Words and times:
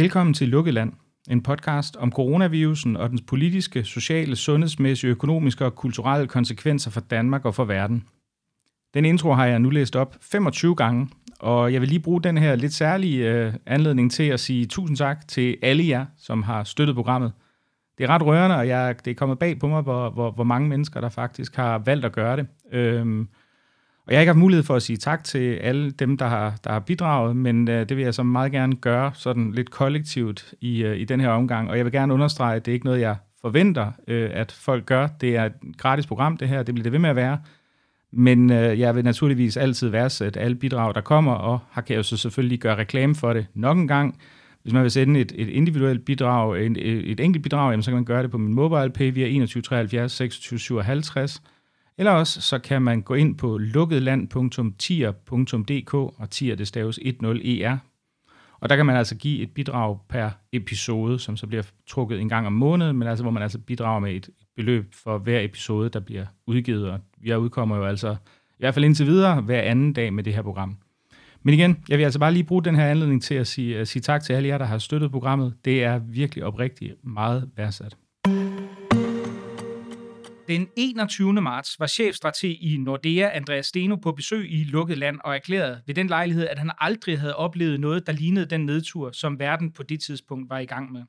Velkommen 0.00 0.34
til 0.34 0.48
Lukkeland, 0.48 0.92
en 1.30 1.42
podcast 1.42 1.96
om 1.96 2.12
coronavirusen 2.12 2.96
og 2.96 3.10
dens 3.10 3.22
politiske, 3.22 3.84
sociale, 3.84 4.36
sundhedsmæssige, 4.36 5.10
økonomiske 5.10 5.64
og 5.64 5.74
kulturelle 5.74 6.26
konsekvenser 6.26 6.90
for 6.90 7.00
Danmark 7.00 7.44
og 7.44 7.54
for 7.54 7.64
verden. 7.64 8.04
Den 8.94 9.04
intro 9.04 9.32
har 9.32 9.46
jeg 9.46 9.58
nu 9.58 9.70
læst 9.70 9.96
op 9.96 10.16
25 10.20 10.74
gange, 10.74 11.08
og 11.40 11.72
jeg 11.72 11.80
vil 11.80 11.88
lige 11.88 12.00
bruge 12.00 12.22
den 12.22 12.38
her 12.38 12.56
lidt 12.56 12.72
særlige 12.72 13.30
øh, 13.30 13.54
anledning 13.66 14.12
til 14.12 14.22
at 14.22 14.40
sige 14.40 14.66
tusind 14.66 14.96
tak 14.96 15.28
til 15.28 15.56
alle 15.62 15.88
jer, 15.88 16.06
som 16.18 16.42
har 16.42 16.64
støttet 16.64 16.96
programmet. 16.96 17.32
Det 17.98 18.04
er 18.04 18.08
ret 18.08 18.26
rørende, 18.26 18.56
og 18.56 18.68
jeg, 18.68 19.04
det 19.04 19.10
er 19.10 19.14
kommet 19.14 19.38
bag 19.38 19.58
på 19.58 19.68
mig, 19.68 19.82
hvor, 19.82 20.10
hvor, 20.10 20.30
hvor 20.30 20.44
mange 20.44 20.68
mennesker, 20.68 21.00
der 21.00 21.08
faktisk 21.08 21.56
har 21.56 21.78
valgt 21.78 22.04
at 22.04 22.12
gøre 22.12 22.36
det. 22.36 22.46
Øhm, 22.72 23.28
og 24.10 24.14
jeg 24.14 24.18
har 24.18 24.22
ikke 24.22 24.28
haft 24.28 24.38
mulighed 24.38 24.64
for 24.64 24.76
at 24.76 24.82
sige 24.82 24.96
tak 24.96 25.24
til 25.24 25.54
alle 25.54 25.90
dem, 25.90 26.16
der 26.16 26.26
har, 26.26 26.54
der 26.64 26.72
har 26.72 26.80
bidraget, 26.80 27.36
men 27.36 27.68
øh, 27.68 27.88
det 27.88 27.96
vil 27.96 28.04
jeg 28.04 28.14
så 28.14 28.22
meget 28.22 28.52
gerne 28.52 28.76
gøre 28.76 29.10
sådan 29.14 29.52
lidt 29.52 29.70
kollektivt 29.70 30.54
i, 30.60 30.82
øh, 30.82 30.96
i 30.96 31.04
den 31.04 31.20
her 31.20 31.28
omgang. 31.28 31.70
Og 31.70 31.76
jeg 31.76 31.84
vil 31.84 31.92
gerne 31.92 32.14
understrege, 32.14 32.56
at 32.56 32.66
det 32.66 32.72
er 32.72 32.74
ikke 32.74 32.86
noget, 32.86 33.00
jeg 33.00 33.16
forventer, 33.40 33.92
øh, 34.08 34.30
at 34.32 34.52
folk 34.52 34.86
gør. 34.86 35.06
Det 35.06 35.36
er 35.36 35.44
et 35.44 35.52
gratis 35.78 36.06
program, 36.06 36.36
det 36.36 36.48
her. 36.48 36.62
Det 36.62 36.74
bliver 36.74 36.82
det 36.82 36.92
ved 36.92 36.98
med 36.98 37.10
at 37.10 37.16
være. 37.16 37.38
Men 38.12 38.52
øh, 38.52 38.80
jeg 38.80 38.96
vil 38.96 39.04
naturligvis 39.04 39.56
altid 39.56 39.88
værdsætte 39.88 40.40
alle 40.40 40.54
bidrag, 40.56 40.94
der 40.94 41.00
kommer, 41.00 41.32
og 41.32 41.58
har 41.70 41.82
kan 41.82 41.92
jeg 41.92 41.98
jo 41.98 42.02
så 42.02 42.16
selvfølgelig 42.16 42.60
gøre 42.60 42.76
reklame 42.76 43.14
for 43.14 43.32
det 43.32 43.46
nok 43.54 43.78
en 43.78 43.88
gang. 43.88 44.18
Hvis 44.62 44.72
man 44.72 44.82
vil 44.82 44.90
sende 44.90 45.20
et, 45.20 45.32
et 45.36 45.48
individuelt 45.48 46.04
bidrag, 46.04 46.66
et, 46.66 46.76
et 47.10 47.20
enkelt 47.20 47.42
bidrag, 47.42 47.70
jamen, 47.70 47.82
så 47.82 47.90
kan 47.90 47.96
man 47.96 48.04
gøre 48.04 48.22
det 48.22 48.30
på 48.30 48.38
min 48.38 48.54
mobile 48.54 48.90
pay 48.90 49.14
via 49.14 49.26
21 49.26 49.62
73 49.62 50.12
26 50.12 50.58
57. 50.58 51.42
Eller 52.00 52.12
også 52.12 52.40
så 52.40 52.58
kan 52.58 52.82
man 52.82 53.02
gå 53.02 53.14
ind 53.14 53.38
på 53.38 53.58
lukketland.tier.dk, 53.58 55.94
og 55.94 56.30
tier 56.30 56.56
det 56.56 56.68
staves 56.68 56.98
10er. 56.98 57.76
Og 58.60 58.68
der 58.68 58.76
kan 58.76 58.86
man 58.86 58.96
altså 58.96 59.16
give 59.16 59.42
et 59.42 59.50
bidrag 59.50 59.98
per 60.08 60.30
episode, 60.52 61.18
som 61.18 61.36
så 61.36 61.46
bliver 61.46 61.62
trukket 61.86 62.20
en 62.20 62.28
gang 62.28 62.46
om 62.46 62.52
måneden, 62.52 62.98
men 62.98 63.08
altså 63.08 63.24
hvor 63.24 63.30
man 63.30 63.42
altså 63.42 63.58
bidrager 63.58 64.00
med 64.00 64.14
et 64.14 64.30
beløb 64.56 64.94
for 64.94 65.18
hver 65.18 65.40
episode, 65.40 65.88
der 65.88 66.00
bliver 66.00 66.26
udgivet. 66.46 66.90
Og 66.90 67.00
jeg 67.24 67.38
udkommer 67.38 67.76
jo 67.76 67.84
altså 67.84 68.16
i 68.50 68.58
hvert 68.58 68.74
fald 68.74 68.84
indtil 68.84 69.06
videre 69.06 69.40
hver 69.40 69.60
anden 69.60 69.92
dag 69.92 70.12
med 70.12 70.24
det 70.24 70.34
her 70.34 70.42
program. 70.42 70.76
Men 71.42 71.54
igen, 71.54 71.84
jeg 71.88 71.98
vil 71.98 72.04
altså 72.04 72.20
bare 72.20 72.32
lige 72.32 72.44
bruge 72.44 72.64
den 72.64 72.76
her 72.76 72.86
anledning 72.86 73.22
til 73.22 73.34
at 73.34 73.46
sige, 73.46 73.78
at 73.78 73.88
sige 73.88 74.02
tak 74.02 74.22
til 74.22 74.32
alle 74.32 74.48
jer, 74.48 74.58
der 74.58 74.64
har 74.64 74.78
støttet 74.78 75.10
programmet. 75.10 75.54
Det 75.64 75.84
er 75.84 75.98
virkelig 75.98 76.44
oprigtigt 76.44 77.04
meget 77.04 77.50
værdsat. 77.56 77.96
Den 80.50 80.68
21. 80.76 81.32
marts 81.32 81.80
var 81.80 81.86
chefstrateg 81.86 82.62
i 82.62 82.76
Nordea, 82.76 83.30
Andreas 83.36 83.66
Steno, 83.66 83.96
på 83.96 84.12
besøg 84.12 84.52
i 84.52 84.64
lukket 84.64 84.98
land 84.98 85.18
og 85.24 85.34
erklærede 85.34 85.82
ved 85.86 85.94
den 85.94 86.06
lejlighed, 86.06 86.48
at 86.48 86.58
han 86.58 86.70
aldrig 86.78 87.20
havde 87.20 87.36
oplevet 87.36 87.80
noget, 87.80 88.06
der 88.06 88.12
lignede 88.12 88.46
den 88.46 88.66
nedtur, 88.66 89.12
som 89.12 89.38
verden 89.38 89.72
på 89.72 89.82
det 89.82 90.00
tidspunkt 90.00 90.50
var 90.50 90.58
i 90.58 90.64
gang 90.64 90.92
med. 90.92 91.02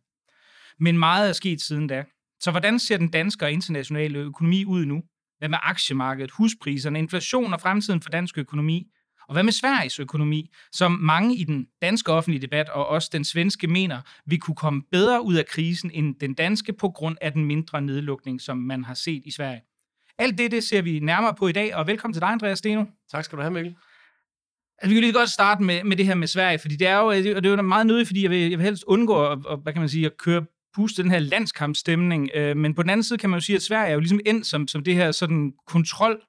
Men 0.80 0.98
meget 0.98 1.30
er 1.30 1.34
sket 1.34 1.62
siden 1.62 1.88
da. 1.88 2.04
Så 2.40 2.52
hvordan 2.52 2.80
ser 2.80 2.98
den 2.98 3.12
danske 3.12 3.46
og 3.46 3.52
internationale 3.52 4.20
økonomi 4.20 4.66
ud 4.66 4.86
nu? 4.86 5.02
Hvad 5.38 5.50
med 5.50 5.58
aktiemarkedet, 5.62 6.32
huspriserne, 6.32 7.00
inflation 7.00 7.54
og 7.54 7.62
fremtiden 7.62 8.02
for 8.02 8.10
dansk 8.10 8.38
økonomi? 8.38 8.88
Og 9.32 9.36
hvad 9.36 9.44
med 9.44 9.52
Sveriges 9.52 10.00
økonomi, 10.00 10.50
som 10.72 10.92
mange 10.92 11.36
i 11.36 11.44
den 11.44 11.68
danske 11.82 12.12
offentlige 12.12 12.42
debat 12.42 12.70
og 12.70 12.88
også 12.88 13.10
den 13.14 13.24
svenske 13.24 13.68
mener, 13.68 14.02
vi 14.26 14.38
kunne 14.38 14.56
komme 14.56 14.82
bedre 14.92 15.26
ud 15.26 15.36
af 15.36 15.46
krisen 15.46 15.92
end 15.94 16.16
den 16.16 16.34
danske 16.34 16.74
på 16.74 16.90
grund 16.90 17.18
af 17.22 17.32
den 17.32 17.46
mindre 17.46 17.82
nedlukning, 17.82 18.42
som 18.42 18.58
man 18.58 18.84
har 18.84 18.94
set 18.94 19.22
i 19.26 19.32
Sverige. 19.32 19.62
Alt 20.18 20.38
det, 20.38 20.52
det 20.52 20.64
ser 20.64 20.82
vi 20.82 21.00
nærmere 21.00 21.34
på 21.34 21.48
i 21.48 21.52
dag, 21.52 21.76
og 21.76 21.88
velkommen 21.88 22.14
til 22.14 22.22
dig, 22.22 22.30
Andreas 22.30 22.58
Steno. 22.58 22.86
Tak 23.12 23.24
skal 23.24 23.38
du 23.38 23.42
have, 23.42 23.54
Mikkel. 23.54 23.76
Altså, 24.78 24.90
vi 24.90 24.94
kan 24.94 25.02
lige 25.02 25.14
godt 25.14 25.30
starte 25.30 25.64
med, 25.64 25.84
med 25.84 25.98
det 25.98 26.06
her 26.06 26.16
med 26.16 26.28
Sverige, 26.28 26.60
fordi 26.60 26.76
det 26.76 26.88
er 26.88 26.98
jo, 26.98 27.12
det 27.12 27.46
er 27.46 27.50
jo 27.50 27.62
meget 27.62 27.88
nødigt, 27.88 28.08
fordi 28.08 28.24
jeg 28.24 28.30
vil, 28.30 28.50
jeg 28.50 28.58
vil 28.58 28.66
helst 28.66 28.84
undgå 28.88 29.26
at, 29.26 29.40
at, 29.50 29.60
hvad 29.64 29.74
kan 29.74 29.82
man 29.82 29.90
sige, 29.90 30.06
at 30.06 30.18
køre 30.18 30.46
puste 30.76 31.04
den 31.04 31.12
her 31.12 31.20
landskampstemning, 31.20 32.30
øh, 32.36 32.58
men 32.58 32.74
på 32.74 32.82
den 32.82 32.90
anden 32.90 33.04
side 33.04 33.20
kan 33.20 33.30
man 33.30 33.40
jo 33.40 33.46
sige, 33.46 33.56
at 33.56 33.62
Sverige 33.62 33.90
er 33.90 33.94
jo 33.94 34.00
ligesom 34.00 34.20
endt 34.26 34.46
som, 34.46 34.68
som 34.68 34.84
det 34.84 34.96
her 34.96 35.12
sådan 35.12 35.54
kontrol 35.68 36.22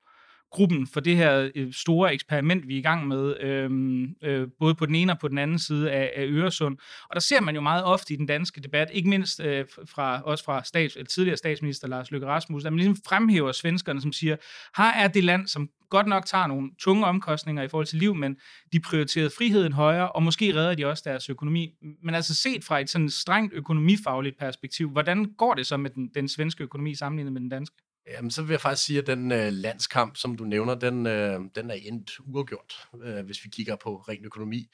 gruppen 0.52 0.86
for 0.86 1.00
det 1.00 1.16
her 1.16 1.50
øh, 1.54 1.72
store 1.72 2.14
eksperiment, 2.14 2.68
vi 2.68 2.74
er 2.74 2.78
i 2.78 2.82
gang 2.82 3.08
med, 3.08 3.40
øhm, 3.40 4.14
øh, 4.22 4.48
både 4.60 4.74
på 4.74 4.86
den 4.86 4.94
ene 4.94 5.12
og 5.12 5.18
på 5.18 5.28
den 5.28 5.38
anden 5.38 5.58
side 5.58 5.90
af, 5.90 6.12
af 6.16 6.24
Øresund. 6.24 6.76
Og 7.10 7.14
der 7.14 7.20
ser 7.20 7.40
man 7.40 7.54
jo 7.54 7.60
meget 7.60 7.84
ofte 7.84 8.14
i 8.14 8.16
den 8.16 8.26
danske 8.26 8.60
debat, 8.60 8.88
ikke 8.92 9.08
mindst 9.08 9.40
øh, 9.40 9.64
fra, 9.88 10.20
også 10.20 10.44
fra 10.44 10.64
stats, 10.64 10.96
eller 10.96 11.06
tidligere 11.06 11.36
statsminister 11.36 11.88
Lars 11.88 12.10
Løkke 12.10 12.26
Rasmussen, 12.26 12.66
at 12.66 12.72
man 12.72 12.78
ligesom 12.78 12.96
fremhæver 13.08 13.52
svenskerne, 13.52 14.00
som 14.00 14.12
siger, 14.12 14.36
her 14.76 14.92
er 15.04 15.08
det 15.08 15.24
land, 15.24 15.46
som 15.46 15.68
godt 15.90 16.06
nok 16.06 16.26
tager 16.26 16.46
nogle 16.46 16.70
tunge 16.78 17.06
omkostninger 17.06 17.62
i 17.62 17.68
forhold 17.68 17.86
til 17.86 17.98
liv, 17.98 18.14
men 18.14 18.36
de 18.72 18.80
prioriterede 18.80 19.30
friheden 19.38 19.72
højere, 19.72 20.12
og 20.12 20.22
måske 20.22 20.54
redder 20.54 20.74
de 20.74 20.86
også 20.86 21.02
deres 21.06 21.30
økonomi. 21.30 21.70
Men 22.02 22.14
altså 22.14 22.34
set 22.34 22.64
fra 22.64 22.80
et 22.80 22.90
sådan 22.90 23.10
strengt 23.10 23.54
økonomifagligt 23.54 24.38
perspektiv, 24.38 24.90
hvordan 24.90 25.24
går 25.38 25.54
det 25.54 25.66
så 25.66 25.76
med 25.76 25.90
den, 25.90 26.10
den 26.14 26.28
svenske 26.28 26.64
økonomi 26.64 26.94
sammenlignet 26.94 27.32
med 27.32 27.40
den 27.40 27.48
danske? 27.48 27.76
Jamen, 28.06 28.30
så 28.30 28.42
vil 28.42 28.50
jeg 28.50 28.60
faktisk 28.60 28.86
sige, 28.86 28.98
at 28.98 29.06
den 29.06 29.32
øh, 29.32 29.52
landskamp, 29.52 30.16
som 30.16 30.36
du 30.36 30.44
nævner, 30.44 30.74
den, 30.74 31.06
øh, 31.06 31.40
den 31.54 31.70
er 31.70 31.74
endt 31.74 32.20
uafgjort, 32.20 32.88
øh, 33.02 33.24
hvis 33.24 33.44
vi 33.44 33.48
kigger 33.48 33.76
på 33.76 33.96
ren 33.96 34.24
økonomi. 34.24 34.68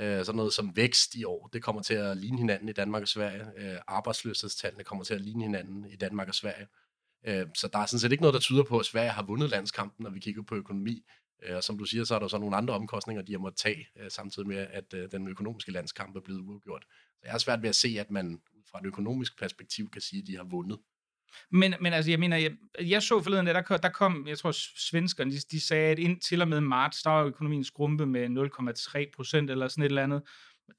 Øh, 0.00 0.24
sådan 0.24 0.36
noget 0.36 0.52
som 0.52 0.76
vækst 0.76 1.14
i 1.14 1.24
år, 1.24 1.48
det 1.52 1.62
kommer 1.62 1.82
til 1.82 1.94
at 1.94 2.16
ligne 2.16 2.38
hinanden 2.38 2.68
i 2.68 2.72
Danmark 2.72 3.02
og 3.02 3.08
Sverige. 3.08 3.46
Øh, 3.56 3.78
arbejdsløshedstallene 3.86 4.84
kommer 4.84 5.04
til 5.04 5.14
at 5.14 5.20
ligne 5.20 5.42
hinanden 5.44 5.86
i 5.90 5.96
Danmark 5.96 6.28
og 6.28 6.34
Sverige. 6.34 6.66
Øh, 7.26 7.46
så 7.54 7.68
der 7.72 7.78
er 7.78 7.86
sådan 7.86 8.00
set 8.00 8.12
ikke 8.12 8.22
noget, 8.22 8.34
der 8.34 8.40
tyder 8.40 8.62
på, 8.62 8.78
at 8.78 8.86
Sverige 8.86 9.10
har 9.10 9.22
vundet 9.22 9.50
landskampen, 9.50 10.02
når 10.04 10.10
vi 10.10 10.20
kigger 10.20 10.42
på 10.42 10.54
økonomi. 10.54 11.04
Øh, 11.42 11.56
og 11.56 11.62
som 11.62 11.78
du 11.78 11.84
siger, 11.84 12.04
så 12.04 12.14
er 12.14 12.18
der 12.18 12.28
så 12.28 12.38
nogle 12.38 12.56
andre 12.56 12.74
omkostninger, 12.74 13.22
de 13.22 13.32
har 13.32 13.38
måttet 13.38 13.60
tage, 13.60 13.88
øh, 13.96 14.10
samtidig 14.10 14.48
med, 14.48 14.56
at 14.56 14.94
øh, 14.94 15.10
den 15.12 15.28
økonomiske 15.28 15.72
landskamp 15.72 16.16
er 16.16 16.20
blevet 16.20 16.40
uafgjort. 16.40 16.84
Så 16.90 17.20
jeg 17.24 17.30
har 17.30 17.38
svært 17.38 17.62
ved 17.62 17.68
at 17.68 17.74
se, 17.74 17.96
at 18.00 18.10
man 18.10 18.40
fra 18.70 18.78
et 18.78 18.86
økonomisk 18.86 19.38
perspektiv 19.38 19.90
kan 19.90 20.00
sige, 20.00 20.22
at 20.22 20.26
de 20.26 20.36
har 20.36 20.44
vundet. 20.44 20.78
Men, 21.50 21.74
men 21.80 21.92
altså, 21.92 22.10
jeg 22.10 22.20
mener, 22.20 22.36
jeg, 22.36 22.52
jeg 22.80 23.02
så 23.02 23.22
forleden, 23.22 23.48
at 23.48 23.54
der 23.54 23.62
kom, 23.62 23.78
der 23.82 23.88
kom, 23.88 24.26
jeg 24.28 24.38
tror, 24.38 24.50
svenskerne, 24.90 25.30
de, 25.30 25.36
de 25.50 25.60
sagde, 25.60 25.92
at 25.92 25.98
ind 25.98 26.20
til 26.20 26.42
og 26.42 26.48
med 26.48 26.60
marts, 26.60 27.02
der 27.02 27.10
var 27.10 27.24
økonomien 27.24 27.64
skrumpe 27.64 28.06
med 28.06 28.50
0,3 29.06 29.10
procent 29.16 29.50
eller 29.50 29.68
sådan 29.68 29.82
et 29.84 29.88
eller 29.88 30.02
andet. 30.02 30.22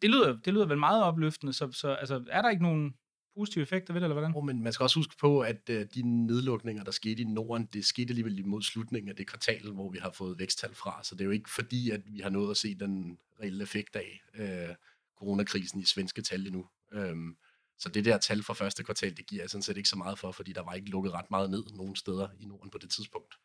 Det 0.01 0.09
lyder, 0.09 0.38
det 0.45 0.53
lyder 0.53 0.66
vel 0.66 0.78
meget 0.78 1.03
opløftende, 1.03 1.53
så, 1.53 1.72
så 1.72 1.94
altså, 1.94 2.23
er 2.29 2.41
der 2.41 2.50
ikke 2.50 2.63
nogen 2.63 2.94
positive 3.35 3.62
effekter 3.62 3.94
ved 3.94 4.01
det, 4.01 4.06
eller 4.06 4.13
hvordan? 4.13 4.35
Oh, 4.35 4.45
men 4.45 4.63
man 4.63 4.73
skal 4.73 4.84
også 4.84 5.00
huske 5.00 5.16
på, 5.19 5.39
at 5.39 5.69
uh, 5.69 5.75
de 5.75 6.01
nedlukninger, 6.28 6.83
der 6.83 6.91
skete 6.91 7.22
i 7.22 7.25
Norden, 7.25 7.66
det 7.73 7.85
skete 7.85 8.09
alligevel 8.09 8.47
mod 8.47 8.62
slutningen 8.62 9.09
af 9.09 9.16
det 9.16 9.28
kvartal, 9.28 9.72
hvor 9.72 9.89
vi 9.89 9.97
har 9.97 10.12
fået 10.12 10.39
væksttal 10.39 10.75
fra. 10.75 11.03
Så 11.03 11.16
det 11.16 11.22
er 11.22 11.25
jo 11.25 11.31
ikke 11.31 11.50
fordi, 11.50 11.89
at 11.89 12.01
vi 12.06 12.19
har 12.19 12.29
nået 12.29 12.51
at 12.51 12.57
se 12.57 12.75
den 12.75 13.18
reelle 13.39 13.63
effekt 13.63 13.95
af 13.95 14.22
uh, 14.39 14.75
coronakrisen 15.19 15.79
i 15.79 15.85
svenske 15.85 16.22
tal 16.22 16.47
endnu. 16.47 16.66
Um, 16.95 17.38
så 17.81 17.90
det 17.90 18.06
der 18.06 18.18
tal 18.18 18.44
for 18.44 18.53
første 18.53 18.84
kvartal, 18.84 19.18
det 19.18 19.28
giver 19.28 19.44
jeg 19.44 19.50
sådan 19.50 19.62
set 19.62 19.78
ikke 19.78 19.90
så 19.90 19.97
meget 19.97 20.19
for, 20.19 20.31
fordi 20.31 20.53
der 20.53 20.64
var 20.64 20.74
ikke 20.74 20.90
lukket 20.90 21.14
ret 21.14 21.31
meget 21.31 21.50
ned 21.50 21.64
nogen 21.74 21.96
steder 21.96 22.28
i 22.40 22.46
Norden 22.46 22.69
på 22.69 22.78
det 22.78 22.90
tidspunkt. 22.90 23.36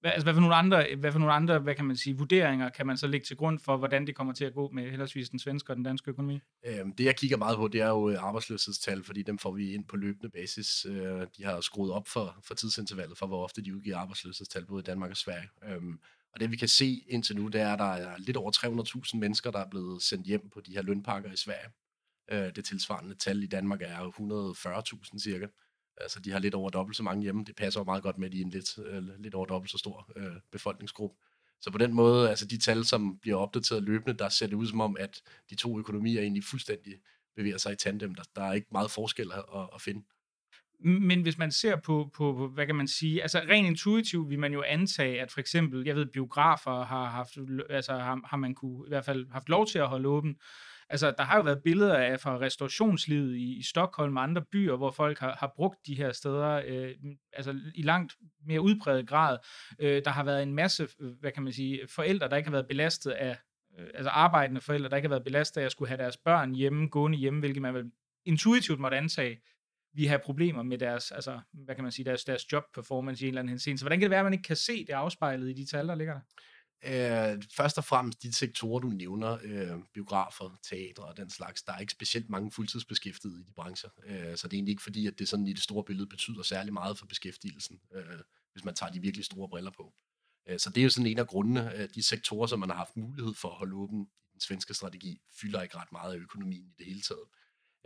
Hvad, 0.00 0.10
altså, 0.10 0.24
hvad, 0.24 0.34
for 0.34 0.40
nogle 0.40 0.54
andre, 0.54 0.86
hvad 0.98 1.12
for 1.12 1.18
nogle 1.18 1.34
andre, 1.34 1.58
hvad 1.58 1.74
kan 1.74 1.84
man 1.84 1.96
sige, 1.96 2.16
vurderinger 2.16 2.68
kan 2.68 2.86
man 2.86 2.96
så 2.96 3.06
lægge 3.06 3.24
til 3.24 3.36
grund 3.36 3.58
for, 3.58 3.76
hvordan 3.76 4.06
det 4.06 4.14
kommer 4.14 4.32
til 4.32 4.44
at 4.44 4.54
gå 4.54 4.70
med 4.70 4.90
henholdsvis 4.90 5.28
den 5.28 5.38
svenske 5.38 5.72
og 5.72 5.76
den 5.76 5.84
danske 5.84 6.10
økonomi? 6.10 6.40
Øhm, 6.66 6.92
det 6.92 7.04
jeg 7.04 7.16
kigger 7.16 7.36
meget 7.36 7.56
på, 7.56 7.68
det 7.68 7.80
er 7.80 7.88
jo 7.88 8.10
øh, 8.10 8.22
arbejdsløshedstal, 8.22 9.04
fordi 9.04 9.22
dem 9.22 9.38
får 9.38 9.52
vi 9.52 9.74
ind 9.74 9.84
på 9.84 9.96
løbende 9.96 10.30
basis. 10.30 10.86
Øh, 10.88 11.26
de 11.36 11.44
har 11.44 11.60
skruet 11.60 11.92
op 11.92 12.08
for, 12.08 12.36
for 12.44 12.54
tidsintervallet 12.54 13.18
for, 13.18 13.26
hvor 13.26 13.44
ofte 13.44 13.62
de 13.62 13.76
udgiver 13.76 13.96
arbejdsløshedstal, 13.96 14.66
både 14.66 14.80
i 14.80 14.84
Danmark 14.84 15.10
og 15.10 15.16
Sverige. 15.16 15.48
Øhm, 15.64 15.98
og 16.32 16.40
det 16.40 16.50
vi 16.50 16.56
kan 16.56 16.68
se 16.68 17.04
indtil 17.08 17.36
nu, 17.36 17.48
det 17.48 17.60
er, 17.60 17.72
at 17.72 17.78
der 17.78 17.92
er 17.92 18.18
lidt 18.18 18.36
over 18.36 18.52
300.000 19.12 19.18
mennesker, 19.18 19.50
der 19.50 19.58
er 19.58 19.70
blevet 19.70 20.02
sendt 20.02 20.26
hjem 20.26 20.50
på 20.50 20.60
de 20.60 20.72
her 20.72 20.82
lønpakker 20.82 21.32
i 21.32 21.36
Sverige. 21.36 21.68
Øh, 22.30 22.56
det 22.56 22.64
tilsvarende 22.64 23.14
tal 23.14 23.42
i 23.42 23.46
Danmark 23.46 23.82
er 23.82 24.10
140.000 25.12 25.18
cirka. 25.18 25.46
Altså 25.96 26.20
de 26.20 26.30
har 26.30 26.38
lidt 26.38 26.54
over 26.54 26.70
dobbelt 26.70 26.96
så 26.96 27.02
mange 27.02 27.22
hjemme. 27.22 27.44
Det 27.44 27.56
passer 27.56 27.80
jo 27.80 27.84
meget 27.84 28.02
godt 28.02 28.18
med, 28.18 28.26
at 28.26 28.32
de 28.32 28.40
er 28.40 28.44
en 28.44 28.50
lidt, 28.50 28.78
øh, 28.78 29.02
lidt 29.18 29.34
over 29.34 29.46
dobbelt 29.46 29.70
så 29.70 29.78
stor 29.78 30.10
øh, 30.16 30.32
befolkningsgruppe. 30.52 31.16
Så 31.60 31.70
på 31.70 31.78
den 31.78 31.92
måde, 31.94 32.30
altså 32.30 32.46
de 32.46 32.58
tal, 32.58 32.84
som 32.84 33.18
bliver 33.18 33.36
opdateret 33.36 33.82
løbende, 33.82 34.18
der 34.18 34.28
ser 34.28 34.46
det 34.46 34.54
ud 34.54 34.66
som 34.66 34.80
om, 34.80 34.96
at 35.00 35.22
de 35.50 35.54
to 35.54 35.78
økonomier 35.78 36.20
egentlig 36.20 36.44
fuldstændig 36.44 36.94
bevæger 37.36 37.58
sig 37.58 37.72
i 37.72 37.76
tandem. 37.76 38.14
Der, 38.14 38.22
der 38.36 38.42
er 38.42 38.52
ikke 38.52 38.66
meget 38.72 38.90
forskel 38.90 39.32
at, 39.32 39.68
at 39.74 39.80
finde. 39.80 40.04
Men 40.80 41.22
hvis 41.22 41.38
man 41.38 41.52
ser 41.52 41.76
på, 41.76 42.10
på, 42.14 42.48
hvad 42.48 42.66
kan 42.66 42.74
man 42.74 42.88
sige, 42.88 43.22
altså 43.22 43.38
rent 43.38 43.66
intuitivt 43.66 44.30
vil 44.30 44.38
man 44.38 44.52
jo 44.52 44.62
antage, 44.62 45.20
at 45.20 45.32
for 45.32 45.40
eksempel, 45.40 45.86
jeg 45.86 45.96
ved, 45.96 46.06
biografer 46.06 46.84
har 46.84 47.04
haft, 47.04 47.38
altså 47.70 47.92
har, 47.92 48.20
har 48.24 48.36
man 48.36 48.54
kunne 48.54 48.86
i 48.86 48.88
hvert 48.88 49.04
fald 49.04 49.26
haft 49.30 49.48
lov 49.48 49.66
til 49.66 49.78
at 49.78 49.88
holde 49.88 50.08
åben, 50.08 50.36
Altså, 50.90 51.14
der 51.18 51.22
har 51.22 51.36
jo 51.36 51.42
været 51.42 51.62
billeder 51.62 51.96
af 51.96 52.20
fra 52.20 52.38
restaurationslivet 52.38 53.36
i, 53.36 53.58
i 53.58 53.62
Stockholm 53.62 54.16
og 54.16 54.22
andre 54.22 54.42
byer, 54.52 54.76
hvor 54.76 54.90
folk 54.90 55.18
har, 55.18 55.36
har 55.40 55.52
brugt 55.56 55.86
de 55.86 55.94
her 55.94 56.12
steder 56.12 56.62
øh, 56.66 56.94
altså 57.32 57.60
i 57.74 57.82
langt 57.82 58.16
mere 58.46 58.60
udbredt 58.60 59.08
grad. 59.08 59.38
Øh, 59.78 60.02
der 60.04 60.10
har 60.10 60.24
været 60.24 60.42
en 60.42 60.54
masse, 60.54 60.88
øh, 61.00 61.12
hvad 61.20 61.32
kan 61.32 61.42
man 61.42 61.52
sige, 61.52 61.80
forældre, 61.88 62.28
der 62.28 62.36
ikke 62.36 62.48
har 62.48 62.56
været 62.56 62.68
belastet 62.68 63.10
af, 63.10 63.38
øh, 63.78 63.86
altså 63.94 64.10
arbejdende 64.10 64.60
forældre, 64.60 64.88
der 64.88 64.96
ikke 64.96 65.08
har 65.08 65.14
været 65.14 65.24
belastet 65.24 65.60
af 65.60 65.64
at 65.64 65.72
skulle 65.72 65.88
have 65.88 66.02
deres 66.02 66.16
børn 66.16 66.54
hjemme, 66.54 66.88
gående 66.88 67.18
hjemme, 67.18 67.40
hvilket 67.40 67.62
man 67.62 67.74
vel 67.74 67.90
intuitivt 68.24 68.80
måtte 68.80 68.96
antage, 68.96 69.40
vi 69.92 70.06
har 70.06 70.18
problemer 70.18 70.62
med 70.62 70.78
deres, 70.78 71.10
altså, 71.10 71.40
hvad 71.52 71.74
kan 71.74 71.84
man 71.84 71.92
sige, 71.92 72.04
deres, 72.04 72.24
deres 72.24 72.52
job 72.52 72.64
performance 72.74 73.24
i 73.24 73.28
en 73.28 73.28
eller 73.28 73.40
anden 73.40 73.48
henseende. 73.48 73.78
Så 73.78 73.84
hvordan 73.84 73.98
kan 73.98 74.04
det 74.04 74.10
være, 74.10 74.20
at 74.20 74.26
man 74.26 74.32
ikke 74.32 74.42
kan 74.42 74.56
se 74.56 74.84
det 74.86 74.92
afspejlet 74.92 75.50
i 75.50 75.52
de 75.52 75.66
tal, 75.66 75.88
der 75.88 75.94
ligger 75.94 76.14
der? 76.14 76.20
Øh, 76.84 77.42
først 77.56 77.78
og 77.78 77.84
fremmest 77.84 78.22
de 78.22 78.32
sektorer, 78.32 78.80
du 78.80 78.88
nævner, 78.88 79.38
øh, 79.42 79.78
biografer, 79.94 80.58
teatre 80.62 81.04
og 81.04 81.16
den 81.16 81.30
slags, 81.30 81.62
der 81.62 81.72
er 81.72 81.78
ikke 81.78 81.92
specielt 81.92 82.30
mange 82.30 82.50
fuldtidsbeskæftigede 82.50 83.40
i 83.40 83.44
de 83.44 83.52
brancher. 83.52 83.90
Øh, 84.06 84.36
så 84.36 84.48
det 84.48 84.54
er 84.54 84.58
egentlig 84.58 84.72
ikke 84.72 84.82
fordi, 84.82 85.06
at 85.06 85.18
det 85.18 85.28
sådan 85.28 85.46
i 85.46 85.52
det 85.52 85.62
store 85.62 85.84
billede 85.84 86.06
betyder 86.06 86.42
særlig 86.42 86.72
meget 86.72 86.98
for 86.98 87.06
beskæftigelsen, 87.06 87.80
øh, 87.94 88.04
hvis 88.52 88.64
man 88.64 88.74
tager 88.74 88.92
de 88.92 89.00
virkelig 89.00 89.24
store 89.24 89.48
briller 89.48 89.70
på. 89.70 89.94
Øh, 90.48 90.58
så 90.58 90.70
det 90.70 90.80
er 90.80 90.84
jo 90.84 90.90
sådan 90.90 91.06
en 91.06 91.18
af 91.18 91.26
grundene. 91.26 91.74
Øh, 91.76 91.88
de 91.94 92.02
sektorer, 92.02 92.46
som 92.46 92.60
man 92.60 92.68
har 92.68 92.76
haft 92.76 92.96
mulighed 92.96 93.34
for 93.34 93.48
at 93.48 93.56
holde 93.56 93.76
åben 93.76 94.02
i 94.02 94.32
den 94.32 94.40
svenske 94.40 94.74
strategi, 94.74 95.20
fylder 95.40 95.62
ikke 95.62 95.76
ret 95.76 95.92
meget 95.92 96.14
af 96.14 96.18
økonomien 96.18 96.66
i 96.66 96.74
det 96.78 96.86
hele 96.86 97.00
taget. 97.00 97.24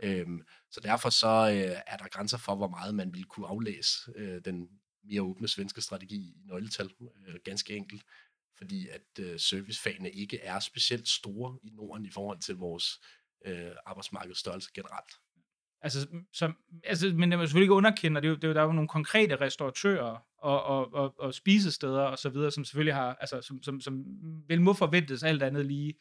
Øhm, 0.03 0.41
så 0.71 0.79
derfor 0.79 1.09
så 1.09 1.27
øh, 1.27 1.81
er 1.87 1.97
der 1.97 2.07
grænser 2.07 2.37
for, 2.37 2.55
hvor 2.55 2.67
meget 2.67 2.95
man 2.95 3.13
vil 3.13 3.25
kunne 3.25 3.47
aflæse 3.47 4.11
øh, 4.15 4.41
den 4.45 4.69
mere 5.03 5.21
åbne 5.21 5.47
svenske 5.47 5.81
strategi 5.81 6.15
i 6.15 6.43
nøgletal, 6.45 6.89
øh, 7.27 7.35
ganske 7.43 7.75
enkelt, 7.75 8.03
fordi 8.57 8.87
at 8.87 9.19
øh, 9.19 9.39
servicefagene 9.39 10.11
ikke 10.11 10.39
er 10.39 10.59
specielt 10.59 11.07
store 11.07 11.59
i 11.63 11.69
Norden 11.69 12.05
i 12.05 12.09
forhold 12.09 12.39
til 12.39 12.55
vores 12.55 12.99
øh, 13.45 13.71
arbejdsmarkedsstørrelse 13.85 14.69
generelt. 14.73 15.13
Altså, 15.81 16.07
som, 16.33 16.57
altså, 16.83 17.13
men 17.15 17.31
det 17.31 17.39
er 17.39 17.45
selvfølgelig 17.45 17.65
ikke 17.65 17.73
underkender, 17.73 18.21
det 18.21 18.27
er 18.27 18.29
jo, 18.29 18.35
det 18.35 18.49
er 18.49 18.53
der 18.53 18.61
er 18.61 18.65
jo 18.65 18.71
nogle 18.71 18.87
konkrete 18.87 19.35
restauratører 19.35 20.17
og, 20.37 20.63
og, 20.63 20.93
og, 20.93 21.19
og 21.19 21.33
spisesteder 21.33 22.01
og 22.01 22.19
så 22.19 22.29
videre, 22.29 22.51
som 22.51 22.65
selvfølgelig 22.65 22.93
har, 22.93 23.15
altså, 23.15 23.41
som, 23.41 23.63
som, 23.63 23.81
som 23.81 24.05
vel 24.47 24.61
må 24.61 24.73
forventes 24.73 25.23
alt 25.23 25.43
andet 25.43 25.65
lige, 25.65 25.93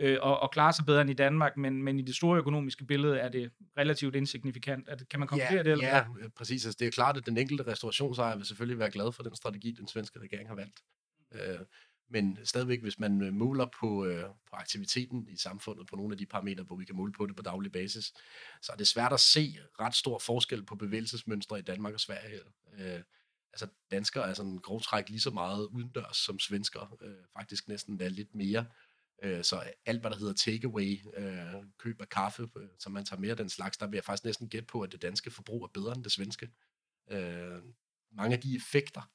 øh, 0.00 0.18
og, 0.20 0.40
og 0.40 0.50
klare 0.50 0.72
sig 0.72 0.86
bedre 0.86 1.00
end 1.00 1.10
i 1.10 1.14
Danmark, 1.14 1.56
men, 1.56 1.82
men 1.82 1.98
i 1.98 2.02
det 2.02 2.16
store 2.16 2.38
økonomiske 2.38 2.84
billede 2.84 3.18
er 3.18 3.28
det 3.28 3.50
relativt 3.78 4.16
insignifikant. 4.16 4.88
Er 4.88 4.94
det, 4.94 5.08
kan 5.08 5.18
man 5.18 5.28
konkludere 5.28 5.56
ja, 5.56 5.62
det? 5.62 5.72
Eller 5.72 5.86
ja, 5.86 6.04
præcis. 6.36 6.66
Altså, 6.66 6.76
det 6.80 6.86
er 6.86 6.90
klart, 6.90 7.16
at 7.16 7.26
den 7.26 7.38
enkelte 7.38 7.66
restaurationsejer 7.66 8.36
vil 8.36 8.46
selvfølgelig 8.46 8.78
være 8.78 8.90
glad 8.90 9.12
for 9.12 9.22
den 9.22 9.36
strategi, 9.36 9.70
den 9.70 9.88
svenske 9.88 10.20
regering 10.20 10.48
har 10.48 10.54
valgt. 10.54 10.80
Øh, 11.34 11.58
men 12.08 12.38
stadigvæk, 12.44 12.82
hvis 12.82 12.98
man 12.98 13.22
øh, 13.22 13.32
måler 13.32 13.66
på, 13.80 14.04
øh, 14.04 14.24
på 14.24 14.56
aktiviteten 14.56 15.28
i 15.28 15.36
samfundet, 15.36 15.86
på 15.86 15.96
nogle 15.96 16.14
af 16.14 16.18
de 16.18 16.26
parametre, 16.26 16.64
hvor 16.64 16.76
vi 16.76 16.84
kan 16.84 16.96
måle 16.96 17.12
på 17.12 17.26
det 17.26 17.36
på 17.36 17.42
daglig 17.42 17.72
basis, 17.72 18.12
så 18.62 18.72
er 18.72 18.76
det 18.76 18.86
svært 18.86 19.12
at 19.12 19.20
se 19.20 19.58
ret 19.80 19.94
stor 19.94 20.18
forskel 20.18 20.64
på 20.64 20.74
bevægelsesmønstre 20.74 21.58
i 21.58 21.62
Danmark 21.62 21.94
og 21.94 22.00
Sverige. 22.00 22.40
Øh, 22.78 23.00
altså 23.52 23.68
danskere 23.90 24.28
er 24.28 24.34
sådan 24.34 24.58
grov 24.58 24.80
træk 24.80 25.08
lige 25.08 25.20
så 25.20 25.30
meget 25.30 25.66
udendørs 25.66 26.16
som 26.16 26.38
svensker, 26.38 26.96
øh, 27.02 27.24
faktisk 27.32 27.68
næsten 27.68 27.96
da 27.98 28.08
lidt 28.08 28.34
mere. 28.34 28.66
Øh, 29.22 29.44
så 29.44 29.62
alt, 29.86 30.00
hvad 30.00 30.10
der 30.10 30.16
hedder 30.16 30.32
takeaway, 30.32 30.98
øh, 31.16 31.64
køb 31.78 32.00
af 32.00 32.08
kaffe, 32.08 32.48
øh, 32.56 32.68
som 32.78 32.92
man 32.92 33.04
tager 33.04 33.20
mere 33.20 33.34
den 33.34 33.48
slags, 33.48 33.76
der 33.76 33.86
vil 33.86 33.96
jeg 33.96 34.04
faktisk 34.04 34.24
næsten 34.24 34.48
gætte 34.48 34.66
på, 34.66 34.80
at 34.80 34.92
det 34.92 35.02
danske 35.02 35.30
forbrug 35.30 35.64
er 35.64 35.68
bedre 35.68 35.92
end 35.96 36.04
det 36.04 36.12
svenske. 36.12 36.50
Øh, 37.10 37.62
mange 38.12 38.36
af 38.36 38.42
de 38.42 38.56
effekter, 38.56 39.10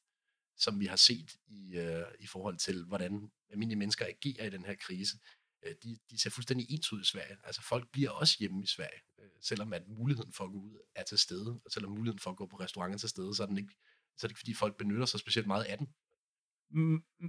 som 0.59 0.79
vi 0.79 0.85
har 0.85 0.95
set 0.95 1.35
i, 1.47 1.77
øh, 1.77 2.06
i 2.19 2.27
forhold 2.27 2.57
til, 2.57 2.85
hvordan 2.85 3.31
almindelige 3.50 3.79
mennesker 3.79 4.06
agerer 4.06 4.45
i 4.45 4.50
den 4.50 4.65
her 4.65 4.75
krise, 4.75 5.17
øh, 5.65 5.73
de, 5.83 5.97
de 6.11 6.21
ser 6.21 6.29
fuldstændig 6.29 6.71
entydigt 6.71 7.07
i 7.07 7.09
Sverige. 7.09 7.38
Altså 7.44 7.61
folk 7.61 7.91
bliver 7.91 8.09
også 8.09 8.35
hjemme 8.39 8.63
i 8.63 8.67
Sverige, 8.67 9.01
øh, 9.19 9.29
selvom 9.41 9.73
at 9.73 9.88
muligheden 9.88 10.33
for 10.33 10.44
at 10.44 10.51
gå 10.51 10.57
ud 10.57 10.77
er 10.95 11.03
til 11.03 11.17
stede, 11.17 11.59
og 11.65 11.71
selvom 11.71 11.91
muligheden 11.91 12.19
for 12.19 12.29
at 12.29 12.38
gå 12.38 12.45
på 12.45 12.56
restauranter 12.56 12.97
til 12.97 13.09
stede, 13.09 13.35
så 13.35 13.44
er, 13.44 13.47
den 13.47 13.57
ikke, 13.57 13.73
så 14.17 14.25
er 14.25 14.27
det 14.27 14.31
ikke 14.31 14.39
fordi 14.39 14.53
folk 14.53 14.77
benytter 14.77 15.06
sig 15.06 15.19
specielt 15.19 15.47
meget 15.47 15.63
af 15.63 15.77
den. 15.77 15.88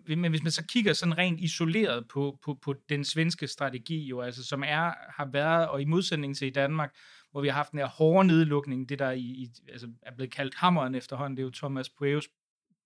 Men 0.06 0.30
hvis 0.30 0.42
man 0.42 0.52
så 0.52 0.66
kigger 0.66 0.92
sådan 0.92 1.18
rent 1.18 1.40
isoleret 1.40 2.08
på, 2.08 2.38
på, 2.42 2.54
på 2.54 2.74
den 2.88 3.04
svenske 3.04 3.46
strategi, 3.46 4.06
jo, 4.06 4.20
altså, 4.20 4.44
som 4.44 4.62
er, 4.62 5.12
har 5.16 5.30
været, 5.32 5.68
og 5.68 5.82
i 5.82 5.84
modsætning 5.84 6.36
til 6.36 6.46
i 6.46 6.50
Danmark, 6.50 6.96
hvor 7.30 7.40
vi 7.40 7.48
har 7.48 7.54
haft 7.54 7.70
den 7.70 7.78
her 7.78 7.86
hårde 7.86 8.26
nedlukning, 8.26 8.88
det 8.88 8.98
der 8.98 9.10
i, 9.10 9.20
i, 9.20 9.50
altså 9.68 9.92
er 10.02 10.14
blevet 10.14 10.32
kaldt 10.32 10.54
hammeren 10.54 10.94
efterhånden, 10.94 11.36
det 11.36 11.42
er 11.42 11.46
jo 11.46 11.50
Thomas 11.50 11.90
Pueus 11.90 12.28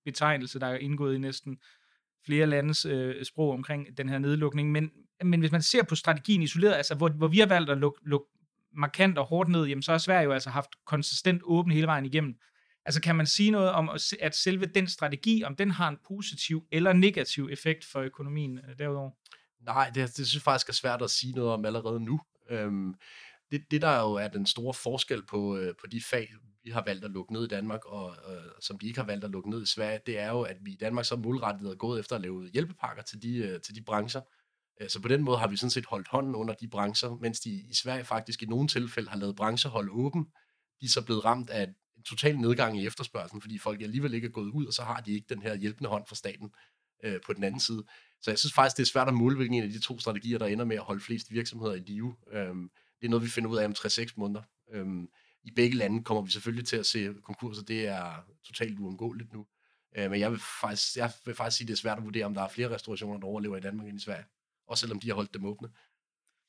betegnelse, 0.05 0.61
der 0.61 0.67
er 0.67 0.77
indgået 0.77 1.15
i 1.15 1.19
næsten 1.19 1.59
flere 2.27 2.47
landes 2.47 2.85
øh, 2.85 3.25
sprog 3.25 3.53
omkring 3.53 3.99
den 3.99 4.09
her 4.09 4.19
nedlukning. 4.19 4.73
Men, 4.73 4.91
men 5.25 5.41
hvis 5.41 5.53
man 5.53 5.63
ser 5.63 5.83
på 5.83 5.95
strategien 5.95 6.43
isoleret, 6.43 6.75
altså 6.75 6.95
hvor, 6.95 7.09
hvor 7.09 7.29
vi 7.29 7.39
har 7.39 7.47
valgt 7.47 7.71
at 7.71 7.79
lukke, 7.79 7.99
luk 8.03 8.23
markant 8.77 9.19
og 9.19 9.25
hårdt 9.25 9.51
ned, 9.51 9.65
jamen 9.65 9.83
så 9.83 9.91
har 9.91 9.99
Sverige 9.99 10.25
jo 10.25 10.33
altså 10.33 10.51
haft 10.51 10.71
konsistent 10.85 11.43
åben 11.45 11.73
hele 11.73 11.87
vejen 11.87 12.07
igennem. 12.07 12.35
Altså 12.87 13.01
kan 13.01 13.17
man 13.17 13.27
sige 13.27 13.51
noget 13.51 13.71
om, 13.71 13.91
at 14.21 14.35
selve 14.35 14.67
den 14.67 14.87
strategi, 14.87 15.45
om 15.45 15.57
den 15.57 15.71
har 15.71 15.89
en 15.89 15.99
positiv 16.09 16.67
eller 16.73 16.93
negativ 16.93 17.49
effekt 17.53 17.85
for 17.85 18.01
økonomien 18.01 18.59
øh, 18.59 18.79
derudover? 18.79 19.11
Nej, 19.61 19.91
det, 19.95 19.95
det 19.95 20.15
synes 20.15 20.35
jeg 20.35 20.43
faktisk 20.43 20.69
er 20.69 20.73
svært 20.73 21.03
at 21.03 21.11
sige 21.11 21.33
noget 21.33 21.53
om 21.53 21.65
allerede 21.65 22.01
nu. 22.01 22.21
Øhm, 22.51 22.95
det, 23.51 23.71
det 23.71 23.83
der 23.83 24.01
jo 24.01 24.13
er 24.13 24.29
den 24.29 24.47
store 24.47 24.75
forskel 24.75 25.23
på, 25.27 25.57
øh, 25.57 25.75
på 25.81 25.87
de 25.87 26.01
fag, 26.01 26.29
vi 26.65 26.71
har 26.71 26.85
valgt 26.87 27.05
at 27.05 27.11
lukke 27.11 27.33
ned 27.33 27.45
i 27.45 27.49
Danmark, 27.49 27.85
og 27.85 28.05
og 28.05 28.37
som 28.61 28.79
de 28.79 28.87
ikke 28.87 28.99
har 28.99 29.07
valgt 29.07 29.25
at 29.25 29.31
lukke 29.31 29.51
ned 29.51 29.63
i 29.63 29.67
Sverige, 29.67 30.01
det 30.07 30.19
er 30.19 30.29
jo, 30.29 30.43
at 30.43 30.57
vi 30.61 30.73
i 30.73 30.77
Danmark 30.77 31.05
så 31.05 31.17
målrettet 31.17 31.71
er 31.71 31.75
gået 31.75 32.01
efter 32.01 32.17
at 32.17 32.23
lave 32.23 32.49
hjælpepakker 32.53 33.03
til 33.03 33.23
de, 33.23 33.37
øh, 33.37 33.61
til 33.61 33.75
de 33.75 33.83
brancher. 33.83 34.21
Øh, 34.81 34.89
så 34.89 35.03
på 35.03 35.09
den 35.09 35.23
måde 35.23 35.39
har 35.39 35.49
vi 35.49 35.57
sådan 35.57 35.71
set 35.71 35.87
holdt 35.87 36.09
hånden 36.09 36.35
under 36.35 36.55
de 36.55 36.69
brancher, 36.69 37.19
mens 37.21 37.41
de 37.41 37.51
i 37.51 37.75
Sverige 37.75 38.05
faktisk 38.05 38.43
i 38.43 38.47
nogle 38.47 38.69
tilfælde 38.69 39.11
har 39.11 39.19
lavet 39.19 39.37
brancher 39.37 39.71
holde 39.71 39.93
åben. 39.93 40.25
De 40.81 40.87
er 40.87 40.91
så 40.91 41.05
blevet 41.05 41.25
ramt 41.25 41.51
af 41.51 41.63
en 41.97 42.03
total 42.03 42.39
nedgang 42.39 42.81
i 42.81 42.87
efterspørgselen, 42.87 43.41
fordi 43.41 43.59
folk 43.59 43.83
alligevel 43.83 44.15
ikke 44.15 44.27
er 44.27 44.31
gået 44.31 44.51
ud, 44.51 44.67
og 44.67 44.73
så 44.73 44.83
har 44.83 45.01
de 45.01 45.13
ikke 45.13 45.27
den 45.29 45.43
her 45.43 45.55
hjælpende 45.55 45.91
hånd 45.91 46.07
fra 46.09 46.15
staten 46.15 46.51
øh, 47.05 47.21
på 47.27 47.33
den 47.33 47.45
anden 47.45 47.61
side. 47.61 47.85
Så 48.21 48.31
jeg 48.31 48.39
synes 48.39 48.53
faktisk, 48.53 48.77
det 48.77 48.83
er 48.83 48.87
svært 48.87 49.09
at 49.09 49.15
måle, 49.15 49.37
hvilken 49.37 49.57
en 49.57 49.63
af 49.63 49.71
de 49.71 49.81
to 49.81 49.99
strategier, 49.99 50.39
der 50.39 50.47
ender 50.47 50.65
med 50.65 50.77
at 50.77 50.83
holde 50.83 51.01
flest 51.01 51.31
virksomheder 51.31 51.75
i 51.75 51.79
live. 51.79 52.17
Øhm, 52.33 52.71
det 53.01 53.07
er 53.07 53.11
noget, 53.11 53.25
vi 53.25 53.31
finder 53.31 53.51
ud 53.51 53.57
af 53.57 53.65
om 53.65 53.75
3-6 53.79 54.13
måneder. 54.17 54.43
Øhm, 54.73 55.09
i 55.45 55.51
begge 55.51 55.77
lande 55.77 56.05
kommer 56.05 56.23
vi 56.23 56.31
selvfølgelig 56.31 56.67
til 56.67 56.77
at 56.77 56.87
se 56.87 57.15
konkurser. 57.23 57.63
Det 57.63 57.87
er 57.87 58.25
totalt 58.45 58.79
uundgåeligt 58.79 59.33
nu. 59.33 59.47
Øh, 59.97 60.11
men 60.11 60.21
jeg 60.21 60.31
vil, 60.31 60.41
faktisk, 60.61 60.97
jeg 60.97 61.11
vil 61.25 61.35
faktisk 61.35 61.57
sige, 61.57 61.65
at 61.65 61.69
det 61.69 61.75
er 61.75 61.79
svært 61.79 61.99
at 61.99 62.05
vurdere, 62.05 62.25
om 62.25 62.35
der 62.35 62.43
er 62.43 62.49
flere 62.49 62.71
restaurationer, 62.71 63.21
der 63.21 63.27
overlever 63.27 63.57
i 63.57 63.61
Danmark 63.61 63.89
end 63.89 63.99
i 63.99 64.03
Sverige. 64.03 64.25
Også 64.67 64.81
selvom 64.81 65.01
de 65.01 65.09
har 65.09 65.15
holdt 65.15 65.35
dem 65.35 65.45
åbne. 65.45 65.69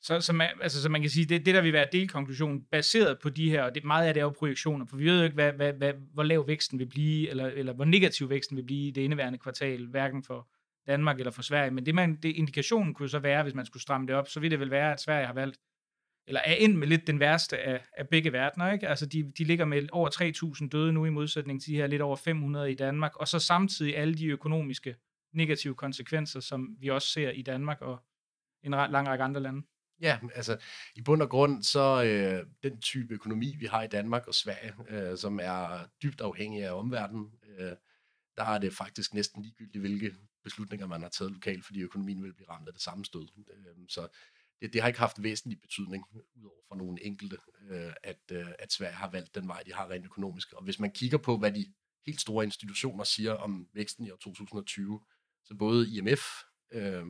Så, 0.01 0.21
så, 0.21 0.33
man, 0.33 0.49
altså, 0.61 0.81
så 0.81 0.89
man 0.89 1.01
kan 1.01 1.09
sige, 1.09 1.25
det, 1.25 1.45
det 1.45 1.55
der 1.55 1.61
vil 1.61 1.73
være 1.73 1.87
delkonklusionen, 1.91 2.61
baseret 2.61 3.19
på 3.19 3.29
de 3.29 3.49
her, 3.49 3.63
og 3.63 3.75
det, 3.75 3.83
meget 3.83 4.07
af 4.07 4.13
det 4.13 4.21
er 4.21 4.25
jo 4.25 4.29
projektioner, 4.29 4.85
for 4.85 4.97
vi 4.97 5.05
ved 5.05 5.17
jo 5.17 5.23
ikke, 5.23 5.33
hvad, 5.33 5.53
hvad, 5.53 5.73
hvad, 5.73 5.93
hvor 6.13 6.23
lav 6.23 6.47
væksten 6.47 6.79
vil 6.79 6.85
blive, 6.85 7.29
eller, 7.29 7.45
eller 7.45 7.73
hvor 7.73 7.85
negativ 7.85 8.29
væksten 8.29 8.57
vil 8.57 8.63
blive 8.63 8.87
i 8.87 8.91
det 8.91 9.01
indeværende 9.01 9.39
kvartal, 9.39 9.87
hverken 9.87 10.23
for 10.23 10.47
Danmark 10.87 11.19
eller 11.19 11.31
for 11.31 11.41
Sverige. 11.41 11.71
Men 11.71 11.85
det, 11.85 11.95
man, 11.95 12.15
det 12.15 12.29
indikationen 12.29 12.93
kunne 12.93 13.09
så 13.09 13.19
være, 13.19 13.43
hvis 13.43 13.53
man 13.53 13.65
skulle 13.65 13.83
stramme 13.83 14.07
det 14.07 14.15
op, 14.15 14.27
så 14.29 14.39
ville 14.39 14.51
det 14.51 14.59
vel 14.59 14.71
være, 14.71 14.93
at 14.93 15.01
Sverige 15.01 15.25
har 15.25 15.33
valgt 15.33 15.57
eller 16.27 16.41
er 16.45 16.55
ind 16.55 16.75
med 16.75 16.87
lidt 16.87 17.07
den 17.07 17.19
værste 17.19 17.57
af, 17.57 17.85
af 17.97 18.09
begge 18.09 18.33
verdener. 18.33 18.71
Ikke? 18.71 18.87
Altså 18.87 19.05
de, 19.05 19.31
de 19.37 19.43
ligger 19.43 19.65
med 19.65 19.87
over 19.91 20.09
3.000 20.61 20.69
døde 20.69 20.93
nu 20.93 21.05
i 21.05 21.09
modsætning 21.09 21.61
til 21.61 21.71
de 21.71 21.77
her 21.77 21.87
lidt 21.87 22.01
over 22.01 22.15
500 22.15 22.71
i 22.71 22.75
Danmark, 22.75 23.15
og 23.15 23.27
så 23.27 23.39
samtidig 23.39 23.97
alle 23.97 24.15
de 24.15 24.25
økonomiske 24.27 24.95
negative 25.33 25.75
konsekvenser, 25.75 26.39
som 26.39 26.77
vi 26.79 26.89
også 26.89 27.07
ser 27.07 27.29
i 27.29 27.41
Danmark 27.41 27.81
og 27.81 28.03
en 28.63 28.71
lang 28.71 29.07
række 29.07 29.23
andre 29.23 29.41
lande. 29.41 29.61
Ja, 30.01 30.19
altså 30.35 30.57
i 30.95 31.01
bund 31.01 31.21
og 31.21 31.29
grund, 31.29 31.63
så 31.63 32.03
øh, 32.03 32.45
den 32.63 32.81
type 32.81 33.13
økonomi, 33.13 33.55
vi 33.59 33.65
har 33.65 33.83
i 33.83 33.87
Danmark 33.87 34.27
og 34.27 34.33
Sverige, 34.33 34.73
øh, 34.89 35.17
som 35.17 35.39
er 35.43 35.87
dybt 36.03 36.21
afhængig 36.21 36.63
af 36.63 36.71
omverdenen, 36.71 37.31
øh, 37.57 37.71
der 38.37 38.43
er 38.43 38.57
det 38.57 38.73
faktisk 38.73 39.13
næsten 39.13 39.41
ligegyldigt, 39.41 39.81
hvilke 39.81 40.15
beslutninger 40.43 40.87
man 40.87 41.01
har 41.01 41.09
taget 41.09 41.31
lokalt, 41.31 41.65
fordi 41.65 41.81
økonomien 41.81 42.23
vil 42.23 42.33
blive 42.33 42.49
ramt 42.49 42.67
af 42.67 42.73
det 42.73 42.81
samme 42.81 43.05
stød. 43.05 43.27
Øh, 43.37 43.75
så 43.89 44.07
det, 44.61 44.73
det 44.73 44.81
har 44.81 44.87
ikke 44.87 44.99
haft 44.99 45.23
væsentlig 45.23 45.61
betydning, 45.61 46.03
udover 46.35 46.61
for 46.67 46.75
nogle 46.75 47.03
enkelte, 47.03 47.37
øh, 47.69 47.93
at, 48.03 48.21
øh, 48.31 48.47
at 48.59 48.73
Sverige 48.73 48.95
har 48.95 49.09
valgt 49.09 49.35
den 49.35 49.47
vej, 49.47 49.63
de 49.63 49.73
har 49.73 49.89
rent 49.89 50.05
økonomisk. 50.05 50.53
Og 50.53 50.63
hvis 50.63 50.79
man 50.79 50.91
kigger 50.91 51.17
på, 51.17 51.37
hvad 51.37 51.51
de 51.51 51.73
helt 52.05 52.21
store 52.21 52.45
institutioner 52.45 53.03
siger 53.03 53.33
om 53.33 53.67
væksten 53.73 54.05
i 54.05 54.11
år 54.11 54.17
2020, 54.17 55.01
så 55.43 55.55
både 55.55 55.97
IMF 55.97 56.21
øh, 56.71 57.05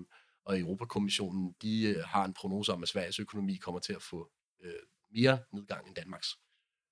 og 0.45 0.59
Europakommissionen, 0.59 1.55
de 1.61 1.83
øh, 1.83 2.03
har 2.03 2.25
en 2.25 2.33
prognose 2.33 2.73
om, 2.73 2.83
at 2.83 2.89
Sveriges 2.89 3.19
økonomi 3.19 3.55
kommer 3.55 3.79
til 3.79 3.93
at 3.93 4.01
få 4.01 4.31
øh, 4.63 4.73
mere 5.11 5.39
nedgang 5.53 5.87
end 5.87 5.95
Danmarks 5.95 6.27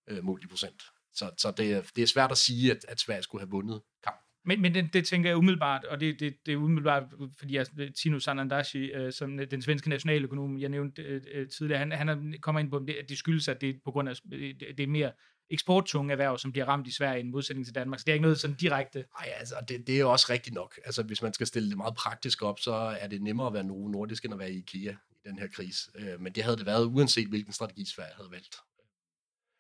øh, 0.08 0.24
mål 0.24 0.44
i 0.44 0.48
procent. 0.48 0.84
Så, 1.14 1.32
så 1.38 1.52
det, 1.52 1.92
det 1.96 2.02
er 2.02 2.08
svært 2.08 2.32
at 2.32 2.38
sige, 2.38 2.72
at, 2.72 2.86
at 2.88 3.00
Sverige 3.00 3.24
skulle 3.24 3.42
have 3.42 3.52
vundet 3.52 3.82
kampen. 4.04 4.33
Men, 4.46 4.62
men 4.62 4.74
det, 4.74 4.94
det 4.94 5.06
tænker 5.06 5.30
jeg 5.30 5.38
umiddelbart, 5.38 5.86
og 5.86 6.00
det, 6.00 6.20
det, 6.20 6.36
det 6.46 6.52
er 6.52 6.58
umiddelbart, 6.58 7.04
fordi 7.38 7.56
jeg, 7.56 7.66
Tino 8.02 8.20
Sanandashi, 8.20 8.92
øh, 8.92 9.14
som 9.14 9.40
den 9.52 9.62
svenske 9.62 9.90
nationaløkonom, 9.90 10.60
jeg 10.60 10.70
nævnte 10.70 11.02
øh, 11.02 11.22
øh 11.34 11.50
tidligere, 11.50 11.80
han, 11.80 11.92
han 11.92 12.36
kommer 12.42 12.60
ind 12.60 12.70
på, 12.70 12.78
at 12.78 13.10
det 13.10 13.18
skyldes, 13.18 13.48
at 13.48 13.62
det 13.62 13.70
er 13.70 13.74
på 13.86 13.92
grund 13.92 14.10
af, 14.10 14.14
øh, 14.34 14.40
det, 14.60 14.78
det 14.78 14.84
er 14.84 14.88
mere 14.88 15.12
eksporttunge 15.50 16.12
erhverv, 16.12 16.38
som 16.38 16.52
bliver 16.52 16.66
ramt 16.66 16.88
i 16.88 16.92
Sverige 16.92 17.20
i 17.20 17.24
modsætning 17.24 17.66
til 17.66 17.76
Danmark. 17.76 18.00
Så 18.00 18.04
det 18.04 18.12
er 18.12 18.14
ikke 18.14 18.22
noget 18.22 18.40
sådan 18.40 18.56
direkte. 18.56 19.06
Nej, 19.20 19.34
altså 19.38 19.56
det, 19.68 19.88
det 19.88 20.00
er 20.00 20.06
også 20.06 20.28
rigtigt 20.30 20.54
nok. 20.54 20.80
Altså 20.86 21.04
hvis 21.04 21.22
man 21.22 21.34
skal 21.34 21.48
stille 21.48 21.70
det 21.70 21.78
meget 21.78 21.96
praktisk 21.96 22.42
op, 22.42 22.60
så 22.60 22.74
er 22.74 23.08
det 23.08 23.22
nemmere 23.22 23.48
at 23.48 23.54
være 23.54 23.64
nogen 23.64 23.92
nordisk, 23.92 24.26
end 24.26 24.34
at 24.34 24.40
være 24.40 24.52
i 24.52 24.58
IKEA 24.58 24.92
i 25.12 25.30
den 25.30 25.40
her 25.40 25.48
krise. 25.48 25.92
Øh, 25.96 26.22
men 26.22 26.34
det 26.34 26.44
havde 26.44 26.58
det 26.58 26.66
været, 26.66 26.86
uanset 26.86 27.28
hvilken 27.28 27.54
strategi 27.54 27.86
Sverige 27.86 28.14
havde 28.16 28.32
valgt. 28.32 28.56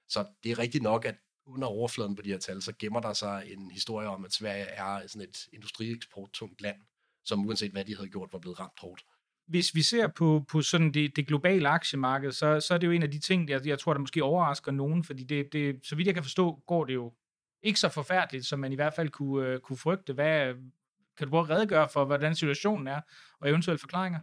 Så 0.09 0.25
det 0.43 0.51
er 0.51 0.59
rigtigt 0.59 0.83
nok, 0.83 1.05
at 1.05 1.15
under 1.45 1.67
overfladen 1.67 2.15
på 2.15 2.21
de 2.21 2.29
her 2.29 2.37
tal, 2.37 2.61
så 2.61 2.73
gemmer 2.79 2.99
der 2.99 3.13
sig 3.13 3.43
en 3.47 3.71
historie 3.71 4.07
om, 4.07 4.25
at 4.25 4.33
Sverige 4.33 4.63
er 4.63 5.07
sådan 5.07 5.29
et 5.29 5.47
industrieksporttungt 5.53 6.61
land, 6.61 6.77
som 7.25 7.45
uanset 7.45 7.71
hvad 7.71 7.85
de 7.85 7.95
havde 7.95 8.09
gjort, 8.09 8.29
var 8.33 8.39
blevet 8.39 8.59
ramt 8.59 8.79
hårdt. 8.79 9.05
Hvis 9.47 9.75
vi 9.75 9.81
ser 9.81 10.07
på, 10.07 10.45
på 10.49 10.61
sådan 10.61 10.93
det, 10.93 11.15
det 11.15 11.27
globale 11.27 11.69
aktiemarked, 11.69 12.31
så, 12.31 12.59
så 12.59 12.73
er 12.73 12.77
det 12.77 12.87
jo 12.87 12.91
en 12.91 13.03
af 13.03 13.11
de 13.11 13.19
ting, 13.19 13.49
jeg, 13.49 13.67
jeg 13.67 13.79
tror, 13.79 13.93
der 13.93 13.99
måske 13.99 14.23
overrasker 14.23 14.71
nogen, 14.71 15.03
fordi 15.03 15.23
det, 15.23 15.53
det, 15.53 15.79
så 15.83 15.95
vidt 15.95 16.05
jeg 16.05 16.13
kan 16.13 16.23
forstå, 16.23 16.63
går 16.67 16.85
det 16.85 16.93
jo 16.93 17.13
ikke 17.63 17.79
så 17.79 17.89
forfærdeligt, 17.89 18.45
som 18.45 18.59
man 18.59 18.71
i 18.71 18.75
hvert 18.75 18.93
fald 18.93 19.09
kunne, 19.09 19.53
uh, 19.53 19.59
kunne 19.59 19.77
frygte. 19.77 20.13
Hvad, 20.13 20.53
kan 21.17 21.27
du 21.27 21.29
prøve 21.29 21.43
at 21.43 21.49
redegøre 21.49 21.89
for, 21.89 22.05
hvordan 22.05 22.35
situationen 22.35 22.87
er, 22.87 23.01
og 23.39 23.49
eventuelle 23.49 23.79
forklaringer? 23.79 24.19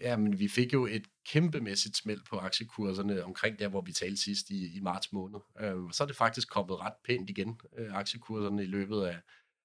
Ja, 0.00 0.16
men 0.16 0.38
vi 0.38 0.48
fik 0.48 0.72
jo 0.72 0.86
et 0.86 1.06
kæmpemæssigt 1.26 1.96
smæld 1.96 2.20
på 2.30 2.38
aktiekurserne 2.38 3.24
omkring 3.24 3.58
der, 3.58 3.68
hvor 3.68 3.80
vi 3.80 3.92
talte 3.92 4.16
sidst 4.16 4.50
i, 4.50 4.76
i 4.76 4.80
marts 4.80 5.12
måned. 5.12 5.38
Øh, 5.60 5.92
så 5.92 6.02
er 6.02 6.06
det 6.06 6.16
faktisk 6.16 6.50
kommet 6.50 6.80
ret 6.80 6.94
pænt 7.04 7.30
igen, 7.30 7.60
øh, 7.78 7.94
aktiekurserne 7.94 8.62
i 8.62 8.66
løbet 8.66 9.02
af, 9.02 9.20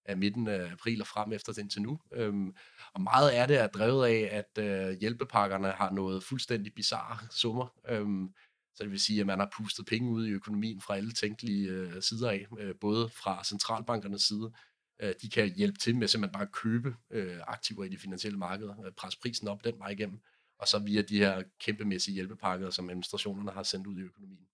af 0.06 0.18
midten 0.18 0.48
af 0.48 0.72
april 0.72 1.02
og 1.02 1.08
frem 1.08 1.32
efter 1.32 1.54
den 1.54 1.70
til 1.70 1.82
nu. 1.82 2.00
Øhm, 2.14 2.54
og 2.94 3.02
meget 3.02 3.30
af 3.30 3.48
det 3.48 3.58
er 3.58 3.68
drevet 3.68 4.08
af, 4.08 4.30
at 4.32 4.64
øh, 4.64 5.00
hjælpepakkerne 5.00 5.72
har 5.72 5.92
noget 5.92 6.24
fuldstændig 6.24 6.74
bizarre 6.74 7.18
summer. 7.32 7.74
Øhm, 7.90 8.34
så 8.76 8.84
det 8.84 8.92
vil 8.92 9.00
sige, 9.00 9.20
at 9.20 9.28
man 9.28 9.40
har 9.40 9.52
pustet 9.58 9.86
penge 9.86 10.12
ud 10.12 10.28
i 10.28 10.32
økonomien 10.32 10.82
fra 10.82 10.96
alle 10.96 11.12
tænkelige 11.12 11.70
øh, 11.70 12.02
sider 12.02 12.30
af, 12.30 12.48
øh, 12.60 12.76
både 12.82 13.10
fra 13.10 13.44
centralbankernes 13.44 14.22
side. 14.22 14.52
Øh, 15.00 15.14
de 15.22 15.30
kan 15.30 15.54
hjælpe 15.56 15.80
til 15.80 15.96
med 15.96 16.08
simpelthen 16.08 16.34
bare 16.34 16.44
at 16.44 16.52
købe 16.52 16.96
øh, 17.12 17.38
aktiver 17.48 17.84
i 17.84 17.90
de 17.90 17.98
finansielle 17.98 18.38
markeder, 18.38 18.86
øh, 18.86 18.92
presse 18.92 19.20
prisen 19.20 19.48
op 19.48 19.64
den 19.64 19.80
vej 19.80 19.90
igennem, 19.90 20.22
og 20.60 20.68
så 20.68 20.80
via 20.80 21.02
de 21.02 21.18
her 21.18 21.44
kæmpemæssige 21.60 22.16
hjælpepakker, 22.16 22.70
som 22.70 22.90
administrationerne 22.90 23.52
har 23.52 23.64
sendt 23.64 23.88
ud 23.88 23.98
i 23.98 24.02
økonomien. 24.02 24.48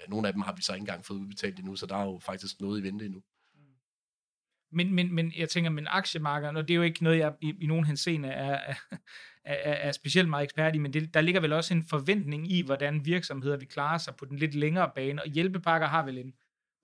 Øh, 0.00 0.10
nogle 0.10 0.28
af 0.28 0.32
dem 0.32 0.42
har 0.42 0.52
vi 0.52 0.62
så 0.62 0.72
ikke 0.74 0.82
engang 0.82 1.04
fået 1.04 1.18
udbetalt 1.18 1.58
endnu, 1.58 1.76
så 1.76 1.86
der 1.86 1.96
er 1.96 2.04
jo 2.04 2.18
faktisk 2.18 2.60
noget 2.60 2.80
i 2.80 2.82
vente 2.82 3.04
endnu. 3.04 3.22
Mm. 3.54 3.60
Men, 4.72 4.94
men, 4.94 5.14
men 5.14 5.32
jeg 5.36 5.48
tænker, 5.48 5.70
men 5.70 5.86
aktiemarkederne, 5.90 6.58
og 6.58 6.68
det 6.68 6.74
er 6.74 6.76
jo 6.76 6.82
ikke 6.82 7.04
noget, 7.04 7.18
jeg 7.18 7.34
i, 7.40 7.54
i 7.60 7.66
nogen 7.66 7.84
henseende 7.84 8.28
er, 8.28 8.74
er, 9.44 9.54
er, 9.54 9.72
er 9.72 9.92
specielt 9.92 10.28
meget 10.28 10.44
ekspert 10.44 10.74
i, 10.74 10.78
men 10.78 10.92
det, 10.92 11.14
der 11.14 11.20
ligger 11.20 11.40
vel 11.40 11.52
også 11.52 11.74
en 11.74 11.82
forventning 11.82 12.52
i, 12.52 12.62
hvordan 12.62 13.04
virksomheder 13.04 13.56
vil 13.56 13.68
klare 13.68 13.98
sig 13.98 14.16
på 14.16 14.24
den 14.24 14.38
lidt 14.38 14.54
længere 14.54 14.90
bane, 14.94 15.22
og 15.22 15.28
hjælpepakker 15.28 15.86
har 15.86 16.04
vel 16.04 16.18
en, 16.18 16.34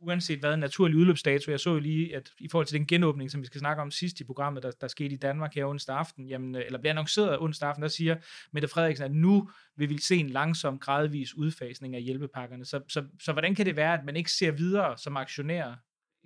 uanset 0.06 0.38
hvad, 0.38 0.54
en 0.54 0.61
naturlig 0.61 0.96
udløbsdato. 0.96 1.50
Jeg 1.50 1.61
så 1.61 1.70
jo 1.70 1.78
lige, 1.78 2.16
at 2.16 2.30
i 2.38 2.49
forhold 2.49 2.66
til 2.66 2.78
den 2.78 2.87
genåbning, 2.87 3.30
som 3.30 3.40
vi 3.40 3.46
skal 3.46 3.58
snakke 3.58 3.82
om 3.82 3.90
sidst 3.90 4.20
i 4.20 4.25
programmet, 4.25 4.62
der, 4.62 4.70
der 4.70 4.88
skete 4.88 5.14
i 5.14 5.16
Danmark 5.16 5.54
her 5.54 5.66
onsdag 5.66 5.96
aften, 5.96 6.28
jamen, 6.28 6.54
øh, 6.54 6.62
eller 6.66 6.78
blev 6.78 6.90
annonceret 6.90 7.38
onsdag 7.38 7.68
aften, 7.68 7.82
der 7.82 7.88
siger 7.88 8.16
Mette 8.52 8.68
Frederiksen, 8.68 9.04
at 9.04 9.14
nu 9.14 9.50
vil 9.76 9.88
vi 9.88 9.99
se 9.99 10.16
en 10.16 10.30
langsom, 10.30 10.78
gradvis 10.78 11.34
udfasning 11.34 11.94
af 11.94 12.02
hjælpepakkerne. 12.02 12.64
Så, 12.64 12.80
så, 12.88 13.04
så 13.20 13.32
hvordan 13.32 13.54
kan 13.54 13.66
det 13.66 13.76
være, 13.76 13.99
at 13.99 14.04
man 14.04 14.16
ikke 14.16 14.32
ser 14.32 14.50
videre 14.50 14.99
som 14.99 15.16
aktionær 15.16 15.75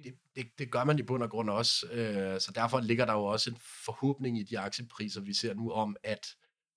det, 0.05 0.15
det, 0.37 0.47
det 0.59 0.71
gør 0.71 0.85
man 0.85 0.99
i 0.99 1.03
bund 1.03 1.23
og 1.23 1.31
grund 1.31 1.51
også. 1.51 1.87
Øh, 1.93 2.41
så 2.41 2.53
derfor 2.55 2.81
ligger 2.81 3.05
der 3.05 3.13
jo 3.13 3.25
også 3.25 3.51
en 3.51 3.57
forhåbning 3.85 4.39
i 4.39 4.43
de 4.43 4.59
aktiepriser, 4.59 5.21
vi 5.21 5.35
ser 5.35 5.55
nu 5.55 5.71
om, 5.71 5.97
at 6.03 6.27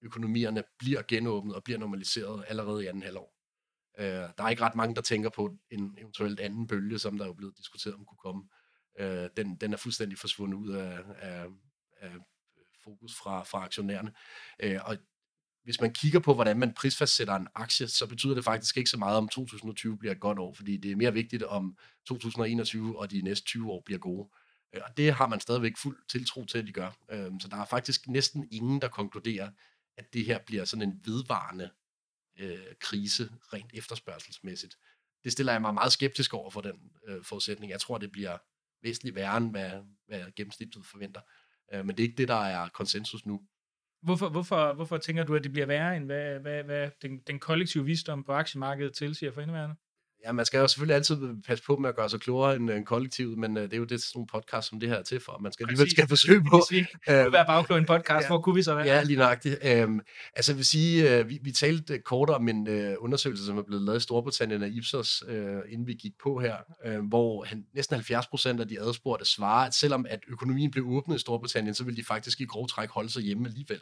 økonomierne 0.02 0.64
bliver 0.80 1.02
genåbnet 1.08 1.56
og 1.56 1.64
bliver 1.64 1.80
normaliseret 1.80 2.44
allerede 2.48 2.84
i 2.84 2.88
anden 2.88 3.04
halvår. 3.04 3.41
Øh, 4.00 4.06
der 4.06 4.44
er 4.44 4.50
ikke 4.50 4.62
ret 4.62 4.76
mange, 4.76 4.96
der 4.96 5.02
tænker 5.02 5.30
på 5.30 5.58
en 5.72 5.96
eventuelt 5.98 6.40
anden 6.40 6.68
bølge, 6.68 7.00
som 7.00 7.18
der 7.18 7.24
er 7.24 7.30
jo 7.30 7.34
blevet 7.34 7.58
diskuteret 7.58 7.96
om 7.96 8.06
kunne 8.06 8.18
komme. 8.18 8.44
Øh, 9.00 9.30
den, 9.38 9.56
den 9.56 9.74
er 9.74 9.78
fuldstændig 9.78 10.18
forsvundet 10.18 10.58
ud 10.58 10.70
af, 10.70 11.00
af, 11.20 11.46
af 11.98 12.12
fokus 12.84 13.16
fra, 13.16 13.44
fra 13.44 13.64
aktionærerne. 13.64 14.14
Øh, 14.60 14.80
og 14.86 14.98
hvis 15.64 15.82
man 15.82 15.94
kigger 15.94 16.20
på, 16.20 16.34
hvordan 16.34 16.60
man 16.60 16.74
prisfastsætter 16.74 17.36
en 17.36 17.48
aktie, 17.56 17.88
så 17.88 18.08
betyder 18.08 18.36
det 18.36 18.44
faktisk 18.44 18.78
ikke 18.78 18.90
så 18.90 18.98
meget, 18.98 19.18
om 19.18 19.30
2020 19.30 19.98
bliver 19.98 20.12
et 20.12 20.20
godt 20.20 20.40
år, 20.40 20.54
fordi 20.54 20.78
det 20.78 20.92
er 20.92 20.96
mere 20.96 21.14
vigtigt, 21.14 21.44
om 21.44 21.78
2021 22.08 23.00
og 23.00 23.12
de 23.12 23.22
næste 23.22 23.46
20 23.46 23.72
år 23.72 23.82
bliver 23.86 24.00
gode. 24.00 24.30
Øh, 24.76 24.82
og 24.90 24.98
det 24.98 25.14
har 25.14 25.28
man 25.28 25.40
stadigvæk 25.40 25.78
fuld 25.78 25.98
tiltro 26.10 26.46
til, 26.46 26.58
at 26.58 26.68
de 26.68 26.74
gør. 26.74 26.98
Øh, 27.12 27.32
så 27.42 27.48
der 27.48 27.58
er 27.58 27.66
faktisk 27.66 28.08
næsten 28.08 28.48
ingen, 28.52 28.82
der 28.82 28.88
konkluderer, 28.88 29.52
at 29.98 30.14
det 30.14 30.26
her 30.26 30.40
bliver 30.46 30.66
sådan 30.66 30.90
en 30.90 31.02
vedvarende 31.06 31.70
øh, 32.42 32.60
krise, 32.80 33.30
rent 33.54 33.72
efterspørgselsmæssigt. 33.74 34.76
Det 35.24 35.32
stiller 35.32 35.52
jeg 35.52 35.62
mig 35.62 35.74
meget 35.74 35.92
skeptisk 35.92 36.34
over 36.34 36.50
for 36.50 36.62
den 36.62 36.92
øh, 37.08 37.24
forudsætning. 37.24 37.72
Jeg 37.72 37.80
tror, 37.80 37.98
det 37.98 38.12
bliver 38.12 38.38
væsentligt 38.84 39.16
værre, 39.16 39.38
end 39.38 39.52
hvad, 39.52 39.72
hvad 40.08 40.32
gennemsnittet 40.36 40.86
forventer. 40.86 41.22
Øh, 41.74 41.86
men 41.86 41.98
det 41.98 42.04
er 42.04 42.08
ikke 42.08 42.18
det, 42.18 42.28
der 42.28 42.44
er 42.44 42.70
konsensus 42.70 43.26
nu. 43.26 43.42
Hvorfor, 44.02 44.30
hvorfor, 44.30 44.74
hvorfor 44.74 44.98
tænker 44.98 45.24
du, 45.24 45.36
at 45.36 45.44
det 45.44 45.52
bliver 45.52 45.66
værre, 45.66 45.98
end 45.98 46.06
hvad, 46.06 46.40
hvad, 46.40 46.64
hvad 46.64 46.92
den, 47.02 47.20
den 47.28 47.40
kollektive 47.40 47.86
visdom 47.86 48.24
på 48.24 48.32
aktiemarkedet 48.32 48.96
tilsiger 48.96 49.32
for 49.32 49.42
indværende? 49.42 49.76
Ja, 50.26 50.32
man 50.32 50.46
skal 50.46 50.60
jo 50.60 50.68
selvfølgelig 50.68 50.96
altid 50.96 51.42
passe 51.48 51.64
på 51.64 51.76
med 51.76 51.90
at 51.90 51.96
gøre 51.96 52.10
sig 52.10 52.20
klogere 52.20 52.56
end, 52.56 52.70
en 52.70 52.86
kollektivet, 52.86 53.38
men 53.38 53.58
uh, 53.58 53.64
det 53.64 53.74
er 53.74 53.78
jo 53.78 53.84
det, 53.84 54.02
sådan 54.02 54.12
nogle 54.16 54.28
podcast 54.28 54.70
som 54.70 54.80
det 54.80 54.90
her 54.90 54.96
er 54.96 55.04
til 55.04 55.20
for, 55.20 55.40
man 55.42 55.52
skal 55.52 55.64
alligevel 55.64 55.92
skal 55.92 56.08
forsøge 56.08 56.44
på. 56.44 56.62
Hvis 56.70 56.78
vi 56.78 56.86
kunne 57.08 57.24
øhm, 57.24 57.34
være 57.34 57.46
bagklog 57.46 57.78
en 57.78 57.86
podcast, 57.86 58.24
ja, 58.24 58.28
hvor 58.28 58.42
kunne 58.42 58.56
vi 58.56 58.64
så 58.64 58.76
være? 58.76 58.86
Ja, 58.86 59.04
lige 59.04 59.18
nøjagtigt. 59.18 59.56
Um, 59.84 60.02
altså 60.36 60.52
jeg 60.52 60.58
vil 60.58 60.66
sige, 60.66 61.20
uh, 61.20 61.30
vi, 61.30 61.40
vi 61.44 61.52
talte 61.52 62.00
kort 62.00 62.30
om 62.30 62.50
en 62.50 62.68
uh, 62.68 62.94
undersøgelse, 63.04 63.46
som 63.46 63.58
er 63.58 63.64
blevet 63.64 63.86
lavet 63.86 64.00
i 64.00 64.04
Storbritannien 64.04 64.64
af 64.64 64.70
Ipsos, 64.72 65.24
uh, 65.28 65.34
inden 65.70 65.88
vi 65.88 65.94
gik 65.94 66.14
på 66.24 66.40
her, 66.40 66.56
uh, 66.88 67.08
hvor 67.08 67.44
han, 67.44 67.66
næsten 67.74 67.96
70 67.96 68.28
procent 68.28 68.60
af 68.60 68.68
de 68.68 68.82
adspurgte 68.82 69.26
svarer, 69.26 69.68
at 69.68 69.74
selvom 69.74 70.06
at 70.10 70.20
økonomien 70.28 70.72
blev 70.72 70.86
åbnet 70.88 71.16
i 71.16 71.20
Storbritannien, 71.20 71.76
så 71.76 71.84
vil 71.84 71.98
de 71.98 72.04
faktisk 72.04 72.42
i 72.42 72.46
grov 72.46 72.68
træk 72.68 72.90
holde 72.90 73.10
sig 73.10 73.24
hjemme 73.24 73.48
alligevel. 73.48 73.82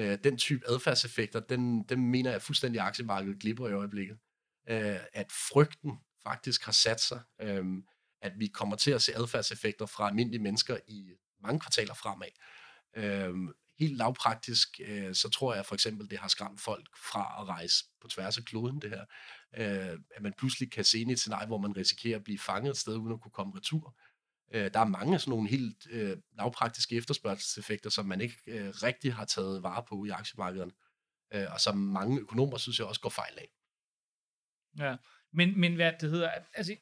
Uh, 0.00 0.14
den 0.24 0.36
type 0.36 0.60
adfærdseffekter, 0.68 1.40
den, 1.40 1.82
den 1.88 2.10
mener 2.10 2.30
jeg 2.30 2.42
fuldstændig 2.42 2.80
aktiemarkedet 2.80 3.40
glipper 3.40 3.68
i 3.68 3.72
øjeblikket. 3.72 4.16
Uh, 4.70 5.00
at 5.12 5.32
frygten 5.50 5.98
faktisk 6.22 6.64
har 6.64 6.72
sat 6.72 7.00
sig, 7.00 7.20
øhm, 7.40 7.82
at 8.22 8.32
vi 8.38 8.46
kommer 8.46 8.76
til 8.76 8.90
at 8.90 9.02
se 9.02 9.16
adfærdseffekter 9.16 9.86
fra 9.86 10.08
almindelige 10.08 10.42
mennesker 10.42 10.76
i 10.88 11.10
mange 11.42 11.60
kvartaler 11.60 11.94
fremad. 11.94 12.28
Øhm, 12.96 13.52
helt 13.78 13.96
lavpraktisk, 13.96 14.80
øh, 14.84 15.14
så 15.14 15.28
tror 15.28 15.54
jeg 15.54 15.66
for 15.66 15.74
eksempel, 15.74 16.10
det 16.10 16.18
har 16.18 16.28
skræmt 16.28 16.60
folk 16.60 16.88
fra 17.10 17.36
at 17.40 17.48
rejse 17.48 17.84
på 18.00 18.08
tværs 18.08 18.38
af 18.38 18.44
kloden, 18.44 18.80
det 18.82 18.90
her. 18.90 19.04
Øh, 19.56 19.98
at 20.16 20.22
man 20.22 20.32
pludselig 20.38 20.72
kan 20.72 20.84
se 20.84 20.98
ind 20.98 21.10
i 21.10 21.12
et 21.12 21.18
scenarie, 21.18 21.46
hvor 21.46 21.58
man 21.58 21.76
risikerer 21.76 22.16
at 22.16 22.24
blive 22.24 22.38
fanget 22.38 22.70
et 22.70 22.76
sted, 22.76 22.96
uden 22.96 23.12
at 23.12 23.20
kunne 23.20 23.32
komme 23.32 23.56
retur. 23.56 23.96
Øh, 24.54 24.70
der 24.74 24.80
er 24.80 24.84
mange 24.84 25.14
af 25.14 25.20
sådan 25.20 25.30
nogle 25.30 25.48
helt 25.48 25.86
øh, 25.90 26.16
lavpraktiske 26.32 26.96
efterspørgselseffekter, 26.96 27.90
som 27.90 28.06
man 28.06 28.20
ikke 28.20 28.36
øh, 28.46 28.68
rigtig 28.68 29.14
har 29.14 29.24
taget 29.24 29.62
vare 29.62 29.84
på 29.88 30.04
i 30.04 30.08
aktiemarkederne, 30.08 30.72
øh, 31.34 31.46
og 31.52 31.60
som 31.60 31.76
mange 31.76 32.20
økonomer 32.20 32.58
synes 32.58 32.78
jeg 32.78 32.86
også 32.86 33.00
går 33.00 33.10
fejl 33.10 33.38
af. 33.38 33.57
Ja, 34.78 34.96
men, 35.32 35.60
men 35.60 35.74
hvad 35.74 35.92
det 36.00 36.10
hedder, 36.10 36.30
altså, 36.54 36.74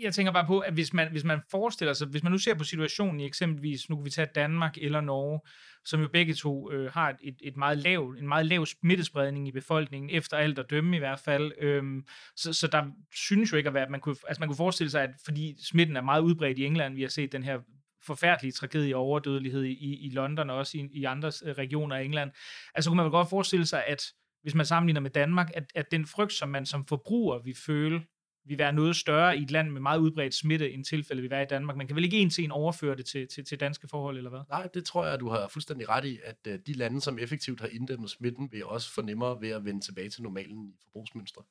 jeg 0.00 0.14
tænker 0.14 0.32
bare 0.32 0.46
på, 0.46 0.58
at 0.58 0.72
hvis 0.72 0.92
man, 0.92 1.10
hvis 1.10 1.24
man 1.24 1.40
forestiller 1.50 1.92
sig, 1.92 2.08
hvis 2.08 2.22
man 2.22 2.32
nu 2.32 2.38
ser 2.38 2.54
på 2.54 2.64
situationen 2.64 3.20
i 3.20 3.26
eksempelvis, 3.26 3.90
nu 3.90 3.96
kan 3.96 4.04
vi 4.04 4.10
tage 4.10 4.28
Danmark 4.34 4.78
eller 4.80 5.00
Norge, 5.00 5.40
som 5.84 6.00
jo 6.00 6.08
begge 6.08 6.34
to 6.34 6.72
øh, 6.72 6.92
har 6.92 7.16
et, 7.22 7.36
et 7.42 7.56
meget 7.56 7.78
lav, 7.78 8.14
en 8.18 8.28
meget 8.28 8.46
lav 8.46 8.66
smittespredning 8.66 9.48
i 9.48 9.52
befolkningen, 9.52 10.10
efter 10.10 10.36
alt 10.36 10.58
at 10.58 10.70
dømme 10.70 10.96
i 10.96 10.98
hvert 10.98 11.18
fald. 11.18 11.52
Øhm, 11.58 12.06
så, 12.36 12.52
så 12.52 12.66
der 12.66 12.84
synes 13.14 13.52
jo 13.52 13.56
ikke 13.56 13.68
at 13.68 13.74
være, 13.74 13.84
at 13.84 13.90
man 13.90 14.00
kunne, 14.00 14.16
altså 14.28 14.40
man 14.40 14.48
kunne 14.48 14.56
forestille 14.56 14.90
sig, 14.90 15.02
at 15.02 15.10
fordi 15.24 15.56
smitten 15.64 15.96
er 15.96 16.02
meget 16.02 16.22
udbredt 16.22 16.58
i 16.58 16.64
England, 16.64 16.94
vi 16.94 17.02
har 17.02 17.08
set 17.08 17.32
den 17.32 17.42
her 17.42 17.58
forfærdelige 18.02 18.52
tragedie 18.52 18.96
og 18.96 19.02
overdødelighed 19.02 19.64
i, 19.64 20.06
i 20.06 20.10
London 20.10 20.50
og 20.50 20.56
også 20.56 20.78
i, 20.78 20.88
i 20.92 21.04
andre 21.04 21.32
øh, 21.44 21.52
regioner 21.52 21.96
af 21.96 22.02
England. 22.02 22.30
Altså 22.74 22.90
kunne 22.90 22.96
man 22.96 23.04
vel 23.04 23.10
godt 23.10 23.30
forestille 23.30 23.66
sig, 23.66 23.84
at 23.86 24.02
hvis 24.42 24.54
man 24.54 24.66
sammenligner 24.66 25.00
med 25.00 25.10
Danmark, 25.10 25.50
at, 25.54 25.64
at 25.74 25.90
den 25.90 26.06
frygt, 26.06 26.32
som 26.32 26.48
man 26.48 26.66
som 26.66 26.86
forbruger 26.86 27.38
vil 27.38 27.54
føle, 27.54 28.02
vil 28.44 28.58
være 28.58 28.72
noget 28.72 28.96
større 28.96 29.38
i 29.38 29.42
et 29.42 29.50
land 29.50 29.70
med 29.70 29.80
meget 29.80 29.98
udbredt 29.98 30.34
smitte, 30.34 30.72
end 30.72 30.84
tilfældet 30.84 31.22
vil 31.22 31.30
være 31.30 31.42
i 31.42 31.46
Danmark. 31.46 31.76
Man 31.76 31.86
kan 31.86 31.96
vel 31.96 32.04
ikke 32.04 32.18
en 32.18 32.30
til 32.30 32.44
en 32.44 32.50
overføre 32.50 32.96
det 32.96 33.06
til, 33.06 33.28
til, 33.28 33.44
til 33.44 33.60
danske 33.60 33.88
forhold, 33.88 34.16
eller 34.16 34.30
hvad? 34.30 34.40
Nej, 34.48 34.68
det 34.74 34.84
tror 34.84 35.06
jeg, 35.06 35.20
du 35.20 35.28
har 35.28 35.48
fuldstændig 35.48 35.88
ret 35.88 36.04
i, 36.04 36.18
at 36.24 36.36
øh, 36.46 36.58
de 36.66 36.72
lande, 36.72 37.00
som 37.00 37.18
effektivt 37.18 37.60
har 37.60 37.68
inddæmmet 37.68 38.10
smitten, 38.10 38.52
vil 38.52 38.64
også 38.64 38.94
få 38.94 39.02
nemmere 39.02 39.40
ved 39.40 39.48
at 39.48 39.64
vende 39.64 39.80
tilbage 39.80 40.10
til 40.10 40.22
normalen 40.22 40.68
i 40.68 40.76
forbrugsmønstre. 40.82 41.42